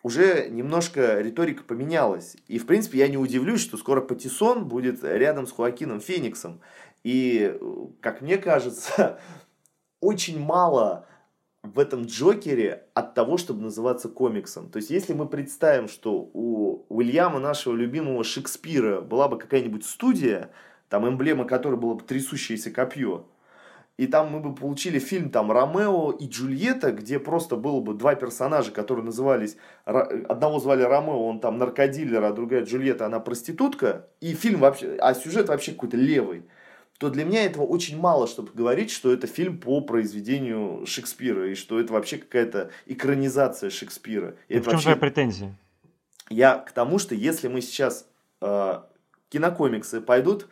уже 0.04 0.48
немножко 0.50 1.20
риторика 1.20 1.64
поменялась. 1.64 2.38
И, 2.48 2.60
в 2.60 2.66
принципе, 2.66 3.00
я 3.00 3.10
не 3.10 3.18
удивлюсь, 3.18 3.62
что 3.62 3.76
скоро 3.76 4.00
Патисон 4.00 4.66
будет 4.66 5.04
рядом 5.04 5.48
с 5.48 5.52
Хуакином 5.52 6.00
Фениксом. 6.00 6.62
И, 7.04 7.58
как 8.02 8.22
мне 8.22 8.38
кажется, 8.38 9.20
очень 10.02 10.40
мало 10.40 11.06
в 11.64 11.80
этом 11.80 12.04
Джокере 12.04 12.86
от 12.94 13.14
того, 13.14 13.38
чтобы 13.38 13.62
называться 13.62 14.10
комиксом. 14.10 14.70
То 14.70 14.78
есть, 14.78 14.90
если 14.90 15.14
мы 15.14 15.28
представим, 15.28 15.88
что 15.88 16.30
у 16.34 16.86
Уильяма, 16.90 17.40
нашего 17.40 17.76
любимого 17.76 18.24
Шекспира, 18.24 19.02
была 19.02 19.28
бы 19.28 19.38
какая-нибудь 19.38 19.86
студия, 19.86 20.52
там 20.90 21.08
эмблема 21.08 21.46
которой 21.46 21.76
было 21.76 21.96
бы 21.96 22.04
трясущееся 22.04 22.72
копье. 22.72 23.26
И 23.98 24.06
там 24.06 24.32
мы 24.32 24.40
бы 24.40 24.54
получили 24.54 25.00
фильм 25.00 25.32
там 25.32 25.52
Ромео 25.52 26.12
и 26.12 26.28
Джульетта, 26.28 26.92
где 26.92 27.18
просто 27.18 27.56
было 27.56 27.82
бы 27.82 27.96
два 27.96 28.14
персонажа, 28.14 28.72
которые 28.72 29.04
назывались, 29.04 29.58
одного 29.86 30.60
звали 30.60 30.84
Ромео, 30.84 31.28
он 31.28 31.40
там 31.40 31.58
наркодилер, 31.58 32.24
а 32.24 32.32
другая 32.32 32.64
Джульетта, 32.64 33.08
она 33.08 33.20
проститутка, 33.20 34.08
и 34.22 34.34
фильм 34.36 34.60
вообще, 34.60 34.98
а 35.00 35.16
сюжет 35.16 35.50
вообще 35.50 35.72
какой-то 35.72 35.98
левый 35.98 36.44
то 36.98 37.10
для 37.10 37.26
меня 37.26 37.46
этого 37.46 37.64
очень 37.64 38.00
мало, 38.00 38.28
чтобы 38.28 38.52
говорить, 38.54 38.90
что 38.90 39.14
это 39.14 39.28
фильм 39.28 39.60
по 39.60 39.82
произведению 39.82 40.86
Шекспира, 40.86 41.52
и 41.52 41.56
что 41.56 41.80
это 41.80 41.94
вообще 41.94 42.18
какая-то 42.18 42.72
экранизация 42.88 43.70
Шекспира. 43.70 44.36
И 44.48 44.56
ну, 44.56 44.62
в 44.62 44.64
чем 44.64 44.74
вообще... 44.74 44.84
твоя 44.84 44.98
претензия? 44.98 45.58
Я 46.30 46.58
к 46.58 46.72
тому, 46.72 46.98
что 47.00 47.16
если 47.16 47.48
мы 47.48 47.62
сейчас 47.62 48.08
э, 48.42 48.82
кинокомиксы 49.30 50.02
пойдут 50.02 50.48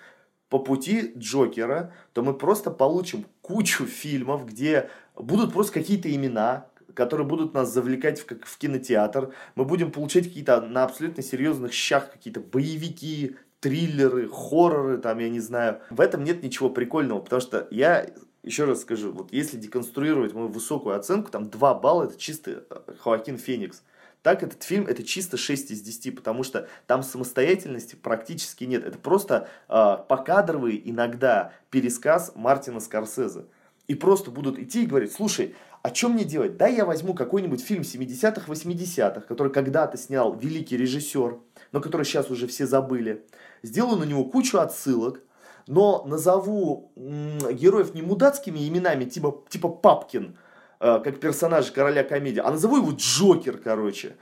по 0.49 0.59
пути 0.59 1.13
Джокера, 1.17 1.93
то 2.13 2.21
мы 2.21 2.33
просто 2.33 2.71
получим 2.71 3.25
кучу 3.41 3.85
фильмов, 3.85 4.45
где 4.45 4.89
будут 5.15 5.51
просто 5.53 5.73
какие-то 5.73 6.13
имена, 6.13 6.67
которые 6.93 7.27
будут 7.27 7.53
нас 7.53 7.73
завлекать 7.73 8.19
в, 8.19 8.25
как 8.25 8.45
в 8.45 8.57
кинотеатр. 8.57 9.33
Мы 9.55 9.65
будем 9.65 9.91
получать 9.91 10.25
какие-то 10.25 10.61
на 10.61 10.83
абсолютно 10.83 11.23
серьезных 11.23 11.73
щах 11.73 12.11
какие-то 12.11 12.39
боевики, 12.39 13.35
триллеры, 13.65 14.29
хорроры, 14.29 14.99
там, 14.99 15.17
я 15.17 15.27
не 15.27 15.39
знаю. 15.39 15.79
В 15.89 15.99
этом 15.99 16.23
нет 16.23 16.43
ничего 16.43 16.69
прикольного, 16.69 17.19
потому 17.19 17.41
что 17.41 17.67
я 17.71 18.05
еще 18.43 18.65
раз 18.65 18.81
скажу, 18.81 19.11
вот 19.11 19.33
если 19.33 19.57
деконструировать 19.57 20.35
мою 20.35 20.49
высокую 20.49 20.95
оценку, 20.95 21.31
там 21.31 21.49
2 21.49 21.73
балла 21.73 22.03
это 22.03 22.15
чисто 22.15 22.63
э, 22.69 22.93
Хоакин 22.99 23.39
Феникс. 23.39 23.81
Так 24.21 24.43
этот 24.43 24.61
фильм 24.61 24.85
это 24.85 25.01
чисто 25.01 25.35
6 25.35 25.71
из 25.71 25.81
10, 25.81 26.15
потому 26.15 26.43
что 26.43 26.67
там 26.85 27.01
самостоятельности 27.01 27.95
практически 27.95 28.65
нет. 28.65 28.85
Это 28.85 28.99
просто 28.99 29.47
э, 29.67 29.97
покадровый 30.07 30.79
иногда 30.85 31.51
пересказ 31.71 32.33
Мартина 32.35 32.79
Скорсезе. 32.79 33.45
И 33.87 33.95
просто 33.95 34.29
будут 34.29 34.59
идти 34.59 34.83
и 34.83 34.85
говорить, 34.85 35.11
слушай, 35.11 35.55
а 35.81 35.93
что 35.93 36.09
мне 36.09 36.23
делать? 36.23 36.57
Да, 36.57 36.67
я 36.67 36.85
возьму 36.85 37.15
какой-нибудь 37.15 37.61
фильм 37.63 37.81
70-х, 37.81 38.51
80-х, 38.51 39.21
который 39.21 39.51
когда-то 39.51 39.97
снял 39.97 40.35
великий 40.35 40.77
режиссер, 40.77 41.39
но 41.75 41.81
который 41.81 42.07
сейчас 42.07 42.31
уже 42.31 42.47
все 42.47 42.65
забыли. 42.65 43.23
Сделаю 43.61 43.97
на 43.97 44.05
него 44.05 44.23
кучу 44.23 44.57
отсылок, 44.57 45.21
но 45.67 46.03
назову 46.05 46.91
героев 46.95 47.93
не 47.93 48.01
мудацкими 48.01 48.67
именами, 48.67 49.05
типа, 49.05 49.43
типа 49.49 49.69
Папкин, 49.69 50.37
Э, 50.79 50.99
как 51.03 51.19
персонаж 51.19 51.71
короля 51.71 52.03
комедии, 52.03 52.41
а 52.43 52.51
назову 52.51 52.77
его 52.77 52.91
Джокер, 52.91 53.57
короче. 53.57 54.17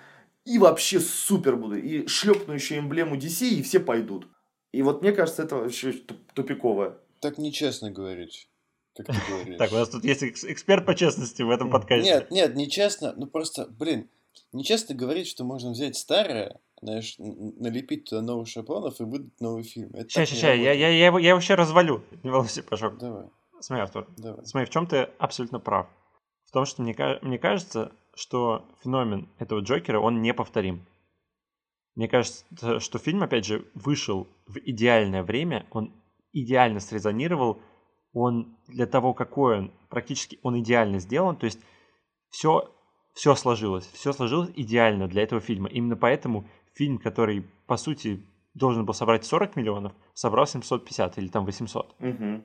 И 0.46 0.58
вообще 0.60 1.00
супер 1.00 1.56
буду. 1.56 1.76
И 1.76 2.08
шлепну 2.08 2.54
еще 2.54 2.78
эмблему 2.78 3.16
DC, 3.16 3.48
и 3.48 3.64
все 3.64 3.80
пойдут. 3.80 4.28
И 4.72 4.82
вот 4.82 5.02
мне 5.02 5.12
кажется, 5.12 5.44
это 5.44 5.56
вообще 5.56 5.94
тупиковое. 6.34 6.98
Так 7.20 7.38
нечестно 7.38 7.92
говорить. 7.92 8.50
Как 8.96 9.08
ты 9.08 9.14
говоришь. 9.30 9.56
Так, 9.58 9.72
у 9.72 9.76
нас 9.76 9.90
тут 9.90 10.04
есть 10.04 10.24
эксперт 10.24 10.86
по 10.86 10.96
честности 10.96 11.42
в 11.42 11.50
этом 11.50 11.72
подкасте. 11.72 12.10
Нет, 12.10 12.32
нет, 12.32 12.56
нечестно. 12.56 13.14
Ну 13.18 13.28
просто, 13.28 13.68
блин, 13.68 14.10
нечестно 14.52 14.94
говорить, 14.94 15.28
что 15.28 15.44
можно 15.44 15.72
взять 15.72 15.96
старое, 15.96 16.60
знаешь, 16.84 17.16
налепить 17.18 18.06
туда 18.10 18.22
новых 18.22 18.48
шаблонов 18.48 19.00
и 19.00 19.04
выдать 19.04 19.40
новый 19.40 19.64
фильм. 19.64 19.90
Это 19.94 20.10
Ща, 20.10 20.26
ща, 20.26 20.54
я, 20.54 20.74
я, 20.74 20.90
я, 20.90 21.06
его, 21.08 21.18
я 21.20 21.30
его 21.30 21.38
вообще 21.38 21.56
развалю. 21.56 22.04
Не 22.24 22.30
волнуйся, 22.30 22.64
Пашок. 22.64 22.98
Давай, 22.98 23.26
Смотри, 23.60 23.84
Артур, 23.84 24.08
давай. 24.18 24.46
смотри, 24.46 24.68
в 24.70 24.70
чем 24.74 24.88
ты 24.88 24.98
абсолютно 25.20 25.60
прав. 25.60 25.88
В 26.46 26.52
том, 26.52 26.66
что 26.66 26.82
мне, 26.82 26.96
мне 27.22 27.40
кажется, 27.40 27.92
что 28.16 28.66
феномен 28.84 29.30
этого 29.40 29.62
Джокера, 29.62 30.00
он 30.00 30.22
неповторим. 30.22 30.86
Мне 31.96 32.08
кажется, 32.08 32.80
что 32.80 32.98
фильм, 32.98 33.24
опять 33.24 33.46
же, 33.46 33.66
вышел 33.76 34.28
в 34.48 34.58
идеальное 34.58 35.24
время, 35.24 35.68
он 35.72 35.94
идеально 36.32 36.80
срезонировал, 36.80 37.62
он 38.14 38.58
для 38.68 38.86
того, 38.88 39.14
какой 39.14 39.60
он, 39.60 39.72
практически 39.90 40.40
он 40.42 40.60
идеально 40.60 41.00
сделан, 41.00 41.36
то 41.36 41.46
есть 41.46 41.60
все, 42.30 42.72
все 43.14 43.36
сложилось, 43.36 43.86
все 43.94 44.12
сложилось 44.12 44.52
идеально 44.56 45.08
для 45.08 45.22
этого 45.24 45.40
фильма. 45.40 45.70
Именно 45.70 45.96
поэтому 45.96 46.48
фильм, 46.74 46.98
который, 46.98 47.46
по 47.68 47.78
сути, 47.78 48.26
должен 48.54 48.86
был 48.86 48.94
собрать 48.94 49.26
40 49.26 49.56
миллионов, 49.56 49.94
собрал 50.14 50.46
750 50.46 51.18
или 51.18 51.28
там 51.28 51.46
800. 51.46 51.96
Мгм. 52.00 52.44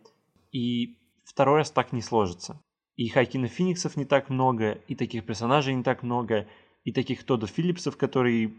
И 0.53 0.97
второй 1.25 1.59
раз 1.59 1.71
так 1.71 1.93
не 1.93 2.03
сложится. 2.03 2.61
И 2.97 3.09
Хайкина 3.09 3.49
Фениксов 3.49 3.97
не 3.97 4.05
так 4.05 4.29
много, 4.29 4.73
и 4.89 4.95
таких 4.95 5.25
персонажей 5.25 5.75
не 5.75 5.83
так 5.83 6.03
много, 6.03 6.49
и 6.85 6.93
таких 6.93 7.25
Тодда 7.25 7.47
Филлипсов, 7.47 7.97
который, 7.97 8.57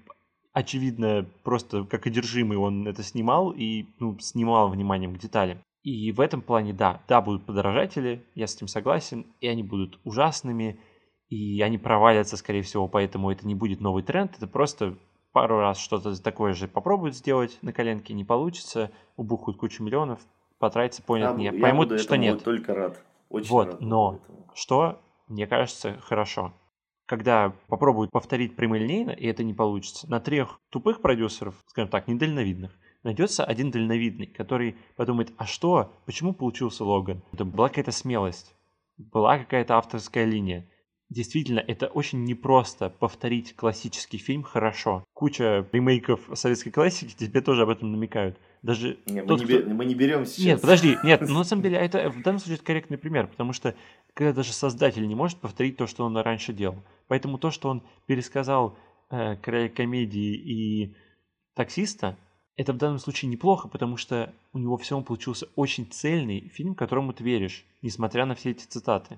очевидно, 0.54 1.26
просто 1.44 1.84
как 1.84 2.08
одержимый 2.08 2.58
он 2.58 2.88
это 2.88 3.04
снимал 3.04 3.52
и 3.52 3.86
ну, 4.00 4.18
снимал 4.20 4.70
вниманием 4.70 5.14
к 5.14 5.20
деталям. 5.20 5.60
И 5.84 6.12
в 6.12 6.20
этом 6.20 6.42
плане, 6.42 6.74
да, 6.74 7.02
да, 7.08 7.22
будут 7.22 7.46
подражатели, 7.46 8.24
я 8.36 8.48
с 8.48 8.56
этим 8.56 8.68
согласен, 8.68 9.26
и 9.42 9.48
они 9.48 9.64
будут 9.64 10.00
ужасными, 10.04 10.80
и 11.30 11.62
они 11.62 11.78
провалятся, 11.78 12.38
скорее 12.38 12.62
всего, 12.62 12.88
поэтому 12.88 13.32
это 13.32 13.48
не 13.48 13.56
будет 13.56 13.82
новый 13.82 14.04
тренд, 14.04 14.36
это 14.36 14.48
просто 14.48 14.98
пару 15.40 15.60
раз 15.60 15.78
что-то 15.80 16.22
такое 16.22 16.52
же 16.54 16.68
попробуют 16.68 17.16
сделать 17.16 17.60
на 17.62 17.72
коленке, 17.72 18.14
не 18.14 18.26
получится, 18.26 18.92
убухают 19.16 19.58
кучу 19.58 19.82
миллионов, 19.82 20.20
потратиться, 20.58 21.02
понят, 21.02 21.38
Я 21.38 21.52
не, 21.52 21.58
бу- 21.58 21.62
поймут, 21.62 21.88
буду 21.88 22.00
что 22.00 22.18
нет. 22.18 22.44
только 22.44 22.76
рад. 22.76 23.02
Очень 23.30 23.50
Вот, 23.50 23.68
рад 23.68 23.80
но 23.80 24.20
этому. 24.22 24.48
что, 24.54 25.00
мне 25.30 25.48
кажется, 25.48 25.98
хорошо. 26.02 26.52
Когда 27.06 27.54
попробуют 27.70 28.12
повторить 28.12 28.58
прямолинейно, 28.58 29.12
и 29.12 29.28
это 29.28 29.46
не 29.46 29.54
получится, 29.54 30.10
на 30.10 30.20
трех 30.20 30.60
тупых 30.70 31.02
продюсеров, 31.02 31.56
скажем 31.68 31.90
так, 31.90 32.10
недальновидных, 32.10 32.78
найдется 33.04 33.46
один 33.46 33.72
дальновидный, 33.72 34.28
который 34.28 34.76
подумает, 34.98 35.32
а 35.38 35.46
что, 35.46 35.94
почему 36.06 36.34
получился 36.34 36.84
Логан? 36.84 37.22
Это 37.32 37.46
была 37.46 37.70
какая-то 37.70 37.94
смелость, 37.94 38.54
была 38.98 39.38
какая-то 39.38 39.78
авторская 39.78 40.26
линия. 40.26 40.68
Действительно, 41.10 41.60
это 41.60 41.88
очень 41.88 42.24
непросто 42.24 42.90
повторить 42.92 43.56
классический 43.56 44.20
фильм 44.20 44.44
хорошо. 44.44 45.04
Куча 45.14 45.66
ремейков 45.72 46.22
советской 46.36 46.70
классики 46.70 47.16
тебе 47.18 47.42
тоже 47.42 47.64
об 47.64 47.70
этом 47.70 47.92
намекают. 47.92 48.38
Даже 48.62 49.00
Не, 49.08 49.22
мы, 49.22 49.28
тот, 49.28 49.40
не 49.40 49.46
кто- 49.46 49.70
мы 49.70 49.86
не 49.86 49.96
берем 49.96 50.26
сейчас. 50.26 50.46
нет, 50.46 50.62
подожди, 50.62 50.98
нет, 51.04 51.22
ну 51.22 51.40
на 51.40 51.44
самом 51.44 51.64
деле 51.64 51.78
это 51.78 52.10
в 52.12 52.22
данном 52.22 52.40
случае 52.40 52.58
это 52.58 52.66
корректный 52.66 53.00
пример, 53.00 53.26
потому 53.28 53.54
что 53.54 53.74
когда 54.14 54.34
даже 54.34 54.54
создатель 54.54 55.08
не 55.08 55.16
может 55.16 55.40
повторить 55.40 55.78
то, 55.78 55.88
что 55.88 56.06
он 56.06 56.16
раньше 56.18 56.54
делал. 56.54 56.78
Поэтому 57.08 57.40
то, 57.40 57.50
что 57.50 57.70
он 57.70 57.82
пересказал 58.06 58.78
э, 59.10 59.36
короля 59.38 59.70
комедии 59.70 60.36
и 60.36 60.96
таксиста, 61.56 62.18
это 62.56 62.74
в 62.74 62.78
данном 62.78 63.00
случае 63.00 63.32
неплохо, 63.32 63.68
потому 63.68 63.98
что 63.98 64.32
у 64.54 64.60
него 64.60 64.78
все 64.78 65.00
получился 65.02 65.48
очень 65.56 65.88
цельный 65.90 66.50
фильм, 66.50 66.76
которому 66.76 67.14
ты 67.14 67.24
веришь, 67.24 67.66
несмотря 67.82 68.26
на 68.26 68.36
все 68.36 68.52
эти 68.52 68.66
цитаты. 68.66 69.18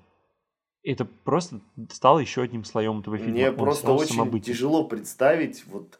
Это 0.84 1.04
просто 1.04 1.60
стало 1.90 2.18
еще 2.18 2.42
одним 2.42 2.64
слоем 2.64 3.00
этого 3.00 3.16
фильма. 3.16 3.32
Мне 3.32 3.50
Он 3.50 3.56
просто 3.56 3.92
очень 3.92 4.16
самобытен. 4.16 4.52
тяжело 4.52 4.84
представить 4.84 5.64
вот 5.66 5.98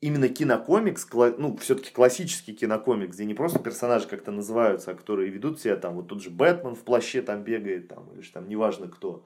именно 0.00 0.28
кинокомикс, 0.28 1.08
ну, 1.38 1.56
все-таки 1.56 1.92
классический 1.92 2.52
кинокомикс, 2.52 3.14
где 3.14 3.24
не 3.24 3.34
просто 3.34 3.60
персонажи 3.60 4.06
как-то 4.06 4.32
называются, 4.32 4.90
а 4.90 4.94
которые 4.94 5.30
ведут 5.30 5.60
себя 5.60 5.76
там, 5.76 5.94
вот 5.94 6.08
тот 6.08 6.22
же 6.22 6.30
Бэтмен 6.30 6.74
в 6.74 6.82
плаще 6.82 7.22
там 7.22 7.42
бегает, 7.42 7.88
там, 7.88 8.12
или 8.12 8.20
ж 8.20 8.30
там, 8.30 8.48
неважно 8.48 8.88
кто. 8.88 9.24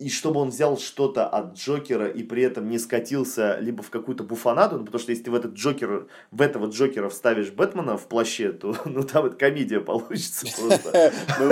И 0.00 0.10
чтобы 0.10 0.40
он 0.40 0.48
взял 0.48 0.76
что-то 0.76 1.28
от 1.28 1.54
Джокера 1.54 2.08
и 2.08 2.24
при 2.24 2.42
этом 2.42 2.68
не 2.68 2.80
скатился 2.80 3.58
либо 3.60 3.82
в 3.82 3.90
какую-то 3.90 4.24
буфанаду, 4.24 4.78
ну, 4.78 4.84
потому 4.84 5.00
что 5.00 5.12
если 5.12 5.24
ты 5.24 5.30
в 5.30 5.36
этот 5.36 5.54
Джокер, 5.54 6.08
в 6.32 6.42
этого 6.42 6.66
Джокера 6.66 7.08
вставишь 7.08 7.52
Бэтмена 7.52 7.96
в 7.96 8.08
плаще, 8.08 8.50
то 8.50 8.76
ну, 8.84 9.04
там 9.04 9.26
это 9.26 9.36
комедия 9.36 9.80
получится 9.80 10.46
просто. 10.58 11.12
Ну, 11.38 11.48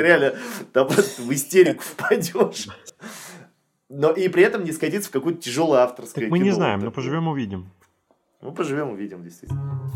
реально, 0.00 0.34
там 0.72 0.86
просто 0.86 1.22
в 1.22 1.32
истерику 1.32 1.82
впадешь. 1.82 2.68
Но 3.88 4.12
и 4.12 4.28
при 4.28 4.44
этом 4.44 4.64
не 4.64 4.72
скатиться 4.72 5.10
в 5.10 5.12
какое-то 5.12 5.42
тяжелое 5.42 5.80
авторское 5.80 6.24
Так 6.24 6.30
мы 6.30 6.38
не 6.38 6.52
знаем, 6.52 6.80
но 6.80 6.92
поживем 6.92 7.26
увидим. 7.26 7.68
Ну, 8.40 8.52
поживем, 8.52 8.90
увидим, 8.90 9.22
действительно. 9.22 9.90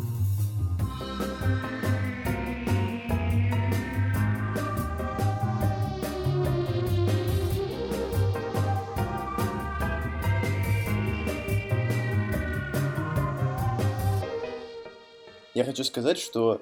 Я 15.57 15.65
хочу 15.65 15.85
сказать, 15.85 16.19
что 16.19 16.61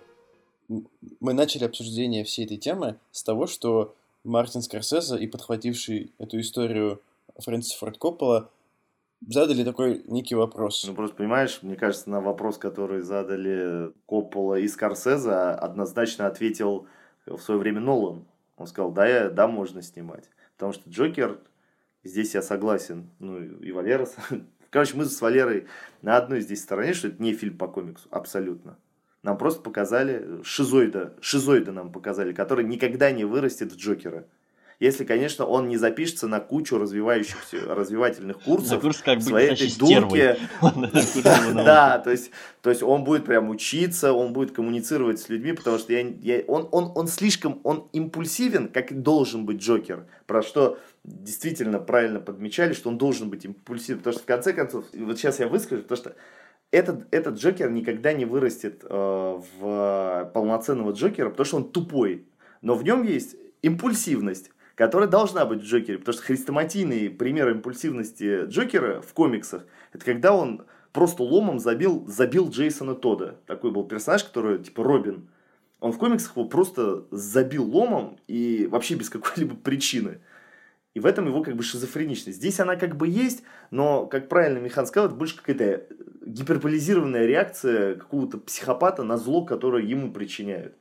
мы 1.18 1.32
начали 1.32 1.64
обсуждение 1.64 2.22
всей 2.22 2.44
этой 2.44 2.58
темы 2.58 2.96
с 3.10 3.24
того, 3.24 3.48
что 3.48 3.96
Мартин 4.22 4.62
Скорсезе 4.62 5.18
и 5.18 5.26
подхвативший 5.26 6.12
эту 6.18 6.38
историю 6.38 7.02
Фрэнсис 7.36 7.72
Форд 7.72 7.98
Коппола 7.98 8.52
задали 9.26 9.64
такой 9.64 10.04
некий 10.06 10.36
вопрос. 10.36 10.84
Ну, 10.86 10.94
просто 10.94 11.16
понимаешь, 11.16 11.58
мне 11.62 11.74
кажется, 11.74 12.08
на 12.08 12.20
вопрос, 12.20 12.56
который 12.56 13.00
задали 13.00 13.92
Коппола 14.06 14.60
и 14.60 14.68
Скорсезе, 14.68 15.32
однозначно 15.32 16.28
ответил 16.28 16.86
в 17.26 17.40
свое 17.40 17.58
время 17.58 17.80
Нолан. 17.80 18.24
Он 18.56 18.68
сказал, 18.68 18.92
да, 18.92 19.08
я, 19.08 19.28
да, 19.28 19.48
можно 19.48 19.82
снимать. 19.82 20.30
Потому 20.52 20.72
что 20.72 20.88
Джокер, 20.88 21.40
здесь 22.04 22.34
я 22.34 22.42
согласен, 22.42 23.10
ну 23.18 23.42
и 23.42 23.72
Валера. 23.72 24.06
Короче, 24.70 24.96
мы 24.96 25.04
с 25.04 25.20
Валерой 25.20 25.66
на 26.00 26.16
одной 26.16 26.42
здесь 26.42 26.62
стороне, 26.62 26.94
что 26.94 27.08
это 27.08 27.20
не 27.20 27.32
фильм 27.32 27.58
по 27.58 27.66
комиксу, 27.66 28.06
абсолютно. 28.12 28.76
Нам 29.24 29.38
просто 29.38 29.62
показали 29.62 30.42
шизоида, 30.44 31.14
шизоида 31.22 31.72
нам 31.72 31.90
показали, 31.90 32.34
который 32.34 32.62
никогда 32.62 33.10
не 33.10 33.24
вырастет 33.24 33.72
в 33.72 33.76
Джокера. 33.76 34.26
Если, 34.80 35.04
конечно, 35.04 35.46
он 35.46 35.68
не 35.68 35.78
запишется 35.78 36.28
на 36.28 36.40
кучу 36.40 36.76
развивающихся, 36.76 37.74
развивательных 37.74 38.40
курсов 38.40 38.82
курс 38.82 38.98
как 38.98 39.22
своей 39.22 39.52
этой 39.52 39.74
дурке, 39.78 40.36
да, 41.54 41.98
то 42.00 42.10
есть, 42.10 42.32
то 42.60 42.68
есть 42.68 42.82
он 42.82 43.04
будет 43.04 43.24
прям 43.24 43.48
учиться, 43.48 44.12
он 44.12 44.34
будет 44.34 44.50
коммуницировать 44.50 45.18
с 45.20 45.30
людьми, 45.30 45.52
потому 45.52 45.78
что 45.78 45.94
я, 45.94 46.00
я, 46.20 46.42
он, 46.46 46.68
он, 46.70 46.92
он 46.94 47.06
слишком, 47.06 47.60
он 47.62 47.88
импульсивен, 47.92 48.68
как 48.68 49.00
должен 49.00 49.46
быть 49.46 49.62
Джокер, 49.62 50.04
про 50.26 50.42
что 50.42 50.78
действительно 51.02 51.78
правильно 51.78 52.20
подмечали, 52.20 52.74
что 52.74 52.90
он 52.90 52.98
должен 52.98 53.30
быть 53.30 53.46
импульсивен, 53.46 53.98
потому 54.00 54.12
что 54.12 54.22
в 54.22 54.26
конце 54.26 54.52
концов, 54.52 54.84
вот 54.92 55.16
сейчас 55.16 55.40
я 55.40 55.48
выскажу, 55.48 55.80
потому 55.80 55.96
что 55.96 56.14
этот, 56.74 57.06
этот 57.12 57.36
Джокер 57.36 57.70
никогда 57.70 58.12
не 58.12 58.24
вырастет 58.24 58.82
э, 58.82 59.40
в 59.60 60.30
полноценного 60.34 60.90
Джокера, 60.92 61.30
потому 61.30 61.46
что 61.46 61.56
он 61.58 61.70
тупой, 61.70 62.26
но 62.62 62.74
в 62.74 62.82
нем 62.82 63.04
есть 63.04 63.36
импульсивность, 63.62 64.50
которая 64.74 65.08
должна 65.08 65.44
быть 65.44 65.60
в 65.60 65.64
Джокере, 65.64 65.98
потому 65.98 66.14
что 66.14 66.24
хрестоматийный 66.24 67.10
пример 67.10 67.50
импульсивности 67.50 68.46
Джокера 68.46 69.00
в 69.00 69.12
комиксах, 69.12 69.64
это 69.92 70.04
когда 70.04 70.34
он 70.34 70.64
просто 70.92 71.22
ломом 71.22 71.60
забил, 71.60 72.04
забил 72.08 72.50
Джейсона 72.50 72.96
Тода. 72.96 73.36
Такой 73.46 73.70
был 73.70 73.84
персонаж, 73.84 74.24
который 74.24 74.58
типа 74.58 74.82
Робин. 74.82 75.28
Он 75.78 75.92
в 75.92 75.98
комиксах 75.98 76.36
его 76.36 76.48
просто 76.48 77.04
забил 77.12 77.64
ломом 77.64 78.18
и 78.26 78.66
вообще 78.68 78.96
без 78.96 79.10
какой-либо 79.10 79.54
причины. 79.54 80.18
И 80.94 81.00
в 81.00 81.06
этом 81.06 81.26
его 81.26 81.42
как 81.42 81.56
бы 81.56 81.62
шизофреничность. 81.62 82.38
Здесь 82.38 82.58
она 82.60 82.76
как 82.76 82.96
бы 82.96 83.06
есть, 83.08 83.42
но, 83.70 84.06
как 84.06 84.28
правильно 84.28 84.58
Михан 84.58 84.86
сказал, 84.86 85.08
это 85.08 85.16
больше 85.16 85.36
какая-то 85.36 85.86
гиперболизированная 86.26 87.26
реакция 87.26 87.96
какого-то 87.96 88.38
психопата 88.38 89.02
на 89.02 89.16
зло, 89.16 89.44
которое 89.44 89.84
ему 89.84 90.12
причиняют. 90.12 90.76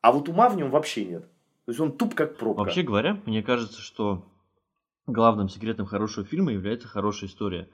А 0.00 0.12
вот 0.12 0.28
ума 0.28 0.48
в 0.48 0.56
нем 0.56 0.70
вообще 0.70 1.04
нет. 1.04 1.22
То 1.66 1.72
есть 1.72 1.80
он 1.80 1.96
туп 1.96 2.14
как 2.14 2.36
пробка. 2.36 2.60
Вообще 2.60 2.82
говоря, 2.82 3.20
мне 3.26 3.42
кажется, 3.42 3.80
что 3.80 4.26
главным 5.06 5.48
секретом 5.48 5.86
хорошего 5.86 6.26
фильма 6.26 6.52
является 6.52 6.88
хорошая 6.88 7.28
история. 7.28 7.68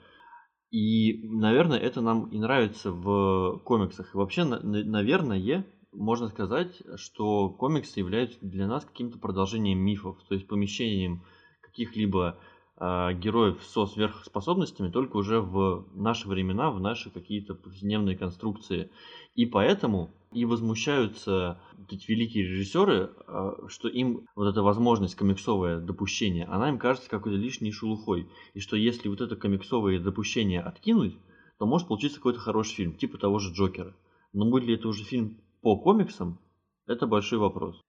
И, 0.70 1.28
наверное, 1.28 1.78
это 1.78 2.00
нам 2.00 2.26
и 2.26 2.38
нравится 2.38 2.90
в 2.90 3.60
комиксах. 3.64 4.14
И 4.14 4.18
вообще, 4.18 4.44
на- 4.44 4.60
на- 4.60 4.84
наверное, 4.84 5.64
можно 5.92 6.28
сказать, 6.28 6.82
что 6.96 7.48
комиксы 7.50 8.00
являются 8.00 8.38
для 8.42 8.66
нас 8.66 8.84
каким-то 8.84 9.18
продолжением 9.18 9.78
мифов, 9.78 10.18
то 10.28 10.34
есть 10.34 10.46
помещением 10.46 11.24
каких-либо 11.62 12.38
героев 12.78 13.62
со 13.62 13.86
сверхспособностями, 13.86 14.90
только 14.90 15.16
уже 15.16 15.40
в 15.40 15.86
наши 15.94 16.28
времена, 16.28 16.70
в 16.70 16.78
наши 16.78 17.10
какие-то 17.10 17.54
повседневные 17.54 18.18
конструкции. 18.18 18.90
И 19.34 19.46
поэтому 19.46 20.10
и 20.32 20.44
возмущаются 20.44 21.58
вот 21.78 21.92
эти 21.92 22.10
великие 22.10 22.44
режиссеры, 22.44 23.10
а, 23.26 23.68
что 23.68 23.88
им 23.88 24.26
вот 24.34 24.48
эта 24.48 24.62
возможность 24.62 25.14
комиксовое 25.14 25.80
допущение, 25.80 26.44
она 26.44 26.68
им 26.68 26.78
кажется 26.78 27.08
какой-то 27.08 27.38
лишней 27.38 27.72
шелухой. 27.72 28.28
И 28.52 28.60
что 28.60 28.76
если 28.76 29.08
вот 29.08 29.22
это 29.22 29.36
комиксовое 29.36 29.98
допущение 29.98 30.60
откинуть, 30.60 31.16
то 31.58 31.66
может 31.66 31.88
получиться 31.88 32.18
какой-то 32.18 32.40
хороший 32.40 32.74
фильм, 32.74 32.92
типа 32.92 33.16
того 33.16 33.38
же 33.38 33.54
Джокера. 33.54 33.94
Но 34.34 34.44
будет 34.50 34.64
ли 34.64 34.74
это 34.74 34.88
уже 34.88 35.04
фильм 35.04 35.38
по 35.62 35.78
комиксам, 35.78 36.38
это 36.86 37.06
большой 37.06 37.38
вопрос. 37.38 37.80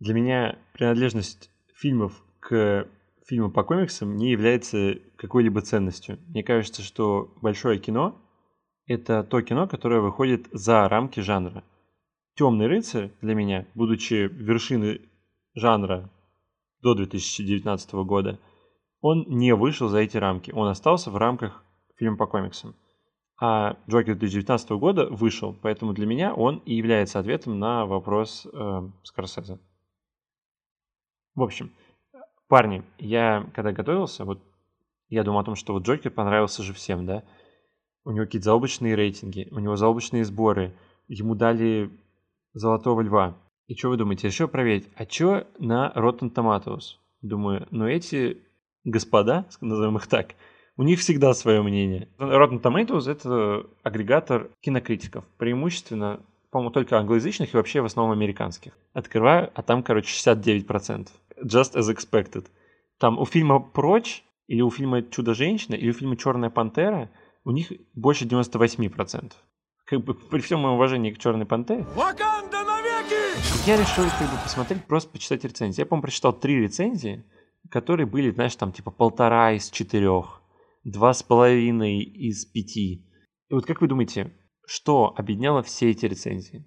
Для 0.00 0.14
меня 0.14 0.58
принадлежность 0.74 1.50
фильмов 1.72 2.24
к 2.40 2.88
фильму 3.26 3.50
по 3.50 3.64
комиксам 3.64 4.16
не 4.16 4.30
является 4.30 4.98
какой-либо 5.16 5.60
ценностью. 5.60 6.18
Мне 6.28 6.42
кажется, 6.42 6.82
что 6.82 7.32
большое 7.40 7.78
кино— 7.78 8.20
это 8.86 9.22
то 9.22 9.40
кино, 9.42 9.66
которое 9.66 10.00
выходит 10.00 10.48
за 10.52 10.88
рамки 10.88 11.20
жанра. 11.20 11.64
«Темный 12.34 12.66
рыцарь» 12.66 13.12
для 13.20 13.34
меня, 13.34 13.66
будучи 13.74 14.28
вершиной 14.32 15.02
жанра 15.54 16.10
до 16.80 16.94
2019 16.94 17.92
года, 18.06 18.40
он 19.00 19.24
не 19.28 19.54
вышел 19.54 19.88
за 19.88 19.98
эти 19.98 20.16
рамки. 20.16 20.50
Он 20.52 20.68
остался 20.68 21.10
в 21.10 21.16
рамках 21.16 21.64
фильма 21.96 22.16
по 22.16 22.26
комиксам. 22.26 22.74
А 23.40 23.76
Джокер 23.88 24.14
2019 24.14 24.70
года 24.70 25.06
вышел, 25.08 25.52
поэтому 25.52 25.92
для 25.92 26.06
меня 26.06 26.32
он 26.32 26.58
и 26.58 26.74
является 26.74 27.18
ответом 27.18 27.58
на 27.58 27.86
вопрос 27.86 28.46
э, 28.52 28.88
Скорсезе. 29.02 29.58
В 31.34 31.42
общем, 31.42 31.72
парни, 32.52 32.82
я 32.98 33.46
когда 33.54 33.72
готовился, 33.72 34.26
вот 34.26 34.38
я 35.08 35.24
думал 35.24 35.40
о 35.40 35.44
том, 35.44 35.54
что 35.54 35.72
вот 35.72 35.84
Джокер 35.84 36.10
понравился 36.10 36.62
же 36.62 36.74
всем, 36.74 37.06
да? 37.06 37.22
У 38.04 38.10
него 38.10 38.26
какие-то 38.26 38.44
заоблачные 38.44 38.94
рейтинги, 38.94 39.48
у 39.52 39.58
него 39.58 39.76
заоблачные 39.76 40.22
сборы, 40.22 40.74
ему 41.08 41.34
дали 41.34 41.88
Золотого 42.52 43.00
Льва. 43.00 43.38
И 43.68 43.74
что 43.74 43.88
вы 43.88 43.96
думаете, 43.96 44.26
решил 44.26 44.48
проверить, 44.48 44.86
а 44.96 45.06
что 45.08 45.46
на 45.58 45.94
Rotten 45.96 46.30
Tomatoes? 46.30 46.98
Думаю, 47.22 47.66
ну 47.70 47.88
эти 47.88 48.42
господа, 48.84 49.46
назовем 49.62 49.96
их 49.96 50.06
так, 50.06 50.34
у 50.76 50.82
них 50.82 51.00
всегда 51.00 51.32
свое 51.32 51.62
мнение. 51.62 52.10
Rotten 52.18 52.60
Tomatoes— 52.60 53.10
это 53.10 53.64
агрегатор 53.82 54.50
кинокритиков, 54.60 55.24
преимущественно, 55.38 56.20
по-моему, 56.50 56.70
только 56.70 56.98
англоязычных 56.98 57.54
и 57.54 57.56
вообще 57.56 57.80
в 57.80 57.86
основном 57.86 58.12
американских. 58.14 58.72
Открываю, 58.92 59.50
а 59.54 59.62
там, 59.62 59.82
короче, 59.82 60.12
69%. 60.14 61.08
Just 61.42 61.74
as 61.74 61.92
expected. 61.92 62.46
Там 62.98 63.18
у 63.18 63.24
фильма 63.24 63.60
«Прочь» 63.60 64.24
или 64.46 64.60
у 64.60 64.70
фильма 64.70 65.02
«Чудо-женщина» 65.02 65.74
или 65.74 65.90
у 65.90 65.92
фильма 65.92 66.16
«Черная 66.16 66.50
пантера» 66.50 67.10
у 67.44 67.50
них 67.50 67.72
больше 67.94 68.24
98%. 68.24 69.32
Как 69.86 70.04
бы 70.04 70.14
при 70.14 70.40
всем 70.40 70.60
моем 70.60 70.74
уважении 70.74 71.10
к 71.10 71.18
«Черной 71.18 71.46
пантере». 71.46 71.84
Ваканда 71.94 72.62
навеки! 72.62 73.66
Я 73.66 73.76
решил 73.76 74.04
как 74.18 74.30
бы 74.30 74.36
посмотреть, 74.42 74.84
просто 74.84 75.10
почитать 75.10 75.44
рецензии. 75.44 75.80
Я, 75.80 75.86
по-моему, 75.86 76.02
прочитал 76.02 76.32
три 76.32 76.60
рецензии, 76.60 77.24
которые 77.70 78.06
были, 78.06 78.30
знаешь, 78.30 78.54
там 78.56 78.72
типа 78.72 78.90
полтора 78.90 79.52
из 79.52 79.70
четырех, 79.70 80.42
два 80.84 81.12
с 81.12 81.22
половиной 81.22 82.02
из 82.02 82.44
пяти. 82.44 83.08
И 83.48 83.54
вот 83.54 83.66
как 83.66 83.80
вы 83.80 83.88
думаете, 83.88 84.32
что 84.66 85.12
объединяло 85.16 85.62
все 85.62 85.90
эти 85.90 86.06
рецензии? 86.06 86.66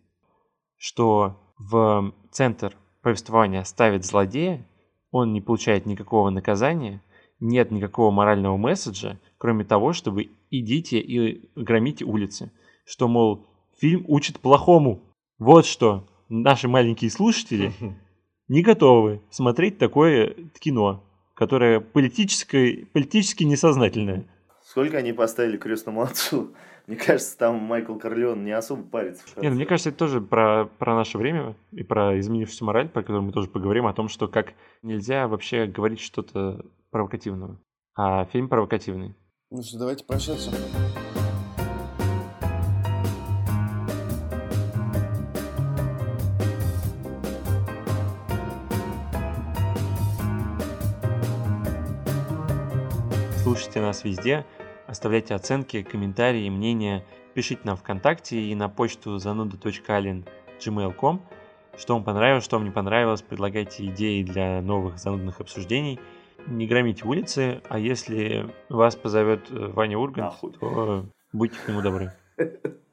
Что 0.78 1.54
в 1.58 2.14
центр 2.32 2.76
повествования 3.06 3.64
ставит 3.66 4.04
злодея, 4.04 4.66
он 5.12 5.32
не 5.32 5.40
получает 5.40 5.86
никакого 5.86 6.32
наказания, 6.32 7.04
нет 7.40 7.70
никакого 7.70 8.10
морального 8.10 8.58
месседжа, 8.58 9.20
кроме 9.38 9.64
того, 9.64 9.94
чтобы 9.94 10.32
идите 10.50 10.98
и 10.98 11.48
громите 11.56 12.04
улицы. 12.04 12.52
Что, 12.84 13.08
мол, 13.08 13.46
фильм 13.78 14.06
учит 14.08 14.40
плохому. 14.40 15.04
Вот 15.38 15.68
что 15.68 16.08
наши 16.30 16.68
маленькие 16.68 17.12
слушатели 17.12 17.74
не 18.48 18.64
готовы 18.64 19.22
смотреть 19.30 19.78
такое 19.78 20.34
кино, 20.60 21.04
которое 21.36 21.82
политическое, 21.82 22.88
политически 22.92 23.44
несознательное. 23.44 24.26
Сколько 24.64 24.98
они 24.98 25.14
поставили 25.14 25.58
крестному 25.58 26.02
отцу? 26.02 26.56
Мне 26.88 26.98
кажется, 26.98 27.36
там 27.38 27.56
Майкл 27.56 27.96
Корлеон 27.96 28.46
не 28.46 28.52
особо 28.52 28.84
парится. 28.84 29.24
Нет, 29.38 29.52
ну, 29.52 29.56
мне 29.56 29.66
кажется, 29.66 29.90
это 29.90 29.98
тоже 29.98 30.22
про, 30.22 30.66
про 30.66 30.94
наше 30.94 31.18
время 31.18 31.56
и 31.72 31.82
про 31.84 32.20
изменившуюся 32.20 32.64
мораль, 32.64 32.90
про 32.90 33.02
которую 33.02 33.24
мы 33.24 33.32
тоже 33.32 33.50
поговорим, 33.50 33.88
о 33.88 33.94
том, 33.94 34.08
что 34.08 34.28
как 34.28 34.54
нельзя 34.84 35.28
вообще 35.28 35.66
говорить 35.66 36.00
что-то 36.00 36.64
провокативного. 36.92 37.60
А 37.98 38.26
фильм 38.26 38.50
провокативный. 38.50 39.16
Ну 39.50 39.64
что, 39.64 39.80
давайте 39.80 40.06
прощаться. 40.06 40.52
Слушайте 53.42 53.82
нас 53.82 54.04
везде, 54.04 54.46
оставляйте 54.88 55.36
оценки, 55.36 55.84
комментарии, 55.84 56.50
мнения, 56.50 57.04
пишите 57.34 57.62
нам 57.64 57.78
ВКонтакте 57.78 58.40
и 58.40 58.56
на 58.56 58.70
почту 58.70 59.18
зануда.alin.gmail.com, 59.18 61.22
что 61.78 61.94
вам 61.94 62.04
понравилось, 62.04 62.44
что 62.44 62.58
вам 62.58 62.66
не 62.66 62.72
понравилось, 62.72 63.22
предлагайте 63.22 63.86
идеи 63.88 64.24
для 64.24 64.62
новых 64.62 64.98
занудных 64.98 65.42
обсуждений. 65.42 66.00
Не 66.48 66.68
громите 66.68 67.06
улицы, 67.06 67.62
а 67.70 67.80
если 67.80 68.48
вас 68.70 68.96
позовет 68.96 69.50
э, 69.50 69.72
Ваня 69.74 69.98
Ургант, 69.98 70.34
Нахуй. 70.34 70.54
то 70.54 71.06
будьте 71.34 71.58
к 71.60 71.68
нему 71.68 71.82
добры. 71.82 72.14